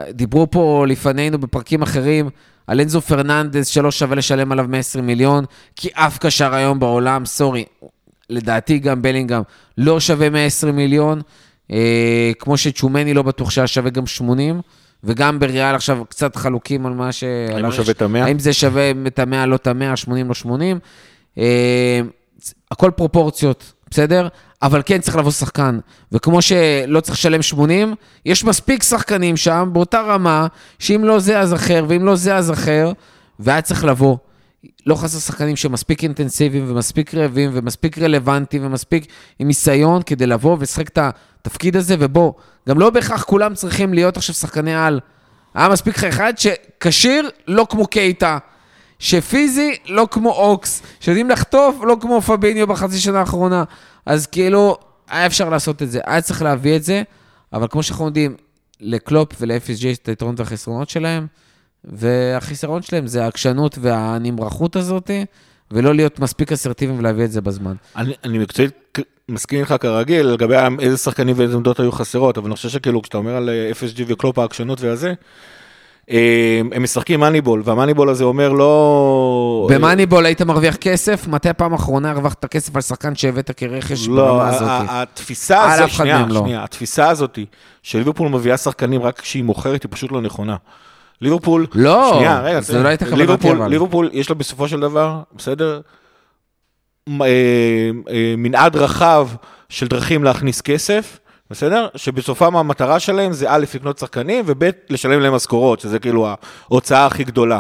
דיברו 0.10 0.51
פה 0.51 0.86
לפנינו 0.88 1.38
בפרקים 1.38 1.81
אחרים 1.81 2.29
על 2.67 2.81
אנזו 2.81 3.01
פרננדס 3.01 3.67
שלא 3.67 3.91
שווה 3.91 4.15
לשלם 4.15 4.51
עליו 4.51 4.65
120 4.69 5.07
מיליון, 5.07 5.45
כי 5.75 5.89
אף 5.93 6.17
קשר 6.17 6.53
היום 6.53 6.79
בעולם, 6.79 7.25
סורי, 7.25 7.65
לדעתי 8.29 8.79
גם 8.79 9.01
בלינגהם 9.01 9.41
לא 9.77 9.99
שווה 9.99 10.29
120 10.29 10.75
מיליון, 10.75 11.21
אה, 11.71 12.32
כמו 12.39 12.58
שצ'ומני 12.58 13.13
לא 13.13 13.21
בטוח 13.21 13.49
שהיה 13.49 13.67
שווה 13.67 13.89
גם 13.89 14.08
80, 14.08 14.62
וגם 15.03 15.39
בריאל 15.39 15.75
עכשיו 15.75 16.06
קצת 16.10 16.36
חלוקים 16.36 16.86
על 16.86 16.93
מה 16.93 17.12
ש... 17.12 17.23
האם 17.53 17.65
הוא 17.65 17.73
שווה 17.73 17.91
את 17.91 18.01
ה-100? 18.01 18.17
האם 18.17 18.39
זה 18.39 18.53
שווה 18.53 18.91
את 19.08 19.19
המאה, 19.19 19.45
לא 19.45 19.56
את 19.56 19.67
המאה, 19.67 19.95
80, 19.95 20.27
לא 20.27 20.34
80. 20.34 20.80
אה, 21.38 22.01
הכל 22.71 22.91
פרופורציות, 22.95 23.73
בסדר? 23.89 24.27
אבל 24.62 24.82
כן 24.86 25.01
צריך 25.01 25.17
לבוא 25.17 25.32
שחקן. 25.32 25.80
וכמו 26.12 26.41
שלא 26.41 26.99
צריך 26.99 27.17
לשלם 27.17 27.41
80, 27.41 27.95
יש 28.25 28.43
מספיק 28.43 28.84
שחקנים 28.84 29.38
שם 29.38 29.69
באותה 29.73 30.01
רמה, 30.01 30.47
שאם 30.80 31.03
לא 31.03 31.19
זה 31.19 31.39
אז 31.39 31.53
אחר, 31.53 31.86
ואם 31.88 32.06
לא 32.06 32.15
זה 32.15 32.36
אז 32.36 32.51
אחר, 32.51 32.91
והיה 33.39 33.62
צריך 33.62 33.86
לבוא. 33.86 34.17
לא 34.86 34.95
חסר 34.95 35.19
שחקנים 35.19 35.56
שמספיק 35.56 36.03
אינטנסיביים 36.03 36.71
ומספיק 36.71 37.15
רעבים 37.15 37.49
ומספיק 37.53 37.97
רלוונטיים 37.97 38.65
ומספיק 38.65 39.06
עם 39.39 39.47
ניסיון 39.47 40.01
כדי 40.06 40.25
לבוא 40.25 40.58
ולשחק 40.60 40.88
את 40.88 40.99
התפקיד 41.47 41.75
הזה, 41.75 41.95
ובוא, 41.99 42.33
גם 42.69 42.79
לא 42.79 42.89
בהכרח 42.89 43.23
כולם 43.23 43.53
צריכים 43.53 43.93
להיות 43.93 44.17
עכשיו 44.17 44.36
שחקני 44.36 44.75
על. 44.75 44.99
היה 45.53 45.69
מספיק 45.69 45.97
לך 45.97 46.03
אחד 46.03 46.33
שכשיר 46.38 47.29
לא 47.47 47.67
כמו 47.69 47.88
קייטה, 47.88 48.38
שפיזי 48.99 49.75
לא 49.86 50.07
כמו 50.12 50.31
אוקס, 50.31 50.81
שיודעים 50.99 51.29
לחטוף 51.29 51.75
לא 51.83 51.97
כמו 52.01 52.21
פביניו 52.21 52.67
בחצי 52.67 52.99
שנה 52.99 53.19
האחרונה. 53.19 53.63
אז 54.05 54.27
כאילו, 54.27 54.77
היה 55.10 55.25
אפשר 55.25 55.49
לעשות 55.49 55.83
את 55.83 55.91
זה, 55.91 55.99
היה 56.05 56.21
צריך 56.21 56.41
להביא 56.41 56.75
את 56.75 56.83
זה, 56.83 57.03
אבל 57.53 57.67
כמו 57.67 57.83
שאנחנו 57.83 58.05
יודעים, 58.05 58.36
לקלופ 58.79 59.33
ול-FSG 59.39 59.88
יש 59.88 59.97
את 59.97 60.07
היתרונות 60.07 60.39
והחסרונות 60.39 60.89
שלהם, 60.89 61.27
והחיסרון 61.83 62.81
שלהם 62.81 63.07
זה 63.07 63.23
העקשנות 63.23 63.77
והנמרחות 63.81 64.75
הזאת, 64.75 65.12
ולא 65.71 65.95
להיות 65.95 66.19
מספיק 66.19 66.51
אסרטיביים 66.51 66.99
ולהביא 66.99 67.25
את 67.25 67.32
זה 67.32 67.41
בזמן. 67.41 67.73
אני, 67.95 68.13
אני 68.23 68.38
מקצועית 68.38 68.97
מסכים 69.30 69.60
איתך 69.60 69.75
כרגיל 69.80 70.25
לגבי 70.25 70.56
איזה 70.80 70.97
שחקנים 70.97 71.36
ואיזה 71.38 71.56
עמדות 71.56 71.80
היו 71.80 71.91
חסרות, 71.91 72.38
אבל 72.38 72.47
אני 72.47 72.56
חושב 72.56 72.69
שכאילו 72.69 73.01
כשאתה 73.01 73.17
אומר 73.17 73.36
על 73.36 73.49
אה, 73.49 73.71
FSG 73.71 74.03
וקלופ 74.08 74.39
העקשנות 74.39 74.82
והזה, 74.82 75.13
אה, 76.12 76.62
הם 76.71 76.84
משחקים 76.84 77.19
מאניבול, 77.19 77.62
והמאניבול 77.65 78.10
הזה 78.10 78.23
אומר 78.23 78.49
לא... 78.49 79.67
במאניבול 79.71 80.25
היית 80.25 80.41
מרוויח 80.41 80.75
כסף, 80.75 81.27
מתי 81.27 81.49
הפעם 81.49 81.73
האחרונה 81.73 82.12
הרווחת 82.12 82.45
כסף 82.45 82.75
על 82.75 82.82
שחקן 82.82 83.15
שהבאת 83.15 83.51
כרכש 83.58 84.08
לא, 84.08 84.15
ברמה 84.15 84.47
הזאת? 84.47 84.67
ה- 84.67 85.01
התפיסה 85.01 85.73
הזאת, 85.73 85.89
שנייה, 85.89 86.25
לא. 86.30 86.39
שנייה, 86.39 86.63
התפיסה 86.63 87.10
הזאת 87.10 87.39
של 87.84 87.97
ליברפול 87.97 88.30
מביאה 88.30 88.58
שחקנים 88.58 89.01
רק 89.01 89.19
כשהיא 89.19 89.43
מוכרת, 89.43 89.84
היא 89.84 89.89
פשוט 89.91 90.12
לא 90.12 90.21
נכונה. 90.21 90.56
ליברפול, 91.21 91.67
לא, 91.75 92.12
שנייה, 92.13 92.41
רגע, 92.41 92.62
זה 92.62 92.84
לא 92.84 92.88
הייתה 92.88 93.06
כוונתי, 93.06 93.21
ליברפול, 93.21 93.62
אבל. 93.62 93.69
ליברפול, 93.69 94.10
יש 94.13 94.30
לה 94.30 94.36
בסופו 94.36 94.67
של 94.67 94.80
דבר, 94.80 95.21
בסדר, 95.36 95.82
אה, 97.10 97.25
אה, 98.10 98.34
מנעד 98.38 98.75
רחב 98.75 99.30
של 99.69 99.88
דרכים 99.88 100.23
להכניס 100.23 100.62
כסף, 100.62 101.19
בסדר? 101.49 101.88
שבסופם 101.95 102.56
המטרה 102.56 102.99
שלהם 102.99 103.34
זה 103.34 103.45
א', 103.49 103.65
לקנות 103.75 103.97
שחקנים, 103.97 104.43
וב', 104.47 104.69
לשלם 104.89 105.19
להם 105.19 105.34
משכורות, 105.34 105.80
שזה 105.80 105.99
כאילו 105.99 106.27
ההוצאה 106.67 107.06
הכי 107.06 107.23
גדולה. 107.23 107.60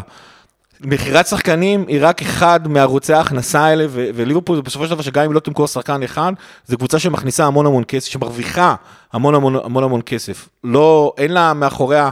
מכירת 0.81 1.27
שחקנים 1.27 1.85
היא 1.87 1.99
רק 2.01 2.21
אחד 2.21 2.67
מערוצי 2.67 3.13
ההכנסה 3.13 3.59
האלה, 3.59 3.85
ו- 3.89 4.09
וליברפול 4.15 4.55
זה 4.55 4.61
בסופו 4.61 4.85
של 4.85 4.91
דבר 4.91 5.01
שגם 5.01 5.23
אם 5.23 5.33
לא 5.33 5.39
תמכור 5.39 5.67
שחקן 5.67 6.03
אחד, 6.03 6.33
זו 6.65 6.77
קבוצה 6.77 6.99
שמכניסה 6.99 7.45
המון 7.45 7.65
המון 7.65 7.83
כסף, 7.87 8.11
שמרוויחה 8.11 8.75
המון 9.13 9.35
המון 9.35 9.55
המון 9.55 9.83
המון 9.83 10.01
כסף. 10.05 10.49
לא, 10.63 11.13
אין 11.17 11.31
לה 11.33 11.53
מאחוריה 11.53 12.09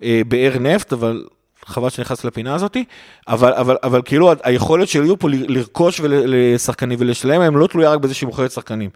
באר 0.00 0.52
נפט, 0.60 0.92
אבל 0.92 1.24
חבל 1.66 1.90
שנכנס 1.90 2.24
לפינה 2.24 2.54
הזאתי, 2.54 2.84
אבל, 3.28 3.52
אבל, 3.54 3.76
אבל 3.82 4.02
כאילו 4.04 4.32
היכולת 4.42 4.88
של 4.88 5.02
ליברפול 5.02 5.34
ל- 5.34 5.52
לרכוש 5.58 6.00
לשחקנים 6.04 6.98
ולשלם 7.00 7.40
להם 7.40 7.56
לא 7.56 7.66
תלויה 7.66 7.90
רק 7.90 8.00
בזה 8.00 8.14
שהיא 8.14 8.26
מוכרת 8.26 8.50
שחקנים. 8.50 8.90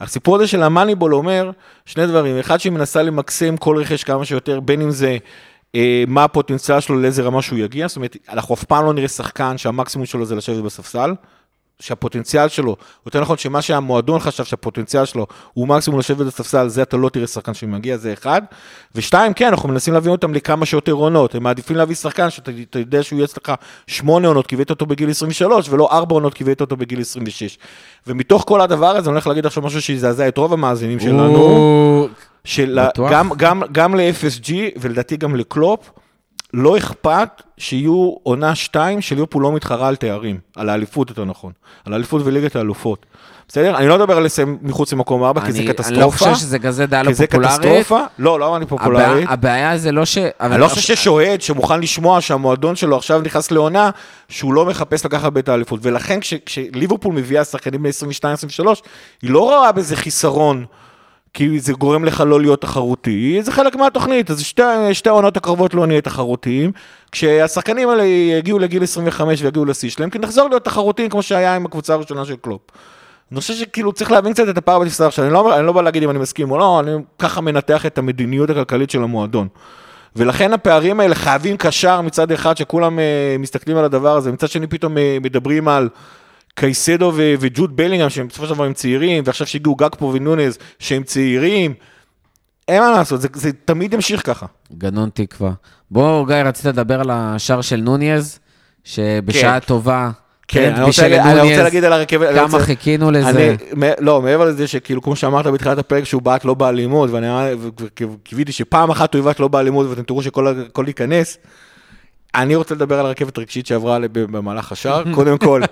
הסיפור 0.00 0.36
הזה 0.36 0.46
של 0.46 0.62
המאניבול 0.62 1.14
אומר 1.14 1.50
שני 1.86 2.06
דברים, 2.06 2.38
אחד 2.38 2.60
שהיא 2.60 2.72
מנסה 2.72 3.02
למקסם 3.02 3.56
כל 3.56 3.76
רכש 3.76 4.04
כמה 4.04 4.24
שיותר, 4.24 4.60
בין 4.60 4.80
אם 4.80 4.90
זה 4.90 5.18
אה, 5.74 6.04
מה 6.08 6.24
הפוטנציאל 6.24 6.80
שלו, 6.80 7.00
לאיזה 7.00 7.22
רמה 7.22 7.42
שהוא 7.42 7.58
יגיע, 7.58 7.88
זאת 7.88 7.96
אומרת, 7.96 8.16
אנחנו 8.28 8.54
אף 8.54 8.64
פעם 8.64 8.84
לא 8.84 8.92
נראה 8.92 9.08
שחקן 9.08 9.58
שהמקסימום 9.58 10.06
שלו 10.06 10.24
זה 10.24 10.34
לשבת 10.34 10.64
בספסל, 10.64 11.14
שהפוטנציאל 11.84 12.48
שלו, 12.48 12.76
יותר 13.06 13.20
נכון 13.20 13.38
שמה 13.38 13.62
שהמועדון 13.62 14.20
חשב 14.20 14.44
שהפוטנציאל 14.44 15.04
שלו 15.04 15.26
הוא 15.52 15.68
מקסימום 15.68 16.00
לשבת 16.00 16.26
בספסל, 16.26 16.68
זה 16.68 16.82
אתה 16.82 16.96
לא 16.96 17.08
תראה 17.08 17.26
שחקן 17.26 17.54
שמגיע, 17.54 17.96
זה 17.96 18.12
אחד. 18.12 18.42
ושתיים, 18.94 19.32
כן, 19.32 19.46
אנחנו 19.46 19.68
מנסים 19.68 19.94
להביא 19.94 20.10
אותם 20.10 20.34
לכמה 20.34 20.66
שיותר 20.66 20.92
עונות, 20.92 21.34
הם 21.34 21.42
מעדיפים 21.42 21.76
להביא 21.76 21.96
שחקן 21.96 22.30
שאתה 22.30 22.50
אתה 22.70 22.78
יודע 22.78 23.02
שהוא 23.02 23.16
יהיה 23.16 23.24
אצלך 23.24 23.52
שמונה 23.86 24.28
עונות, 24.28 24.46
כי 24.46 24.54
הבאת 24.54 24.70
אותו 24.70 24.86
בגיל 24.86 25.10
23, 25.10 25.68
ולא 25.68 25.88
ארבע 25.92 26.14
עונות, 26.14 26.34
כי 26.34 26.44
הבאת 26.44 26.60
אותו 26.60 26.76
בגיל 26.76 27.00
26. 27.00 27.58
ומתוך 28.06 28.44
כל 28.46 28.60
הדבר 28.60 28.96
הזה, 28.96 29.10
אני 29.10 29.14
הולך 29.14 29.26
להגיד 29.26 29.46
עכשיו 29.46 29.62
משהו 29.62 29.82
שיזעזע 29.82 30.28
את 30.28 30.38
רוב 30.38 30.52
המאזינים 30.52 31.00
שלנו. 31.00 32.08
של? 32.44 32.78
גם, 33.10 33.30
גם, 33.36 33.62
גם 33.72 33.94
ל-FSG 33.94 34.52
ולדעתי 34.80 35.16
גם 35.16 35.36
לקלופ, 35.36 35.90
לא 36.56 36.76
אכפת 36.76 37.28
שיהיו 37.58 38.14
עונה 38.22 38.54
שתיים 38.54 39.00
של 39.00 39.14
ליברפול 39.14 39.42
לא 39.42 39.52
מתחרה 39.52 39.88
על 39.88 39.96
תארים, 39.96 40.38
על 40.56 40.68
האליפות 40.68 41.10
יותר 41.10 41.24
נכון, 41.24 41.52
על 41.84 41.92
האליפות 41.92 42.22
וליגת 42.24 42.56
האלופות. 42.56 43.06
בסדר? 43.48 43.76
אני 43.76 43.88
לא 43.88 43.98
מדבר 43.98 44.16
על 44.16 44.22
לסיים 44.24 44.58
מחוץ 44.62 44.92
למקום 44.92 45.24
ארבע, 45.24 45.40
כי 45.40 45.52
זה 45.52 45.62
קטסטרופה. 45.68 45.88
אני 45.94 46.00
לא 46.00 46.10
חושב 46.10 46.34
שזה 46.34 46.58
כזה 46.58 46.86
דעה 46.86 47.02
לא 47.02 47.08
כי 47.08 47.14
זה 47.14 47.26
פופולרית. 47.26 47.52
קטסטרופה. 47.60 48.00
לא, 48.18 48.40
לא 48.40 48.48
אמרתי 48.48 48.66
פופולרית. 48.66 49.28
הבעיה- 49.30 49.76
זה 49.78 49.92
לא 49.92 50.04
ש... 50.04 50.18
אני 50.40 50.60
לא 50.60 50.68
חושב 50.68 50.80
שיש 50.80 51.06
אוהד 51.06 51.42
שמוכן 51.42 51.80
לשמוע 51.80 52.20
שהמועדון 52.20 52.76
שלו 52.76 52.96
עכשיו 52.96 53.20
נכנס 53.20 53.50
לעונה, 53.50 53.90
שהוא 54.28 54.54
לא 54.54 54.66
מחפש 54.66 55.04
לקחת 55.06 55.32
בית 55.32 55.48
האליפות. 55.48 55.80
ולכן 55.82 56.20
כש- 56.20 56.34
כשליברפול 56.46 57.14
מביאה 57.14 57.44
שחקנים 57.44 57.82
בני 57.82 57.90
22-23, 58.62 58.66
היא 59.22 59.30
לא 59.30 59.40
רואה 59.40 59.72
בזה 59.72 59.96
חיסרון, 59.96 60.64
כי 61.34 61.60
זה 61.60 61.72
גורם 61.72 62.04
לך 62.04 62.22
לא 62.26 62.40
להיות 62.40 62.60
תחרותי, 62.60 63.38
זה 63.42 63.52
חלק 63.52 63.76
מהתוכנית, 63.76 64.30
אז 64.30 64.40
שתי, 64.40 64.62
שתי 64.92 65.08
העונות 65.08 65.36
הקרבות 65.36 65.74
לא 65.74 65.86
נהיה 65.86 66.00
תחרותיים. 66.00 66.72
כשהשחקנים 67.12 67.88
האלה 67.88 68.04
יגיעו 68.04 68.58
לגיל 68.58 68.82
25 68.82 69.42
ויגיעו 69.42 69.64
לשיא 69.64 69.90
שלהם, 69.90 70.10
כי 70.10 70.18
נחזור 70.18 70.48
להיות 70.48 70.64
תחרותיים 70.64 71.10
כמו 71.10 71.22
שהיה 71.22 71.56
עם 71.56 71.66
הקבוצה 71.66 71.94
הראשונה 71.94 72.24
של 72.24 72.36
קלופ. 72.36 72.60
אני 73.32 73.40
חושב 73.40 73.54
שכאילו 73.54 73.92
צריך 73.92 74.10
להבין 74.10 74.32
קצת 74.32 74.48
את 74.48 74.58
הפער 74.58 74.78
בתפיסה 74.78 75.06
עכשיו, 75.06 75.24
אני 75.24 75.32
לא, 75.32 75.58
אני 75.58 75.66
לא 75.66 75.72
בא 75.72 75.82
להגיד 75.82 76.02
אם 76.02 76.10
אני 76.10 76.18
מסכים 76.18 76.50
או 76.50 76.58
לא, 76.58 76.80
אני 76.80 76.90
ככה 77.18 77.40
מנתח 77.40 77.86
את 77.86 77.98
המדיניות 77.98 78.50
הכלכלית 78.50 78.90
של 78.90 79.02
המועדון. 79.02 79.48
ולכן 80.16 80.52
הפערים 80.52 81.00
האלה 81.00 81.14
חייבים 81.14 81.56
קשר 81.56 82.00
מצד 82.00 82.32
אחד 82.32 82.56
שכולם 82.56 82.98
uh, 82.98 83.02
מסתכלים 83.38 83.76
על 83.76 83.84
הדבר 83.84 84.16
הזה, 84.16 84.32
מצד 84.32 84.48
שני 84.48 84.66
פתאום 84.66 84.96
uh, 84.96 85.00
מדברים 85.22 85.68
על 85.68 85.88
קייסדו 86.54 87.12
ו- 87.14 87.34
וג'וד 87.40 87.76
בלינגהם 87.76 88.10
שהם 88.10 88.28
בסופו 88.28 88.46
של 88.46 88.54
דבר 88.54 88.64
הם 88.64 88.72
צעירים, 88.72 89.22
ועכשיו 89.26 89.46
שהגיעו 89.46 89.74
גגפו 89.74 90.10
ונונז 90.14 90.58
שהם 90.78 91.02
צעירים, 91.02 91.74
אין 92.68 92.82
מה 92.82 92.90
לעשות, 92.90 93.20
זה, 93.20 93.28
זה 93.34 93.50
תמיד 93.64 93.94
ימשיך 93.94 94.26
ככה. 94.26 94.46
גנון 94.78 95.10
תקווה. 95.14 95.52
בוא, 95.90 96.26
גיא, 96.26 96.36
רצית 96.36 96.64
לדבר 96.64 97.00
על 97.00 97.10
השער 97.12 97.60
של 97.60 97.76
נוניז, 97.76 98.38
שבשעה 98.84 99.60
כן. 99.60 99.66
טובה, 99.66 100.10
כן, 100.48 100.74
אני 100.74 100.84
רוצה, 100.84 101.02
בישל 101.02 101.20
אני 101.20 101.40
רוצה 101.50 101.62
להגיד 101.62 101.84
על 101.84 101.92
הרכבת, 101.92 102.28
כמה 102.34 102.42
רוצה- 102.42 102.58
חיכינו 102.58 103.10
לזה. 103.10 103.28
אני, 103.72 103.90
לא, 103.98 104.22
מעבר 104.22 104.44
לזה 104.44 104.66
שכאילו, 104.66 105.02
כמו 105.02 105.16
שאמרת 105.16 105.46
בתחילת 105.46 105.78
הפרק, 105.78 106.04
שהוא 106.04 106.22
בעט 106.22 106.44
לא 106.44 106.54
באלימות, 106.54 107.10
ואני 107.10 107.26
קיוויתי 108.24 108.52
שפעם 108.52 108.90
אחת 108.90 109.14
הוא 109.14 109.20
יבעט 109.20 109.40
לא 109.40 109.48
באלימות, 109.48 109.86
ואתם 109.86 110.02
תראו 110.02 110.22
שכל 110.22 110.84
ייכנס. 110.86 111.38
אני 112.34 112.54
רוצה 112.54 112.74
לדבר 112.74 113.00
על 113.00 113.06
הרכבת 113.06 113.38
רגשית 113.38 113.66
שעברה 113.66 113.98
במהלך 114.12 114.72
השער. 114.72 115.02
קודם 115.14 115.38
כל, 115.38 115.62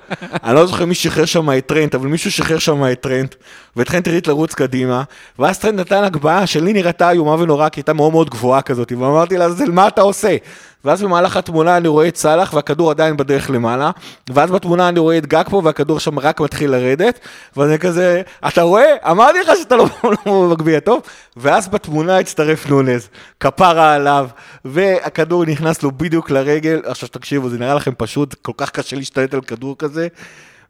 אני 0.44 0.55
לא 0.55 0.66
זוכר 0.66 0.85
מי 0.87 0.94
שחרר 0.94 1.25
שם 1.25 1.51
את 1.59 1.66
טרנט, 1.66 1.94
אבל 1.94 2.09
מישהו 2.09 2.31
שחרר 2.33 2.59
שם 2.59 2.85
את 2.92 3.01
טרנט, 3.01 3.35
וטרנט 3.77 4.08
הריץ 4.08 4.27
לרוץ 4.27 4.54
קדימה, 4.54 5.02
ואז 5.38 5.58
טרנט 5.58 5.79
נתן 5.81 6.04
הגבהה 6.04 6.46
שלי 6.46 6.73
נראתה 6.73 7.10
איומה 7.10 7.35
ונוראה, 7.35 7.69
כי 7.69 7.81
הייתה 7.81 7.92
מאוד 7.92 8.13
מאוד 8.13 8.31
גבוהה 8.31 8.63
כזאת, 8.63 8.92
ואמרתי 8.92 9.38
לעזאזל, 9.38 9.71
מה 9.71 9.88
אתה 9.88 10.00
עושה? 10.00 10.37
ואז 10.85 11.02
במהלך 11.02 11.37
התמונה 11.37 11.76
אני 11.76 11.88
רואה 11.88 12.08
את 12.08 12.16
סאלח, 12.16 12.54
והכדור 12.54 12.90
עדיין 12.90 13.16
בדרך 13.16 13.50
למעלה, 13.50 13.90
ואז 14.30 14.50
בתמונה 14.50 14.88
אני 14.88 14.98
רואה 15.00 15.18
את 15.18 15.26
גקפו, 15.26 15.64
והכדור 15.64 16.00
שם 16.00 16.18
רק 16.18 16.40
מתחיל 16.40 16.70
לרדת, 16.70 17.18
ואני 17.56 17.78
כזה, 17.78 18.22
אתה 18.48 18.62
רואה? 18.62 18.85
אמרתי 19.10 19.38
לך 19.38 19.50
שאתה 19.62 19.76
לא 19.76 19.87
לא 20.26 20.48
מגביה 20.50 20.80
טוב, 20.80 21.02
ואז 21.37 21.68
בתמונה 21.68 22.18
הצטרף 22.18 22.66
נונז, 22.68 23.08
כפרה 23.40 23.94
עליו, 23.94 24.28
והכדור 24.64 25.44
נכנס 25.44 25.83
לו 25.83 25.90
בדיוק 25.96 26.30
לרגל, 26.30 26.80
עכשיו 26.85 27.08
תקשיבו, 27.08 27.48
זה 27.48 27.58
נראה 27.58 27.74
לכם 27.74 27.92
פשוט, 27.98 28.35
כל 28.42 28.52
כך 28.56 28.70
קשה 28.70 28.96
להשתלט 28.96 29.35
על 29.35 29.40
כדור 29.40 29.78
כזה, 29.78 30.08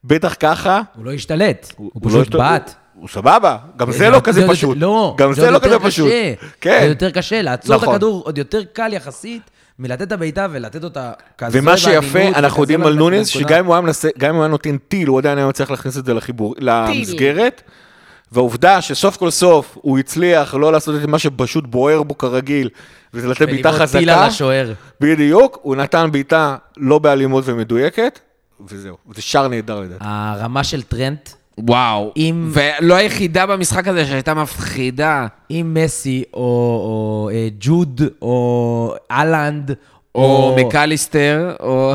בטח 0.04 0.34
ככה. 0.40 0.80
הוא 0.96 1.04
לא 1.04 1.12
השתלט, 1.12 1.72
הוא 1.76 1.90
לא 1.94 2.08
פשוט 2.08 2.20
השת- 2.20 2.34
בעט. 2.36 2.74
הוא 2.94 3.08
סבבה, 3.08 3.56
גם 3.76 3.92
זה 3.92 4.10
לא 4.10 4.20
כזה 4.20 4.48
פשוט. 4.48 4.76
לא, 4.80 5.14
גם 5.18 5.32
זה 5.32 5.50
לא 5.50 5.58
כזה 5.58 5.78
פשוט. 5.78 6.08
כן. 6.60 6.78
זה 6.80 6.86
יותר 6.86 7.10
קשה, 7.10 7.42
לעצור 7.42 7.76
את 7.76 7.82
נכון. 7.82 7.94
הכדור 7.94 8.22
עוד 8.24 8.38
יותר 8.38 8.62
קל 8.72 8.92
יחסית 8.92 9.42
מלתת 9.78 10.02
את 10.02 10.12
הבעיטה 10.12 10.46
ולתת 10.50 10.84
אותה 10.84 11.12
כזה 11.38 11.58
ומה 11.58 11.76
שיפה, 11.76 12.28
אנחנו 12.28 12.62
יודעים 12.62 12.82
על 12.82 12.92
בנקודה. 12.92 13.24
שגם 13.24 13.58
אם 14.28 14.34
הוא 14.34 14.42
היה 14.42 14.48
נותן 14.48 14.76
טיל, 14.88 15.08
הוא 15.08 15.18
עדיין 15.18 15.38
היה 15.38 15.46
מצליח 15.46 15.70
להכניס 15.70 15.98
את 15.98 16.04
זה 16.04 16.14
לחיבור, 16.14 16.54
למסגרת. 16.58 17.62
והעובדה 18.32 18.80
שסוף 18.80 19.16
כל 19.16 19.30
סוף 19.30 19.78
הוא 19.80 19.98
הצליח 19.98 20.54
לא 20.54 20.72
לעשות 20.72 21.02
את 21.02 21.08
מה 21.08 21.18
שפשוט 21.18 21.64
בוער 21.66 22.02
בו 22.02 22.18
כרגיל, 22.18 22.68
וזה 23.14 23.28
לתת 23.28 23.42
בעיטה 23.42 23.68
ולבעוט 23.68 23.90
טיל 23.90 24.00
חזקה, 24.00 24.22
על 24.22 24.28
השוער. 24.28 24.72
בדיוק, 25.00 25.58
הוא 25.62 25.76
נתן 25.76 26.08
בעיטה 26.12 26.56
לא 26.76 26.98
באלימות 26.98 27.44
ומדויקת, 27.46 28.18
וזהו, 28.68 28.96
זה 29.14 29.22
שער 29.22 29.48
נהדר 29.48 29.80
לדעתי. 29.80 30.04
הרמה 30.06 30.64
של 30.64 30.82
טרנט, 30.82 31.28
וואו. 31.58 32.12
אם- 32.16 32.50
ולא 32.52 32.94
היחידה 32.94 33.46
במשחק 33.46 33.88
הזה 33.88 34.06
שהייתה 34.06 34.34
מפחידה. 34.34 35.26
אם 35.50 35.76
מסי 35.84 36.24
או, 36.34 36.40
או 36.40 37.30
אה, 37.32 37.48
ג'וד 37.60 38.00
או 38.22 38.94
אהלנד, 39.10 39.70
או 40.14 40.56
מקליסטר, 40.58 41.52
או... 41.60 41.94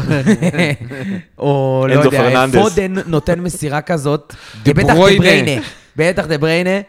או 1.40 1.86
לא 1.90 1.94
יודע, 1.94 2.18
פרננדס. 2.32 2.56
פודן 2.62 2.94
נותן 3.08 3.40
מסירה 3.40 3.82
כזאת, 3.82 4.34
דה 4.64 4.72
ובטח 4.72 4.88
דה 4.88 4.94
בריינה. 4.94 5.20
בריינה, 5.26 5.62
בטח 5.96 6.26
דה 6.26 6.38
בריינה, 6.38 6.80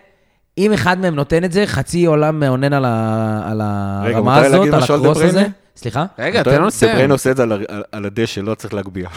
אם 0.59 0.73
אחד 0.73 0.99
מהם 1.01 1.15
נותן 1.15 1.45
את 1.45 1.53
זה, 1.53 1.67
חצי 1.67 2.05
עולם 2.05 2.41
מאונן 2.41 2.73
על, 2.73 2.85
ה, 2.85 3.41
על 3.51 3.61
הרמה 3.65 4.37
הזאת, 4.37 4.69
על 4.75 4.83
הקרוס 4.83 5.19
הזה. 5.23 5.45
סליחה? 5.77 6.05
רגע, 6.19 6.43
תן 6.43 6.61
לו 6.61 6.67
לסיים. 6.67 6.93
דה 6.93 6.97
בריינה 6.97 7.11
עושה 7.11 7.31
את 7.31 7.37
זה 7.37 7.43
על 7.43 7.53
על- 7.53 7.83
על 7.93 8.05
הדשא, 8.05 8.41
לא 8.41 8.55
צריך 8.55 8.75
להגביה. 8.75 9.09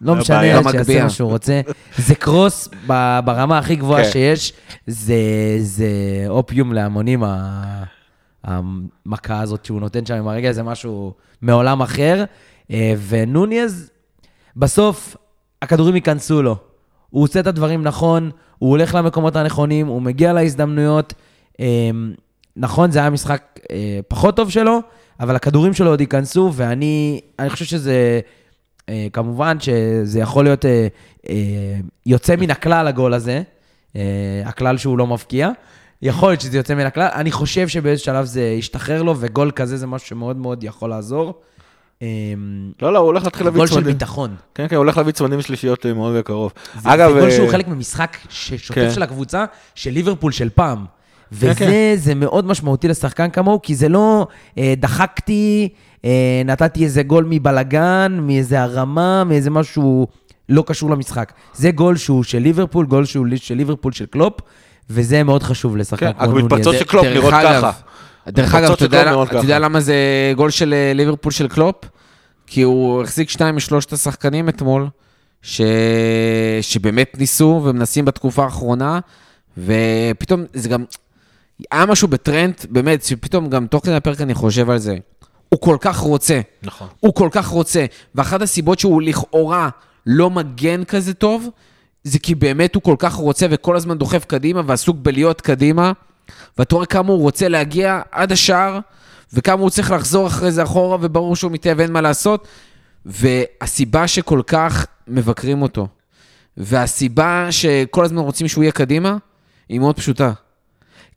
לא 0.00 0.14
משנה. 0.14 0.40
שיעשה. 0.72 1.02
מה 1.02 1.10
שהוא 1.10 1.30
רוצה. 1.30 1.60
זה 1.98 2.14
קרוס 2.14 2.68
ברמה 3.24 3.58
הכי 3.58 3.76
גבוהה 3.76 4.04
כן. 4.04 4.10
שיש, 4.10 4.52
זה, 4.86 5.14
זה 5.58 5.88
אופיום 6.28 6.72
להמונים, 6.72 7.22
המכה 8.44 9.40
הזאת 9.40 9.64
שהוא 9.64 9.80
נותן 9.80 10.06
שם 10.06 10.14
עם 10.14 10.28
הרגל, 10.28 10.52
זה 10.52 10.62
משהו 10.62 11.12
מעולם 11.42 11.80
אחר. 11.80 12.24
אה, 12.70 12.94
ונוניז, 13.08 13.90
בסוף 14.56 15.16
הכדורים 15.62 15.94
ייכנסו 15.94 16.42
לו. 16.42 16.56
הוא 17.10 17.22
עושה 17.24 17.40
את 17.40 17.46
הדברים 17.46 17.82
נכון, 17.82 18.30
הוא 18.58 18.70
הולך 18.70 18.94
למקומות 18.94 19.36
הנכונים, 19.36 19.86
הוא 19.86 20.02
מגיע 20.02 20.32
להזדמנויות. 20.32 21.14
אה, 21.60 21.90
נכון, 22.56 22.90
זה 22.90 22.98
היה 22.98 23.10
משחק 23.10 23.60
אה, 23.70 24.00
פחות 24.08 24.36
טוב 24.36 24.50
שלו, 24.50 24.80
אבל 25.20 25.36
הכדורים 25.36 25.74
שלו 25.74 25.90
עוד 25.90 26.00
ייכנסו, 26.00 26.52
ואני 26.54 27.20
אני 27.38 27.50
חושב 27.50 27.64
שזה, 27.64 28.20
כמובן 29.12 29.56
שזה 29.60 30.18
יכול 30.20 30.44
להיות 30.44 30.64
אה, 30.64 30.86
אה, 31.28 31.34
יוצא 32.06 32.36
מן 32.36 32.50
הכלל 32.50 32.86
הגול 32.86 33.14
הזה, 33.14 33.42
אה, 33.96 34.02
הכלל 34.44 34.76
שהוא 34.76 34.98
לא 34.98 35.06
מבקיע. 35.06 35.50
יכול 36.02 36.28
להיות 36.28 36.40
שזה 36.40 36.56
יוצא 36.56 36.74
מן 36.74 36.86
הכלל, 36.86 37.08
אני 37.14 37.32
חושב 37.32 37.68
שבאיזשהו 37.68 38.04
שלב 38.04 38.24
זה 38.24 38.42
ישתחרר 38.42 39.02
לו, 39.02 39.14
וגול 39.18 39.50
כזה 39.50 39.76
זה 39.76 39.86
משהו 39.86 40.08
שמאוד 40.08 40.36
מאוד 40.36 40.64
יכול 40.64 40.90
לעזור. 40.90 41.40
לא, 42.82 42.92
לא, 42.92 42.98
הוא 42.98 43.06
הולך 43.06 43.24
להתחיל 43.24 43.46
להביא 43.46 43.58
גול 43.58 43.66
של 43.66 43.74
צמדים. 43.74 43.92
ביטחון. 43.92 44.36
כן, 44.54 44.68
כן, 44.68 44.76
הוא 44.76 44.82
הולך 44.82 44.96
להביא 44.96 45.12
צמדים 45.12 45.42
שלישיות 45.42 45.86
מאוד 45.86 46.16
בקרוב. 46.16 46.52
זה, 46.80 46.94
אגב, 46.94 47.12
זה 47.14 47.20
גול 47.20 47.30
שהוא 47.30 47.50
חלק 47.50 47.68
ממשחק 47.68 48.16
שוטף 48.28 48.74
כן. 48.74 48.90
של 48.90 49.02
הקבוצה, 49.02 49.44
של 49.74 49.90
ליברפול 49.90 50.32
של 50.32 50.48
פעם. 50.54 50.84
וזה 51.32 51.54
כן. 51.54 51.94
זה 51.96 52.14
מאוד 52.14 52.46
משמעותי 52.46 52.88
לשחקן 52.88 53.30
כמוהו, 53.30 53.62
כי 53.62 53.74
זה 53.74 53.88
לא 53.88 54.26
אה, 54.58 54.74
דחקתי, 54.76 55.68
אה, 56.04 56.42
נתתי 56.44 56.84
איזה 56.84 57.02
גול 57.02 57.26
מבלגן, 57.28 58.18
מאיזה 58.22 58.62
הרמה, 58.62 59.24
מאיזה 59.24 59.50
משהו 59.50 60.06
לא 60.48 60.64
קשור 60.66 60.90
למשחק. 60.90 61.32
זה 61.54 61.70
גול 61.70 61.96
שהוא 61.96 62.24
של 62.24 62.38
ליברפול, 62.38 62.86
גול 62.86 63.04
שהוא 63.04 63.26
של 63.36 63.54
ליברפול 63.54 63.92
של 63.92 64.06
קלופ, 64.06 64.40
וזה 64.90 65.22
מאוד 65.22 65.42
חשוב 65.42 65.76
לשחקן 65.76 66.12
כן. 66.12 66.24
המתפרצות. 66.24 66.74
של 66.78 66.84
קלופ 66.84 67.04
נראות 67.04 67.34
ככה. 67.42 67.70
דרך 68.28 68.54
אגב, 68.54 68.72
אתה 68.72 68.84
יודע-. 69.36 69.58
למה 69.58 69.80
זה 69.80 69.94
גול 70.36 70.50
של 70.50 70.74
אה, 70.74 70.92
ליברפול 70.94 71.32
של 71.32 71.48
קלופ? 71.48 71.76
כי 72.46 72.62
הוא 72.62 73.02
החזיק 73.02 73.30
שניים 73.30 73.56
משלושת 73.56 73.92
השחקנים 73.92 74.48
אתמול, 74.48 74.88
ש... 75.42 75.60
שבאמת 76.60 77.16
ניסו 77.18 77.62
ומנסים 77.64 78.04
בתקופה 78.04 78.44
האחרונה, 78.44 78.98
ופתאום 79.58 80.44
זה 80.54 80.68
גם... 80.68 80.84
היה 81.70 81.86
משהו 81.86 82.08
בטרנד, 82.08 82.54
באמת, 82.70 83.04
שפתאום 83.04 83.50
גם 83.50 83.66
תוך 83.66 83.84
כדי 83.84 83.94
הפרק 83.94 84.20
אני 84.20 84.34
חושב 84.34 84.70
על 84.70 84.78
זה. 84.78 84.96
הוא 85.48 85.60
כל 85.60 85.76
כך 85.80 85.98
רוצה. 85.98 86.40
נכון. 86.62 86.88
הוא 87.00 87.14
כל 87.14 87.28
כך 87.32 87.46
רוצה. 87.46 87.86
ואחת 88.14 88.42
הסיבות 88.42 88.78
שהוא 88.78 89.02
לכאורה 89.02 89.68
לא 90.06 90.30
מגן 90.30 90.84
כזה 90.84 91.14
טוב, 91.14 91.48
זה 92.04 92.18
כי 92.18 92.34
באמת 92.34 92.74
הוא 92.74 92.82
כל 92.82 92.96
כך 92.98 93.14
רוצה 93.14 93.46
וכל 93.50 93.76
הזמן 93.76 93.98
דוחף 93.98 94.24
קדימה 94.24 94.62
ועסוק 94.66 94.96
בלהיות 95.02 95.40
קדימה. 95.40 95.92
ואתה 96.58 96.74
רואה 96.74 96.86
כמה 96.86 97.12
הוא 97.12 97.20
רוצה 97.20 97.48
להגיע 97.48 98.00
עד 98.12 98.32
השער, 98.32 98.78
וכמה 99.32 99.62
הוא 99.62 99.70
צריך 99.70 99.90
לחזור 99.90 100.26
אחרי 100.26 100.52
זה 100.52 100.62
אחורה, 100.62 100.98
וברור 101.00 101.36
שהוא 101.36 101.52
מתאהב, 101.52 101.80
אין 101.80 101.92
מה 101.92 102.00
לעשות. 102.00 102.48
והסיבה 103.06 104.08
שכל 104.08 104.42
כך 104.46 104.86
מבקרים 105.08 105.62
אותו, 105.62 105.88
והסיבה 106.56 107.48
שכל 107.50 108.04
הזמן 108.04 108.18
רוצים 108.18 108.48
שהוא 108.48 108.64
יהיה 108.64 108.72
קדימה, 108.72 109.16
היא 109.68 109.80
מאוד 109.80 109.96
פשוטה. 109.96 110.32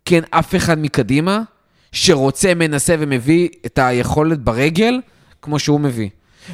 כן, 0.05 0.21
אף 0.29 0.55
אחד 0.55 0.79
מקדימה 0.79 1.41
שרוצה, 1.91 2.53
מנסה 2.53 2.95
ומביא 2.99 3.49
את 3.65 3.79
היכולת 3.81 4.39
ברגל, 4.39 4.99
כמו 5.41 5.59
שהוא 5.59 5.79
מביא. 5.79 6.09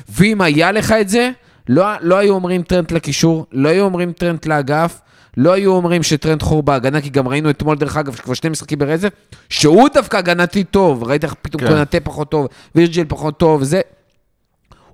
ואם 0.09 0.41
היה 0.41 0.71
לך 0.71 0.91
את 0.91 1.09
זה, 1.09 1.31
לא, 1.69 1.85
לא 2.01 2.17
היו 2.17 2.33
אומרים 2.33 2.63
טרנד 2.63 2.91
לקישור, 2.91 3.45
לא 3.51 3.69
היו 3.69 3.83
אומרים 3.85 4.11
טרנד 4.11 4.45
לאגף, 4.45 5.01
לא 5.37 5.53
היו 5.53 5.71
אומרים 5.71 6.03
שטרנד 6.03 6.41
חור 6.41 6.63
בהגנה, 6.63 7.01
כי 7.01 7.09
גם 7.09 7.27
ראינו 7.27 7.49
אתמול, 7.49 7.77
דרך 7.77 7.97
אגב, 7.97 8.15
שכבר 8.15 8.33
שני 8.33 8.49
משחקים 8.49 8.79
ברצף, 8.79 9.09
שהוא 9.49 9.89
דווקא 9.93 10.17
הגנתי 10.17 10.63
טוב, 10.63 11.03
ראית 11.03 11.23
איך 11.23 11.35
פתאום 11.41 11.61
כן. 11.61 11.67
קונטה 11.67 11.99
פחות 11.99 12.31
טוב, 12.31 12.47
וירג'יל 12.75 13.05
פחות 13.07 13.37
טוב, 13.37 13.63
זה... 13.63 13.81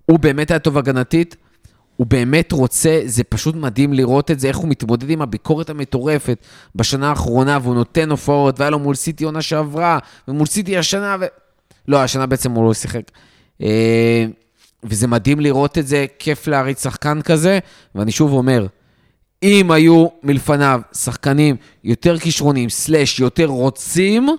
הוא 0.05 0.19
באמת 0.19 0.51
היה 0.51 0.59
טוב 0.59 0.77
הגנתית, 0.77 1.35
הוא 2.01 2.07
באמת 2.07 2.51
רוצה, 2.51 3.01
זה 3.05 3.23
פשוט 3.23 3.55
מדהים 3.55 3.93
לראות 3.93 4.31
את 4.31 4.39
זה, 4.39 4.47
איך 4.47 4.57
הוא 4.57 4.69
מתמודד 4.69 5.09
עם 5.09 5.21
הביקורת 5.21 5.69
המטורפת 5.69 6.37
בשנה 6.75 7.09
האחרונה, 7.09 7.59
והוא 7.61 7.75
נותן 7.75 8.11
הופעות, 8.11 8.59
והיה 8.59 8.69
לו 8.69 8.79
מול 8.79 8.95
סיטי 8.95 9.23
עונה 9.23 9.41
שעברה, 9.41 9.99
ומול 10.27 10.45
סיטי 10.45 10.77
השנה, 10.77 11.17
ו... 11.19 11.25
לא, 11.87 12.03
השנה 12.03 12.25
בעצם 12.25 12.51
הוא 12.51 12.67
לא 12.67 12.73
שיחק. 12.73 13.11
אה, 13.61 14.25
וזה 14.83 15.07
מדהים 15.07 15.39
לראות 15.39 15.77
את 15.77 15.87
זה, 15.87 16.05
כיף 16.19 16.47
להריץ 16.47 16.83
שחקן 16.83 17.21
כזה, 17.21 17.59
ואני 17.95 18.11
שוב 18.11 18.33
אומר, 18.33 18.67
אם 19.43 19.71
היו 19.71 20.07
מלפניו 20.23 20.81
שחקנים 20.93 21.55
יותר 21.83 22.19
כישרונים, 22.19 22.69
סלאש 22.69 23.19
יותר 23.19 23.45
רוצים, 23.45 24.29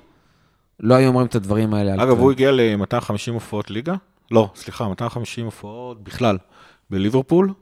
לא 0.80 0.94
היו 0.94 1.08
אומרים 1.08 1.26
את 1.26 1.34
הדברים 1.34 1.74
האלה. 1.74 1.94
אגב. 1.94 2.18
הוא 2.18 2.32
הגיע 2.32 2.50
ל-250 2.52 3.32
הופעות 3.32 3.70
ליגה? 3.70 3.94
לא, 4.30 4.50
סליחה, 4.54 4.88
250 4.88 5.44
הופעות 5.44 6.04
בכלל 6.04 6.38
בליברפול. 6.92 7.52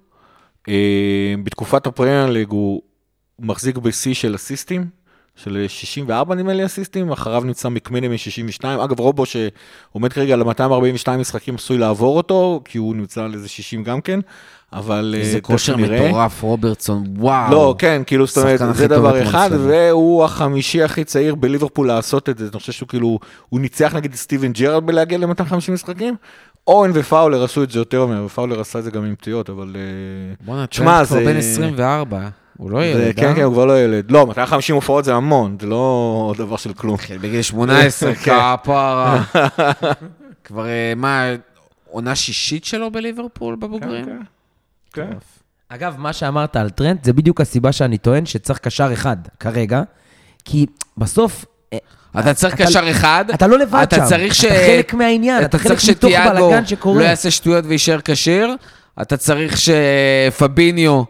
אה, 0.68 1.34
בתקופת 1.44 1.86
הפרמייר 1.86 2.26
ליג 2.26 2.48
הוא 2.50 2.82
מחזיק 3.38 3.78
בשיא 3.78 4.14
של 4.14 4.34
אסיסטים, 4.34 4.86
של 5.36 5.64
64 5.68 6.34
נדמה 6.34 6.52
לי 6.52 6.64
אסיסטים, 6.64 7.12
אחריו 7.12 7.44
נמצא 7.44 7.68
מקמיני 7.68 8.08
מ-62. 8.08 8.64
אגב, 8.84 9.00
רובו 9.00 9.24
שעומד 9.26 10.12
כרגע 10.12 10.34
על 10.34 10.42
242 10.42 11.20
משחקים 11.20 11.54
עשוי 11.54 11.78
לעבור 11.78 12.16
אותו, 12.16 12.60
כי 12.64 12.78
הוא 12.78 12.96
נמצא 12.96 13.24
על 13.24 13.34
איזה 13.34 13.48
60 13.48 13.84
גם 13.84 14.00
כן, 14.00 14.20
אבל... 14.72 15.14
אה, 15.16 15.20
איזה 15.20 15.40
כושר 15.40 15.76
נראה. 15.76 16.08
מטורף, 16.08 16.42
רוברטסון, 16.42 17.04
וואו. 17.16 17.52
לא, 17.52 17.74
כן, 17.78 18.02
כאילו, 18.06 18.26
זאת 18.26 18.38
אומרת, 18.38 18.60
זה 18.72 18.88
דבר 18.88 19.22
אחד. 19.22 19.50
והוא 19.52 20.24
החמישי 20.24 20.82
הכי 20.82 21.04
צעיר 21.04 21.34
בליברפול 21.34 21.86
לעשות 21.86 22.28
את 22.28 22.38
זה. 22.38 22.44
אני 22.52 22.60
חושב 22.60 22.72
שהוא 22.72 22.88
כאילו, 22.88 23.18
הוא 23.48 23.60
ניצח 23.60 23.94
נגיד 23.94 24.14
סטיבן 24.14 24.52
ג'רארד 24.52 24.86
בלהגיע 24.86 25.18
ל-250 25.18 25.72
משחקים. 25.72 26.14
אורן 26.66 26.90
ופאולר 26.94 27.44
עשו 27.44 27.62
את 27.62 27.70
זה 27.70 27.78
יותר 27.78 28.06
מהר, 28.06 28.24
ופאולר 28.24 28.60
עשה 28.60 28.78
את 28.78 28.84
זה 28.84 28.90
גם 28.90 29.04
עם 29.04 29.14
פציעות, 29.16 29.50
אבל... 29.50 29.76
אה, 29.76 30.34
בואנה, 30.46 30.66
תשמע, 30.66 30.84
כבר 31.06 31.18
זה- 31.18 31.24
בן 31.24 31.36
24, 31.36 32.28
הוא 32.58 32.70
לא 32.70 32.84
ילד, 32.84 33.16
כן, 33.16 33.28
אה? 33.28 33.34
כן, 33.34 33.42
הוא 33.42 33.52
כבר 33.54 33.64
לא 33.64 33.80
ילד. 33.84 34.10
לא, 34.10 34.26
250 34.26 34.74
הופעות 34.74 35.04
זה 35.04 35.14
המון, 35.14 35.56
זה 35.60 35.66
לא 35.66 36.34
דבר 36.38 36.56
של 36.56 36.72
כלום. 36.72 36.94
התחיל 36.94 37.18
בגיל 37.18 37.42
18, 37.42 38.14
כן. 38.24 38.32
כפרה. 38.62 39.22
כבר, 40.44 40.66
אה, 40.66 40.92
מה, 40.96 41.24
עונה 41.90 42.14
שישית 42.14 42.64
שלו 42.64 42.90
בליברפול 42.90 43.56
בבוגרים? 43.56 44.04
כן, 44.04 44.20
כן. 44.92 45.10
אגב, 45.68 45.94
מה 45.98 46.12
שאמרת 46.12 46.56
על 46.56 46.70
טרנד, 46.70 46.98
זה 47.04 47.12
בדיוק 47.12 47.40
הסיבה 47.40 47.72
שאני 47.72 47.98
טוען 47.98 48.26
שצריך 48.26 48.58
קשר 48.58 48.92
אחד 48.92 49.16
כרגע, 49.40 49.82
כי 50.44 50.66
בסוף... 50.96 51.44
אתה 52.18 52.34
צריך 52.34 52.54
קשר 52.54 52.90
אחד. 52.90 53.24
אתה 53.34 53.46
לא 53.46 53.58
לבד 53.58 53.80
אתה 53.82 53.96
שם, 53.96 54.04
צריך 54.04 54.34
ש... 54.34 54.44
אתה 54.44 54.54
חלק 54.54 54.94
מהעניין, 54.94 55.44
אתה 55.44 55.58
חלק 55.58 55.78
צריך 55.78 55.90
מתוך 55.90 56.10
שתיאגו 56.10 56.46
בלאגן 56.48 56.66
שקורה. 56.66 57.00
לא 57.00 57.04
יעשה 57.04 57.30
שטויות 57.30 57.64
ויישאר 57.68 57.98
כשיר. 58.04 58.56
אתה 59.02 59.16
צריך 59.16 59.54
שפביניו 59.58 61.02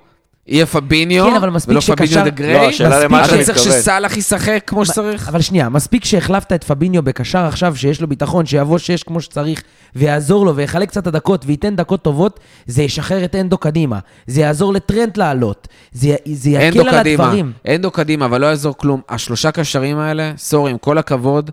יהיה 0.47 0.67
פביניו, 0.67 1.25
כן, 1.31 1.37
אבל 1.37 1.51
מספיק 1.51 1.71
ולא 1.71 1.81
שקשר- 1.81 1.97
פביניו 1.97 2.25
דה 2.25 2.31
לא, 2.31 2.31
גריי. 2.31 2.67
השאלה 2.67 3.05
למה 3.05 3.21
מספיק 3.23 3.35
אתה 3.35 3.43
אתה 3.43 3.45
צריך 3.47 3.59
מתכוון. 3.59 3.81
שסאלח 3.81 4.17
ישחק 4.17 4.63
כמו 4.67 4.85
שצריך. 4.85 5.29
אבל 5.29 5.41
שנייה, 5.41 5.69
מספיק 5.69 6.05
שהחלפת 6.05 6.53
את 6.53 6.65
פביניו 6.65 7.03
בקשר 7.03 7.39
עכשיו, 7.39 7.77
שיש 7.77 8.01
לו 8.01 8.07
ביטחון, 8.09 8.47
שיבוא 8.47 8.79
שש 8.79 9.03
כמו 9.03 9.21
שצריך, 9.21 9.63
ויעזור 9.97 10.47
לו, 10.47 10.57
ויחלק 10.57 10.89
קצת 10.89 11.07
הדקות, 11.07 11.45
וייתן 11.47 11.77
דקות 11.77 12.03
טובות, 12.03 12.41
זה 12.67 12.83
ישחרר 12.83 13.25
את 13.25 13.35
אנדו 13.35 13.59
קדימה. 13.59 13.99
זה 14.27 14.41
יעזור 14.41 14.73
לטרנט 14.73 15.17
לעלות. 15.17 15.69
זה, 15.93 16.17
זה 16.33 16.69
אנדו 16.69 16.81
יקל 16.81 16.89
על 16.89 17.01
קדימה, 17.01 17.25
הדברים. 17.25 17.53
אנדו 17.69 17.91
קדימה, 17.91 18.25
אבל 18.25 18.41
לא 18.41 18.47
יעזור 18.47 18.77
כלום. 18.77 19.01
השלושה 19.09 19.51
קשרים 19.51 19.99
האלה, 19.99 20.33
סורי, 20.37 20.71
עם 20.71 20.79
כל 20.79 20.99
הכבוד, 20.99 21.51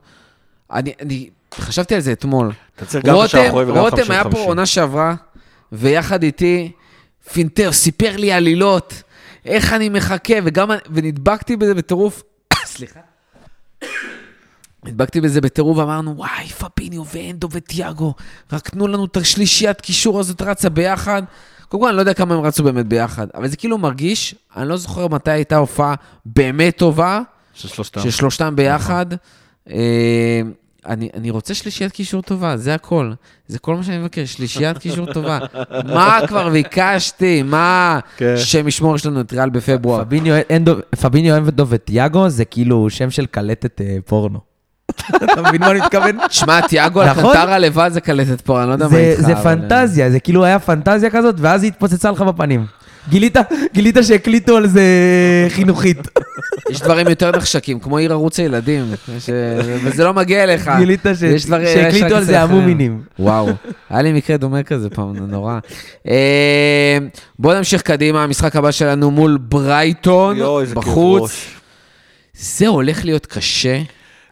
אני, 0.73 0.91
אני 1.01 1.29
חשבתי 1.55 1.95
על 1.95 2.01
זה 2.01 2.11
אתמול. 2.11 2.51
אתה 2.75 2.85
צריך 2.85 3.05
גם 3.05 3.15
קשר 3.23 3.47
אחורי 3.47 3.65
וגם 3.65 3.75
50-50. 3.75 3.79
רותם 3.79 4.11
היה 4.11 4.23
פה 4.23 4.37
עונה 4.39 4.65
שעברה, 4.65 5.15
ויחד 5.71 6.23
איתי, 6.23 6.71
פינטר 7.33 7.71
סיפר 7.71 8.17
לי 8.17 8.31
עלילות, 8.31 9.03
איך 9.45 9.73
אני 9.73 9.89
מחכה, 9.89 10.33
וגם, 10.43 10.69
ונדבקתי 10.91 11.57
בזה 11.57 11.73
בטירוף. 11.73 12.23
סליחה. 12.65 12.99
הדבקתי 14.83 15.21
בזה 15.21 15.41
בטירוף, 15.41 15.77
אמרנו, 15.79 16.17
וואי, 16.17 16.47
פביניו 16.47 17.03
ואנדו 17.13 17.47
וטיאגו, 17.51 18.13
רק 18.51 18.69
תנו 18.69 18.87
לנו 18.87 19.05
את 19.05 19.17
השלישיית 19.17 19.81
קישור 19.81 20.19
הזאת 20.19 20.41
רצה 20.41 20.69
ביחד. 20.69 21.23
קודם 21.69 21.83
כל, 21.83 21.87
אני 21.87 21.95
לא 21.95 22.01
יודע 22.01 22.13
כמה 22.13 22.35
הם 22.35 22.41
רצו 22.41 22.63
באמת 22.63 22.87
ביחד, 22.87 23.27
אבל 23.35 23.47
זה 23.47 23.57
כאילו 23.57 23.77
מרגיש, 23.77 24.35
אני 24.55 24.69
לא 24.69 24.77
זוכר 24.77 25.07
מתי 25.07 25.31
הייתה 25.31 25.57
הופעה 25.57 25.95
באמת 26.25 26.77
טובה, 26.77 27.21
של 27.53 27.67
שלושתם. 27.67 28.01
של 28.01 28.11
שלושתם 28.11 28.55
ביחד. 28.55 29.05
אה, 29.69 30.41
אני, 30.87 31.09
אני 31.13 31.29
רוצה 31.29 31.53
שלישיית 31.53 31.91
קישור 31.91 32.21
טובה, 32.21 32.57
זה 32.57 32.73
הכל. 32.73 33.11
זה 33.47 33.59
כל 33.59 33.75
מה 33.75 33.83
שאני 33.83 33.97
מבקש, 33.97 34.33
שלישיית 34.33 34.77
קישור 34.77 35.13
טובה. 35.13 35.39
מה 35.85 36.19
כבר 36.27 36.49
ביקשתי? 36.49 37.43
מה? 37.43 37.99
כן. 38.17 38.37
שם 38.37 38.67
ישמור, 38.67 38.95
יש 38.95 39.05
לנו 39.05 39.21
את 39.21 39.33
ריאל 39.33 39.49
בפברואר. 39.49 40.03
פביניו, 40.03 40.35
אנדו, 40.55 40.73
פביניו 41.01 41.37
אנדו 41.37 41.65
וטיאגו 41.69 42.29
זה 42.29 42.45
כאילו 42.45 42.89
שם 42.89 43.09
של 43.09 43.25
קלטת 43.25 43.81
אה, 43.81 43.97
פורנו. 44.05 44.46
אתה 45.23 45.41
מבין 45.41 45.61
מה 45.61 45.71
אני 45.71 45.79
מתכוון? 45.79 46.17
שמע, 46.29 46.61
תיאגו 46.61 47.03
נכון? 47.03 47.25
אלקנטרה 47.25 47.59
לבד 47.59 47.89
זה 47.93 48.01
קלטת 48.01 48.41
פה, 48.41 48.61
אני 48.61 48.67
לא 48.67 48.73
יודע 48.73 48.85
מה 48.85 48.91
זה, 48.91 48.99
איתך. 48.99 49.21
זה 49.21 49.35
פנטזיה, 49.35 50.09
זה 50.09 50.19
כאילו 50.19 50.45
היה 50.45 50.59
פנטזיה 50.59 51.09
כזאת, 51.09 51.35
ואז 51.39 51.63
היא 51.63 51.71
התפוצצה 51.71 52.11
לך 52.11 52.21
בפנים. 52.21 52.65
גילית, 53.09 53.37
גילית 53.73 53.95
שהקליטו 54.01 54.57
על 54.57 54.67
זה 54.67 54.83
חינוכית. 55.49 55.97
יש 56.71 56.81
דברים 56.81 57.07
יותר 57.07 57.31
נחשקים, 57.31 57.79
כמו 57.79 57.97
עיר 57.97 58.11
ערוץ 58.11 58.39
הילדים, 58.39 58.85
ש... 59.19 59.29
וזה 59.83 60.03
לא 60.03 60.13
מגיע 60.13 60.43
אליך. 60.43 60.71
גילית 60.77 61.05
ש... 61.15 61.23
שהקליטו 61.47 62.15
על 62.15 62.23
זה. 62.23 62.41
המומינים. 62.41 63.01
וואו, 63.19 63.49
היה 63.89 64.01
לי 64.01 64.13
מקרה 64.13 64.37
דומה 64.37 64.63
כזה 64.63 64.89
פעם, 64.89 65.15
נורא. 65.15 65.59
אה, 66.07 66.97
בואו 67.39 67.57
נמשיך 67.57 67.81
קדימה, 67.81 68.23
המשחק 68.23 68.55
הבא 68.55 68.71
שלנו 68.71 69.11
מול 69.11 69.37
ברייטון, 69.41 70.37
בחוץ. 70.73 71.45
זה 72.33 72.67
הולך 72.67 73.05
להיות 73.05 73.25
קשה. 73.25 73.81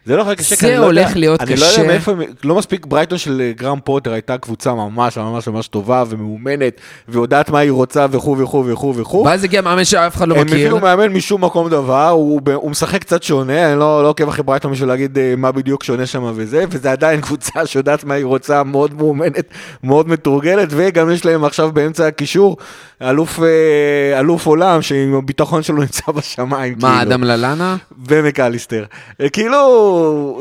זה 0.06 0.16
לא 0.16 0.24
להיות 0.24 0.38
קשה, 0.38 0.48
זה 0.48 0.56
כי 0.56 0.66
אני 0.66 0.80
לא 0.80 0.86
יודע- 0.86 1.02
הולך 1.02 1.16
להיות 1.16 1.40
אני 1.40 1.50
לא 1.50 1.56
קשה. 1.56 1.80
יודע 1.80 1.92
מאיפה, 1.92 2.12
הם- 2.12 2.20
לא 2.44 2.54
מספיק 2.54 2.86
ברייטון 2.86 3.18
של 3.18 3.40
אה, 3.40 3.52
גרהם 3.56 3.78
פוטר 3.84 4.12
הייתה 4.12 4.38
קבוצה 4.38 4.74
ממש 4.74 5.18
ממש 5.18 5.48
ממש 5.48 5.68
טובה 5.68 6.04
ומאומנת, 6.08 6.72
ויודעת 7.08 7.50
מה 7.50 7.58
היא 7.58 7.70
רוצה 7.70 8.06
וכו' 8.10 8.38
וכו' 8.38 8.64
וכו' 8.66 8.94
וכו'. 8.96 9.24
ואז 9.26 9.44
הגיע 9.44 9.60
מאמן 9.60 9.84
שאף 9.84 10.16
אחד 10.16 10.28
לא 10.28 10.34
הם 10.34 10.40
מכיר. 10.46 10.54
הביאו 10.56 10.80
מאמן 10.80 11.08
משום 11.12 11.44
מקום 11.44 11.68
דבר, 11.68 12.08
הוא, 12.08 12.40
הוא 12.54 12.70
משחק 12.70 13.00
קצת 13.00 13.22
שונה, 13.22 13.70
אני 13.72 13.78
לא, 13.78 14.02
לא 14.02 14.08
עוקב 14.08 14.28
אחרי 14.28 14.42
ברייטון 14.44 14.72
בשביל 14.72 14.88
להגיד 14.88 15.18
אה, 15.18 15.34
מה 15.36 15.52
בדיוק 15.52 15.84
שונה 15.84 16.06
שם 16.06 16.32
וזה, 16.34 16.64
וזה 16.70 16.92
עדיין 16.92 17.20
קבוצה 17.26 17.66
שיודעת 17.66 18.04
מה 18.04 18.14
היא 18.14 18.24
רוצה, 18.24 18.62
מאוד 18.62 18.94
מאומנת, 18.94 19.44
מאוד 19.84 20.08
מתורגלת, 20.08 20.68
וגם 20.70 21.10
יש 21.10 21.24
להם 21.24 21.44
עכשיו 21.44 21.72
באמצע 21.72 22.06
הקישור 22.06 22.56
אלוף, 23.02 23.40
אה, 23.42 24.20
אלוף 24.20 24.46
עולם, 24.46 24.82
שעם 24.82 25.14
הביטחון 25.14 25.62
שלו 25.62 25.76
נמצא 25.80 26.12
בשמיים, 26.12 26.74
מה, 26.82 26.96
כאילו. 26.98 27.12
אדם 27.12 27.24
ללאנה? 27.24 27.76
ומקליסטר. 28.08 28.84
כאילו, 29.32 29.56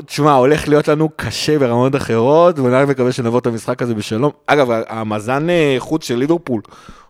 תשמע, 0.06 0.34
הולך 0.34 0.68
להיות 0.68 0.88
לנו 0.88 1.10
קשה 1.16 1.60
ברמות 1.60 1.96
אחרות, 1.96 2.60
ואני 2.60 2.76
רק 2.76 2.88
מקווה 2.88 3.12
שנעבור 3.12 3.40
את 3.40 3.48
המשחק 3.48 3.82
הזה 3.82 3.96
בשלום. 3.96 4.32
אגב, 4.48 4.68
המאזן 4.88 5.50
אה, 5.50 5.76
חוץ 5.80 6.08
של 6.08 6.16
ליברפול 6.16 6.62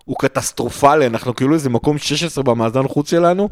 הוא 0.05 0.15
קטסטרופלי, 0.19 1.07
אנחנו 1.07 1.35
כאילו 1.35 1.53
איזה 1.53 1.69
מקום 1.69 1.97
16 1.97 2.43
במאזן 2.43 2.87
חוץ 2.87 3.09
שלנו 3.09 3.49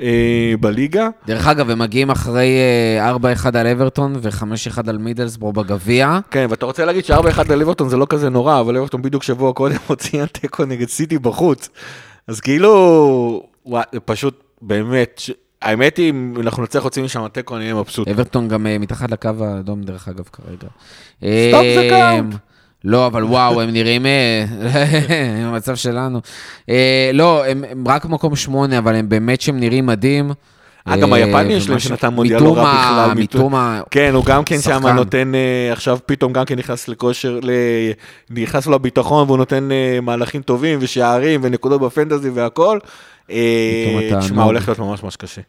אה, 0.00 0.54
בליגה. 0.60 1.08
דרך 1.26 1.46
אגב, 1.46 1.70
הם 1.70 1.78
מגיעים 1.78 2.10
אחרי 2.10 2.58
אה, 2.98 3.16
4-1 3.44 3.58
על 3.58 3.66
אברטון 3.66 4.16
ו-5-1 4.22 4.78
על 4.86 4.98
מידלסבורו 4.98 5.52
בגביע. 5.52 6.18
כן, 6.30 6.46
ואתה 6.50 6.66
רוצה 6.66 6.84
להגיד 6.84 7.04
ש-4-1 7.04 7.48
לליברטון 7.48 7.88
זה 7.88 7.96
לא 7.96 8.06
כזה 8.08 8.28
נורא, 8.28 8.60
אבל 8.60 8.74
ליברטון 8.74 9.02
בדיוק 9.02 9.22
שבוע 9.22 9.52
קודם 9.52 9.76
הוציאה 9.86 10.26
תיקו 10.26 10.64
נגד 10.64 10.88
סיטי 10.88 11.18
בחוץ. 11.18 11.68
אז 12.26 12.40
כאילו, 12.40 13.42
וואי, 13.66 13.84
זה 13.92 14.00
פשוט, 14.00 14.42
באמת, 14.62 15.14
ש... 15.18 15.30
האמת 15.62 15.96
היא, 15.96 16.10
אם 16.10 16.34
אנחנו 16.40 16.62
נצליח 16.62 16.84
להוציא 16.84 17.02
משם 17.02 17.28
תיקו, 17.28 17.56
אני 17.56 17.64
אהיה 17.64 17.74
מבסוט. 17.74 18.08
אברטון 18.08 18.48
גם 18.48 18.66
אה, 18.66 18.78
מתחת 18.78 19.10
לקו 19.10 19.30
האדום, 19.40 19.82
דרך 19.82 20.08
אגב, 20.08 20.24
כרגע. 20.32 20.68
stop 21.18 21.62
the 21.74 21.80
אה, 21.80 21.90
count. 21.90 22.34
לא, 22.84 23.06
אבל 23.06 23.24
וואו, 23.24 23.60
הם 23.60 23.70
נראים 23.70 24.06
אה, 24.06 24.44
עם 25.40 25.46
המצב 25.46 25.76
שלנו. 25.76 26.20
לא, 27.12 27.44
הם 27.46 27.64
רק 27.86 28.04
מקום 28.04 28.36
שמונה, 28.36 28.78
אבל 28.78 28.94
הם 28.94 29.08
באמת 29.08 29.40
שהם 29.40 29.60
נראים 29.60 29.86
מדהים. 29.86 30.30
אה, 30.88 30.96
גם 30.96 31.12
היפני 31.12 31.52
יש 31.52 31.68
להם 31.68 31.78
שנתן 31.78 32.08
מונדיאל 32.14 32.42
לא 32.42 32.56
רע 32.56 32.62
בכלל. 32.64 33.10
מיטו- 33.14 33.18
מיטומה, 33.38 33.80
כן, 33.90 34.10
הוא 34.14 34.24
גם 34.24 34.44
כן 34.44 34.60
שם. 34.60 34.86
נותן, 34.86 35.32
עכשיו 35.72 35.98
פתאום 36.06 36.32
גם 36.32 36.44
כן 36.44 36.56
נכנס 36.58 36.88
לכושר, 36.88 37.38
נכנס 38.30 38.66
לו 38.66 38.74
הביטחון 38.74 39.26
והוא 39.26 39.38
נותן 39.38 39.68
מהלכים 40.02 40.42
טובים 40.42 40.78
ושערים 40.82 41.40
ונקודות 41.44 41.80
ב 41.80 41.86
fantasy 41.86 42.30
והכל. 42.30 42.78
אה, 43.30 44.20
תשמע. 44.20 44.42
הולך 44.42 44.68
להיות 44.68 44.78
ממש 44.78 45.02
ממש 45.02 45.16
קשה. 45.16 45.40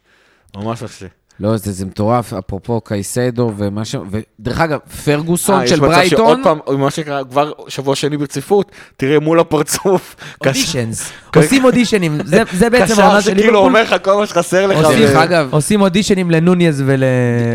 ממש 0.55 0.84
קשה. 0.84 1.07
לא, 1.41 1.57
זה 1.57 1.71
זה 1.71 1.85
מטורף, 1.85 2.33
אפרופו 2.33 2.81
קייסדו 2.81 3.51
ומה 3.57 3.85
ש... 3.85 3.95
ודרך 4.39 4.59
אגב, 4.61 4.79
פרגוסון 5.05 5.59
אה, 5.59 5.63
יש 5.63 5.69
של 5.69 5.75
מצב 5.75 5.85
ברייטון, 5.87 6.17
שעוד 6.17 6.39
פעם, 6.43 6.79
מה 6.79 6.91
שנקרא, 6.91 7.23
כבר 7.23 7.51
שבוע 7.67 7.95
שני 7.95 8.17
ברציפות, 8.17 8.71
תראה 8.97 9.19
מול 9.19 9.39
הפרצוף. 9.39 10.15
אודישנס. 10.45 11.11
עושים 11.35 11.63
אודישנים, 11.65 12.17
זה- 12.25 12.43
זה 12.53 12.69
בעצם 12.69 12.93
קשר 12.93 13.01
העונה 13.03 13.21
של 13.21 13.29
שכאילו 13.31 13.45
ליברפול. 13.47 13.65
אומר 13.67 13.83
לך 13.83 13.95
כל 14.03 14.15
מה 14.17 14.25
שחסר 14.25 14.67
לך. 14.67 14.77
עושים- 14.85 14.99
ו- 14.99 15.07
דרך 15.07 15.15
אגב, 15.17 15.47
עושים 15.51 15.81
אודישנים 15.81 16.31
לנוניז 16.31 16.83
ול... 16.85 17.03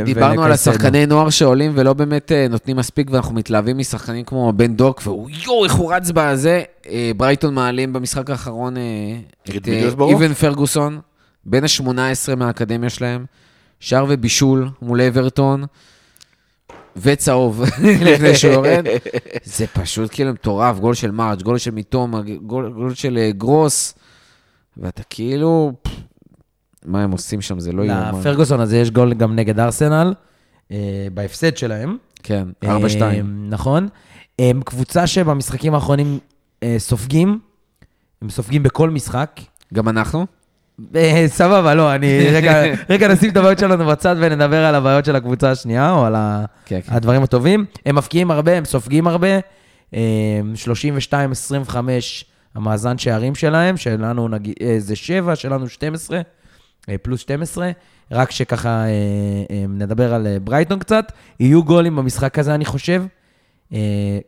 דיברנו 0.05 0.43
על. 0.43 0.53
השחקני 0.53 1.07
נוער 1.07 1.31
שעולים 1.31 1.73
ולא 1.75 1.93
באמת 1.93 2.33
אה, 2.33 2.47
נותנים 2.51 2.77
מספיק, 2.77 3.09
ואנחנו 3.11 3.35
מתלהבים 3.35 3.79
משחקנים 3.79 4.25
כמו 4.25 4.53
בן 4.57 4.75
דוק, 4.77 5.01
והוא 5.05 5.31
יואו, 5.45 5.65
איך 5.65 5.73
הוא 5.75 5.93
רץ 5.95 6.11
בזה. 6.15 6.63
אה, 6.89 7.11
ברייטון 7.17 7.55
מעלים 7.55 7.93
במשחק 7.93 8.31
האחרון 8.31 8.77
אה, 8.77 8.83
את? 9.57 9.69
איבן 10.09 10.35
פרגוסון, 10.35 10.99
בן 11.45 11.65
ה-18 11.65 11.89
מהאקדמיה 12.37 12.91
שלהם, 12.91 13.25
שער 13.81 14.07
ובישול 14.09 14.69
מול 14.83 15.01
אברטון, 15.01 15.65
וצהוב 16.97 17.63
לפני 18.07 18.35
שהוא 18.35 18.53
יורד. 18.53 18.87
זה 19.45 19.67
פשוט 19.67 20.11
כאילו 20.13 20.33
מטורף, 20.33 20.79
גול 20.79 20.95
של 20.95 21.11
מארג', 21.11 21.43
גול 21.43 21.59
של 21.59 21.71
מיטום, 21.71 22.15
גול, 22.43 22.73
גול 22.73 22.95
של 22.95 23.19
אה, 23.19 23.31
גרוס, 23.33 23.95
ואתה 24.77 25.03
כאילו, 25.03 25.73
מה 26.85 27.03
הם 27.03 27.11
עושים 27.11 27.41
שם, 27.41 27.61
זה 27.61 27.73
לא 27.73 27.83
יאומן. 27.83 28.19
לפרגוסון 28.19 28.61
הזה 28.61 28.79
יש 28.79 28.91
גול 28.91 29.15
גם 29.15 29.37
נגד 29.37 29.61
ארסנל, 29.61 30.15
אה, 30.71 31.07
בהפסד 31.15 31.57
שלהם. 31.57 31.97
כן, 32.23 32.49
4-2. 32.65 32.69
אה, 33.03 33.21
נכון. 33.49 33.89
הם 34.39 34.61
קבוצה 34.65 35.07
שבמשחקים 35.07 35.75
האחרונים 35.75 36.19
אה, 36.63 36.77
סופגים, 36.79 37.39
הם 38.23 38.31
סופגים 38.31 38.63
בכל 38.63 38.91
משחק. 38.91 39.41
גם 39.75 39.89
אנחנו? 39.89 40.27
אה, 40.97 41.25
סבבה, 41.29 41.75
לא, 41.75 41.95
אני 41.95 42.19
רגע, 42.33 42.63
רגע 42.91 43.09
נשים 43.09 43.31
את 43.31 43.37
הבעיות 43.37 43.59
שלנו 43.59 43.87
בצד 43.87 44.17
ונדבר 44.19 44.65
על 44.65 44.75
הבעיות 44.75 45.05
של 45.05 45.17
הקבוצה 45.17 45.51
השנייה, 45.51 45.93
או 45.93 46.05
על 46.05 46.15
ה- 46.15 46.45
כן, 46.67 46.81
כן. 46.87 46.93
הדברים 46.95 47.23
הטובים. 47.23 47.65
הם 47.87 47.95
מפקיעים 47.97 48.31
הרבה, 48.31 48.57
הם 48.57 48.65
סופגים 48.65 49.07
הרבה. 49.07 49.39
אה, 49.95 50.41
32-25 50.55 51.77
המאזן 52.55 52.99
שערים 52.99 53.35
שלהם, 53.35 53.77
שלנו 53.77 54.29
נגיד, 54.29 54.55
אה, 54.63 54.75
זה 54.79 54.97
7, 54.97 55.37
שלנו 55.37 55.69
12, 55.69 56.21
אה, 56.89 56.99
פלוס 57.03 57.21
12. 57.21 57.71
רק 58.13 58.31
שככה 58.31 58.69
אה, 58.69 58.87
אה, 59.51 59.65
נדבר 59.69 60.15
על 60.15 60.27
אה, 60.27 60.37
ברייטון 60.41 60.79
קצת. 60.79 61.13
יהיו 61.41 61.65
גולים 61.65 61.97
במשחק 61.97 62.39
הזה, 62.39 62.55
אני 62.55 62.65
חושב. 62.65 63.03
אה, 63.73 63.79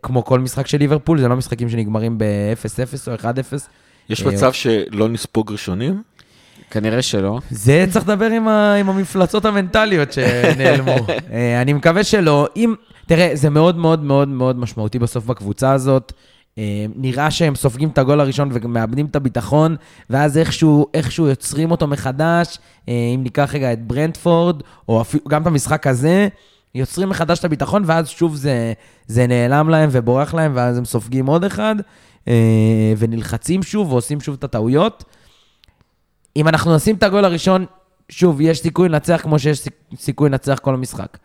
כמו 0.03 0.24
כל 0.24 0.40
משחק 0.40 0.66
של 0.66 0.78
ליברפול, 0.78 1.20
זה 1.20 1.28
לא 1.28 1.36
משחקים 1.36 1.68
שנגמרים 1.70 2.18
ב-0-0 2.18 3.11
או 3.11 3.14
1-0. 3.14 3.24
יש 4.09 4.22
אה, 4.22 4.28
מצב 4.32 4.53
שלא 4.53 5.09
נספוג 5.09 5.53
ראשונים? 5.53 6.03
כנראה 6.71 7.03
שלא. 7.03 7.39
זה 7.51 7.85
צריך 7.91 8.05
לדבר 8.05 8.27
עם, 8.27 8.49
ה, 8.49 8.75
עם 8.75 8.89
המפלצות 8.89 9.45
המנטליות 9.45 10.12
שנעלמו. 10.12 10.97
אה, 11.33 11.62
אני 11.62 11.73
מקווה 11.73 12.05
שלא. 12.05 12.49
אם, 12.57 12.75
תראה, 13.07 13.31
זה 13.35 13.51
מאוד 13.51 13.77
מאוד 13.77 14.03
מאוד 14.03 14.29
מאוד 14.29 14.59
משמעותי 14.59 14.99
בסוף 14.99 15.25
בקבוצה 15.27 15.73
הזאת. 15.73 16.12
אה, 16.59 16.87
נראה 16.97 17.31
שהם 17.31 17.55
סופגים 17.55 17.89
את 17.89 17.99
הגול 17.99 18.21
הראשון 18.21 18.49
ומאבדים 18.53 19.07
את 19.07 19.16
הביטחון, 19.16 19.77
ואז 20.11 20.39
איכשהו, 20.39 20.87
איכשהו 20.95 21.27
יוצרים 21.27 21.71
אותו 21.71 21.87
מחדש. 21.87 22.59
אה, 22.89 22.95
אם 23.14 23.23
ניקח 23.23 23.51
רגע 23.55 23.73
את 23.73 23.87
ברנדפורד, 23.87 24.62
או 24.89 25.01
אפילו 25.01 25.25
גם 25.29 25.43
את 25.43 25.47
המשחק 25.47 25.87
הזה, 25.87 26.29
יוצרים 26.75 27.09
מחדש 27.09 27.39
את 27.39 27.45
הביטחון, 27.45 27.83
ואז 27.87 28.09
שוב 28.09 28.37
זה, 28.37 28.73
זה 29.07 29.27
נעלם 29.27 29.69
להם 29.69 29.89
ובורח 29.93 30.35
להם, 30.35 30.53
ואז 30.55 30.79
הם 30.79 30.85
סופגים 30.85 31.27
עוד 31.27 31.45
אחד, 31.45 31.75
ונלחצים 32.99 33.62
שוב 33.62 33.93
ועושים 33.93 34.21
שוב 34.21 34.37
את 34.39 34.45
הטעויות. 34.45 35.05
אם 36.37 36.49
אנחנו 36.49 36.74
נשים 36.76 36.97
את 36.97 37.03
הגול 37.03 37.24
הראשון, 37.24 37.64
שוב, 38.09 38.41
יש 38.41 38.59
סיכוי 38.59 38.89
לנצח 38.89 39.20
כמו 39.22 39.39
שיש 39.39 39.59
סיכ- 39.68 39.97
סיכוי 40.01 40.29
לנצח 40.31 40.59
כל 40.62 40.74
המשחק. 40.74 41.18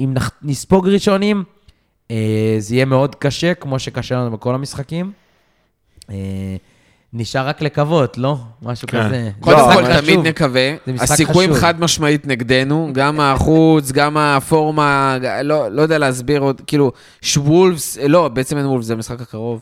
אם 0.00 0.10
נח- 0.14 0.30
נספוג 0.42 0.88
ראשונים, 0.88 1.44
אה, 2.10 2.16
זה 2.58 2.74
יהיה 2.74 2.84
מאוד 2.84 3.14
קשה, 3.14 3.54
כמו 3.54 3.78
שקשה 3.78 4.14
לנו 4.14 4.30
בכל 4.30 4.54
המשחקים. 4.54 5.12
אה, 6.10 6.16
נשאר 7.12 7.48
רק 7.48 7.62
לקוות, 7.62 8.18
לא? 8.18 8.36
משהו 8.62 8.88
כן. 8.88 9.06
כזה. 9.06 9.30
קודם 9.40 9.58
זה 9.58 9.74
כל, 9.74 10.00
תמיד. 10.00 10.18
נקווה. 10.26 10.70
זה 10.86 10.92
משחק 10.92 11.10
הסיכויים 11.10 11.50
חשוב. 11.50 11.62
חד 11.62 11.80
משמעית 11.80 12.26
נגדנו, 12.26 12.90
גם 12.92 13.20
החוץ, 13.20 13.92
גם 13.92 14.16
הפורמה, 14.16 15.16
לא, 15.44 15.68
לא 15.68 15.82
יודע 15.82 15.98
להסביר 15.98 16.40
עוד, 16.40 16.60
כאילו, 16.66 16.92
שוולפס, 17.22 17.98
לא, 18.08 18.28
בעצם 18.28 18.56
אין 18.58 18.66
וולפס, 18.66 18.86
זה 18.86 18.92
המשחק 18.92 19.20
הקרוב. 19.20 19.60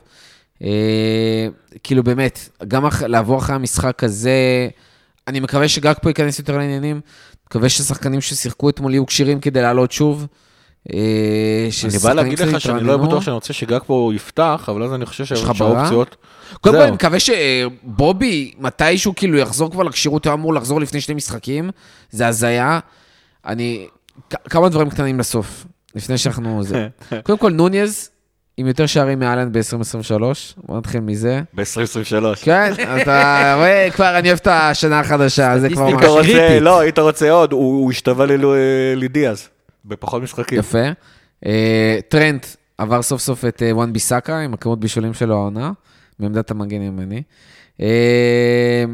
אה, 0.62 1.48
כאילו, 1.84 2.02
באמת, 2.02 2.48
גם 2.68 2.86
אח, 2.86 3.02
לעבור 3.02 3.38
אחרי 3.38 3.54
המשחק 3.54 4.04
הזה, 4.04 4.68
אני 5.28 5.40
מקווה 5.40 5.68
שגג 5.68 5.94
פה 6.02 6.10
ייכנס 6.10 6.38
יותר 6.38 6.58
לעניינים, 6.58 7.00
מקווה 7.46 7.68
ששחקנים 7.68 8.20
ששיחקו 8.20 8.68
אתמול 8.68 8.92
יהיו 8.92 9.06
כשירים 9.06 9.40
כדי 9.40 9.62
לעלות 9.62 9.92
שוב. 9.92 10.26
אה, 10.94 11.68
אני 11.84 11.98
בא 11.98 12.12
להגיד 12.12 12.38
לך 12.38 12.60
שאני 12.60 12.84
לא. 12.84 12.96
בטוח 12.96 13.22
שאני 13.22 13.34
רוצה 13.34 13.52
שגג 13.52 13.80
פה 13.86 14.12
יפתח, 14.14 14.68
אבל 14.68 14.82
אז 14.82 14.94
אני 14.94 15.06
חושב 15.06 15.24
יש 15.24 15.32
לך 15.42 15.54
שהאופציות... 15.54 15.90
ברירה? 15.90 16.58
קודם 16.60 16.74
כל. 16.74 16.82
אני 16.82 16.90
מקווה 16.90 17.18
שבובי, 17.20 18.52
מתישהו 18.58 19.12
כאילו 19.16 19.38
יחזור 19.38 19.70
כבר 19.70 19.82
לכשירות, 19.82 20.26
הוא 20.26 20.34
אמור 20.34 20.54
לחזור 20.54 20.80
לפני 20.80 21.00
שני 21.00 21.14
משחקים, 21.14 21.70
זה 22.10 22.26
הזיה. 22.26 22.78
אני... 23.46 23.86
כמה 24.50 24.68
דברים 24.68 24.90
קטנים 24.90 25.18
לסוף, 25.18 25.66
לפני 25.94 26.18
שאנחנו... 26.18 26.62
קודם 27.24 27.38
כל, 27.38 27.52
נוניז, 27.52 28.10
עם 28.56 28.66
יותר 28.66 28.86
שערים 28.86 29.18
מאלן 29.18 29.52
ב-2023, 29.52 30.20
בוא 30.66 30.78
נתחיל 30.78 31.00
מזה. 31.00 31.40
ב-2023. 31.54 32.36
כן, 32.42 32.72
אתה 33.02 33.54
רואה, 33.56 33.88
כבר 33.94 34.18
אני 34.18 34.28
אוהב 34.28 34.38
את 34.42 34.46
השנה 34.46 35.00
החדשה, 35.00 35.58
זה 35.58 35.68
כבר 35.70 35.90
ממש 35.90 36.02
קריטית. 36.02 36.62
לא, 36.62 36.88
אתה 36.88 37.00
רוצה 37.00 37.30
עוד, 37.30 37.52
הוא 37.52 37.90
השתווה 37.90 38.26
לדיאז, 38.96 39.48
בפחות 39.84 40.22
משחקים. 40.22 40.58
יפה. 40.58 40.88
אה, 41.46 41.98
טרנט 42.08 42.46
עבר 42.78 43.02
סוף 43.02 43.20
סוף 43.20 43.44
את 43.44 43.62
אה, 43.62 43.76
וואן 43.76 43.92
ביסאקה 43.92 44.40
עם 44.40 44.54
הכמות 44.54 44.80
בישולים 44.80 45.14
שלו 45.14 45.34
העונה, 45.34 45.72
מעמדת 46.18 46.50
המגן 46.50 46.82
ימני. 46.82 47.22
אה, 47.80 48.84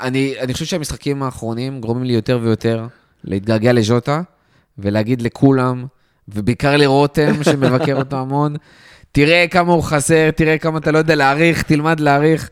אני, 0.00 0.34
אני 0.40 0.52
חושב 0.52 0.64
שהמשחקים 0.64 1.22
האחרונים 1.22 1.80
גורמים 1.80 2.04
לי 2.04 2.12
יותר 2.12 2.38
ויותר 2.42 2.86
להתגעגע 3.24 3.72
לז'וטה 3.72 4.22
ולהגיד 4.78 5.22
לכולם, 5.22 5.86
ובעיקר 6.34 6.76
לרותם 6.76 7.44
שמבקר 7.44 7.96
אותו 7.96 8.16
המון, 8.16 8.56
תראה 9.12 9.46
כמה 9.50 9.72
הוא 9.72 9.82
חסר, 9.82 10.30
תראה 10.30 10.58
כמה 10.58 10.78
אתה 10.78 10.90
לא 10.90 10.98
יודע 10.98 11.14
להעריך, 11.14 11.62
תלמד 11.62 12.00
להעריך. 12.00 12.50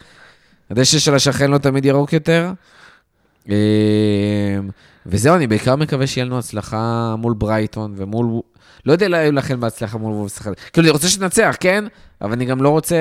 הדשא 0.70 0.98
של 0.98 1.14
השכן 1.14 1.50
לא 1.50 1.58
תמיד 1.58 1.84
ירוק 1.84 2.12
יותר. 2.12 2.52
אה, 3.50 3.56
וזהו, 5.06 5.36
אני 5.36 5.46
בעיקר 5.46 5.76
מקווה 5.76 6.06
שיהיה 6.06 6.24
לנו 6.24 6.38
הצלחה 6.38 7.14
מול 7.18 7.34
ברייטון 7.34 7.94
ומול... 7.96 8.40
לא 8.86 8.92
יודע 8.92 9.08
לאחל 9.30 9.56
בהצלחה 9.56 9.98
מול 9.98 10.12
וולפס 10.12 10.40
אחד. 10.40 10.52
כאילו, 10.72 10.84
אני 10.86 10.92
רוצה 10.92 11.08
שננצח, 11.08 11.56
כן? 11.60 11.84
אבל 12.22 12.32
אני 12.32 12.44
גם 12.44 12.62
לא 12.62 12.68
רוצה 12.68 12.96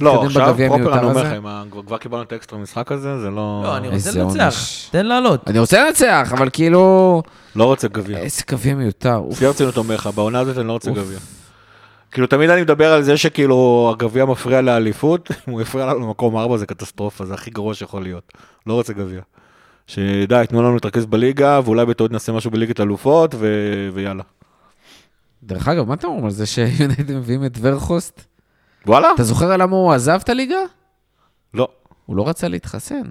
לא, 0.00 0.12
להתקדם 0.12 0.26
עכשיו 0.26 0.48
בגביע 0.52 0.68
פרופר 0.68 0.82
אני 0.82 0.88
המיותר 0.90 1.06
אומר 1.08 1.20
הזה. 1.20 1.30
לכם, 1.30 1.46
ה- 1.46 1.62
כבר 1.86 1.98
קיבלנו 1.98 2.22
את 2.22 2.32
האקסטרה 2.32 2.58
משחק 2.58 2.92
הזה, 2.92 3.18
זה 3.20 3.30
לא... 3.30 3.60
לא, 3.64 3.76
אני 3.76 3.88
רוצה 3.88 4.10
לנצח. 4.18 4.54
תן 4.90 5.06
לעלות. 5.06 5.40
אני 5.48 5.58
רוצה 5.58 5.84
לנצח, 5.86 6.32
אבל 6.36 6.48
כאילו... 6.52 7.22
לא 7.56 7.64
רוצה 7.64 7.88
גביע. 7.88 8.18
איזה 8.18 8.42
גביע 8.50 8.74
מיותר. 8.74 9.22
שיא 9.34 9.46
הרצינות 9.46 9.76
אומר 9.76 9.94
לך, 9.94 10.06
בעונה 10.14 10.40
הזאת 10.40 10.58
אני 10.58 10.66
לא 10.68 10.72
רוצה 10.72 10.90
גביע. 10.90 11.18
כאילו, 12.12 12.26
תמיד 12.26 12.50
אני 12.50 12.62
מדבר 12.62 12.92
על 12.92 13.02
זה 13.02 13.16
שכאילו 13.16 13.90
הגביע 13.94 14.24
מפריע 14.24 14.60
לאליפות, 14.60 15.28
אם 15.48 15.52
הוא 15.52 15.62
יפריע 15.62 15.86
לנו 15.86 15.98
למקום 16.00 16.36
ארבע 16.36 16.56
זה 16.56 16.66
קטסטרופה, 16.66 17.24
זה 17.24 17.34
הכי 17.34 17.50
גרוע 17.50 17.74
שיכול 17.74 18.02
להיות. 18.02 18.32
לא 18.66 18.74
רוצה 18.74 18.92
גביע. 18.92 19.20
שדי, 19.86 20.44
תנו 20.48 20.62
לנו 20.62 20.74
להתרכז 20.74 21.06
בליגה, 21.06 21.60
ואולי 21.64 21.86
בטעות 21.86 22.10
נעשה 22.12 22.32
משהו 22.32 22.50
בליגת 22.50 22.80
אלופות, 22.80 23.34
ו- 23.38 23.88
ויאללה. 23.94 24.22
דרך 25.42 25.68
אגב, 25.68 25.88
מה 25.88 25.94
אתם 25.94 26.08
אומרים 26.08 26.24
על 26.24 26.30
זה 26.30 26.46
שיונייטד 26.46 27.12
מביאים 27.12 27.44
את 27.44 27.58
וגהורסט? 27.60 28.24
וואלה? 28.86 29.08
אתה 29.14 29.22
זוכר 29.22 29.56
למה 29.56 29.76
הוא 29.76 29.92
עזב 29.92 30.20
את 30.24 30.28
הליגה? 30.28 30.56
לא. 31.54 31.68
הוא 32.06 32.16
לא 32.16 32.28
רצה 32.28 32.48
להתחסן. 32.48 33.02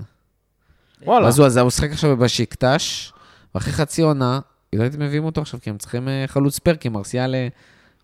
וואלה. 1.06 1.28
אז 1.28 1.40
הוא 1.40 1.48
עזב, 1.48 1.62
הוא 1.62 1.70
שיחק 1.70 1.92
עכשיו 1.92 2.18
בבשיקטש, 2.18 3.12
ואחרי 3.56 3.74
חצי 3.74 4.02
עונה, 4.02 4.40
יונייטד 4.74 5.00
מביאים 5.00 5.26
אותו 5.26 5.42
עכשיו, 5.42 5.60
כי 5.62 5.70
הם 5.70 5.78
צריכים 5.78 6.08
אה, 6.08 6.24
חלוץ 6.28 6.60
פר, 6.60 6.76
כי 6.76 6.90
מרסיאל 6.90 7.36
אה, 7.36 7.48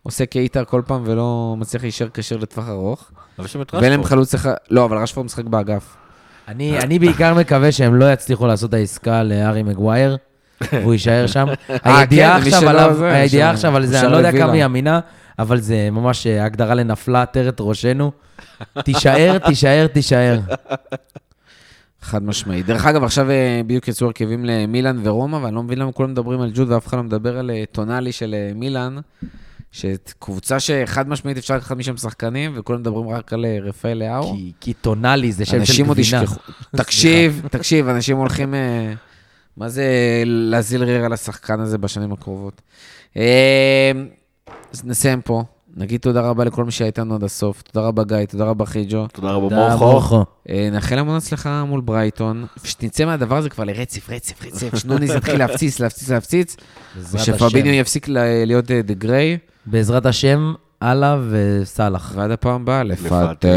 עושה 0.04 0.26
קייטר 0.26 0.66
כל 0.66 0.82
פעם 0.86 1.04
ולא 1.06 1.56
מצליח 1.58 1.82
להישאר 1.84 2.08
כשיר 2.14 2.38
לטווח 2.38 2.70
ארוך. 2.70 3.12
אבל 3.38 3.46
יש 3.46 3.54
שם 3.54 3.62
את 3.62 3.74
ואין 3.74 3.84
להם 3.84 3.92
רשפורד. 3.92 4.10
חלוץ 4.10 4.34
אחד, 4.34 4.54
לא, 4.70 4.86
אבל 4.86 4.98
רשפורד 4.98 5.26
משחק 5.26 5.46
באגף. 5.46 5.96
אני 6.48 6.80
אני 6.80 7.00
בעיקר 7.00 7.34
מקווה 7.34 7.72
שהם 7.72 7.96
לא 7.96 8.14
יצליחו 8.14 8.48
לעשות 8.48 8.70
את 8.70 8.74
העסקה 8.74 9.24
להארי 9.24 9.64
מגווייר, 9.64 10.18
והוא 10.74 10.94
יישאר 10.94 11.28
שם. 11.28 11.48
הידיעה 11.84 12.38
כן, 12.38 12.44
מי 12.44 12.50
עכשיו 12.56 12.70
עליו, 12.70 13.04
הידיעה 13.06 13.52
עכשיו 13.52 13.76
על 13.76 13.86
זה, 13.86 14.02
אני 14.02 14.12
לא 14.12 14.18
יודע. 14.18 14.32
כמה 14.32 14.52
היא 14.52 14.66
אמינה, 14.66 15.00
אבל 15.40 15.60
זה 15.60 15.90
ממש 15.92 16.28
אה, 16.28 16.46
הגדרה 16.46 16.74
לנפלה 16.74 17.22
עטרת 17.22 17.58
ראשנו. 17.60 18.12
תישאר, 18.84 19.38
תישאר, 19.38 19.88
תישאר. 19.88 20.40
חד 22.02 22.24
משמעי. 22.24 22.64
דרך 22.64 22.86
אגב, 22.86 23.04
עכשיו 23.04 23.30
אה, 23.32 23.62
בדיוק 23.68 23.88
יצאו 23.88 24.08
הרכבים 24.08 24.46
למילאן 24.46 25.00
ורומא, 25.04 25.36
ואני 25.38 25.56
לא 25.56 25.64
מבין 25.64 25.80
למה 25.80 25.92
כולם 25.92 26.12
מדברים 26.12 26.42
על 26.42 26.52
ג'וד 26.56 26.72
ואף 26.72 26.88
אחד 26.88 26.98
לא 26.98 27.04
מדבר 27.04 27.38
על 27.38 27.52
אה, 27.52 27.64
טונאלי 27.72 28.12
של 28.12 28.34
אה, 28.38 28.52
מילאן, 28.56 28.96
שקבוצה 29.72 30.60
שחד 30.60 31.10
משמעית 31.10 31.38
אפשר 31.38 31.56
לקחת 31.56 31.78
משם 31.78 31.98
שחקנים, 31.98 32.52
וכולם 32.56 32.80
מדברים 32.80 33.10
רק 33.10 33.34
על 33.34 33.46
אה, 33.46 33.58
רפאל 33.62 33.98
לאהו. 33.98 34.34
כי- 34.34 34.52
כי 34.62 34.74
טונאלי 34.74 35.32
זה 35.32 35.46
שם 35.46 35.52
של 35.52 35.58
אנשים 35.60 35.86
עוד 35.88 35.98
גבינה. 35.98 36.24
ישכחו. 36.24 36.40
תקשיב, 36.76 37.42
תקשיב, 37.52 37.88
אנשים 37.90 38.18
הולכים... 38.18 38.54
אה, 39.56 39.64
מה 39.64 39.70
זה 39.70 39.84
להזיל 40.26 40.84
ריר 40.84 41.06
על 41.06 41.14
השחקן 41.14 41.60
הזה 41.60 41.78
בשנים 41.78 42.12
הקרובות. 42.14 42.62
אה, 43.18 43.92
אז 44.74 44.86
נסיים 44.86 45.22
פה. 45.22 45.44
נגיד 45.78 46.02
תודה 46.02 46.22
רבה 46.22 46.44
לכל 46.44 46.66
מי 46.66 46.72
שהיה 46.72 46.88
איתנו 46.88 47.16
עד 47.16 47.24
הסוף. 47.24 47.62
תודה 47.62 47.88
רבה, 47.88 48.04
גיא, 48.04 48.26
תודה 48.26 48.46
רבה, 48.46 48.66
חיג'ו. 48.66 49.08
תודה 49.08 49.32
רבה, 49.32 49.76
מורכו. 49.76 50.26
אה, 50.50 50.70
נאחל 50.72 51.00
המון 51.00 51.16
הצלחה 51.16 51.64
מול 51.64 51.82
ברייטון, 51.82 52.46
ושנצא 52.64 53.06
מהדבר 53.06 53.38
הזה 53.38 53.50
כבר 53.50 53.64
לרצף, 53.64 54.10
רצף, 54.10 54.46
רצף, 54.46 54.76
שנוניס 54.80 55.12
יתחיל 55.12 55.38
להפציץ, 55.38 55.80
להפציץ, 55.80 56.10
להפציץ, 56.10 56.56
השם. 57.14 57.34
יפסיק 57.66 58.08
להיות 58.46 58.66
דה 58.72 58.94
גריי, 58.94 59.38
בעזרת 59.66 60.06
השם, 60.06 60.54
אללה 60.84 61.18
וסאלח. 61.30 62.12
ועד 62.16 62.32
הפעם 62.32 62.62
הבאה. 62.62 62.84
לפטר. 62.84 63.50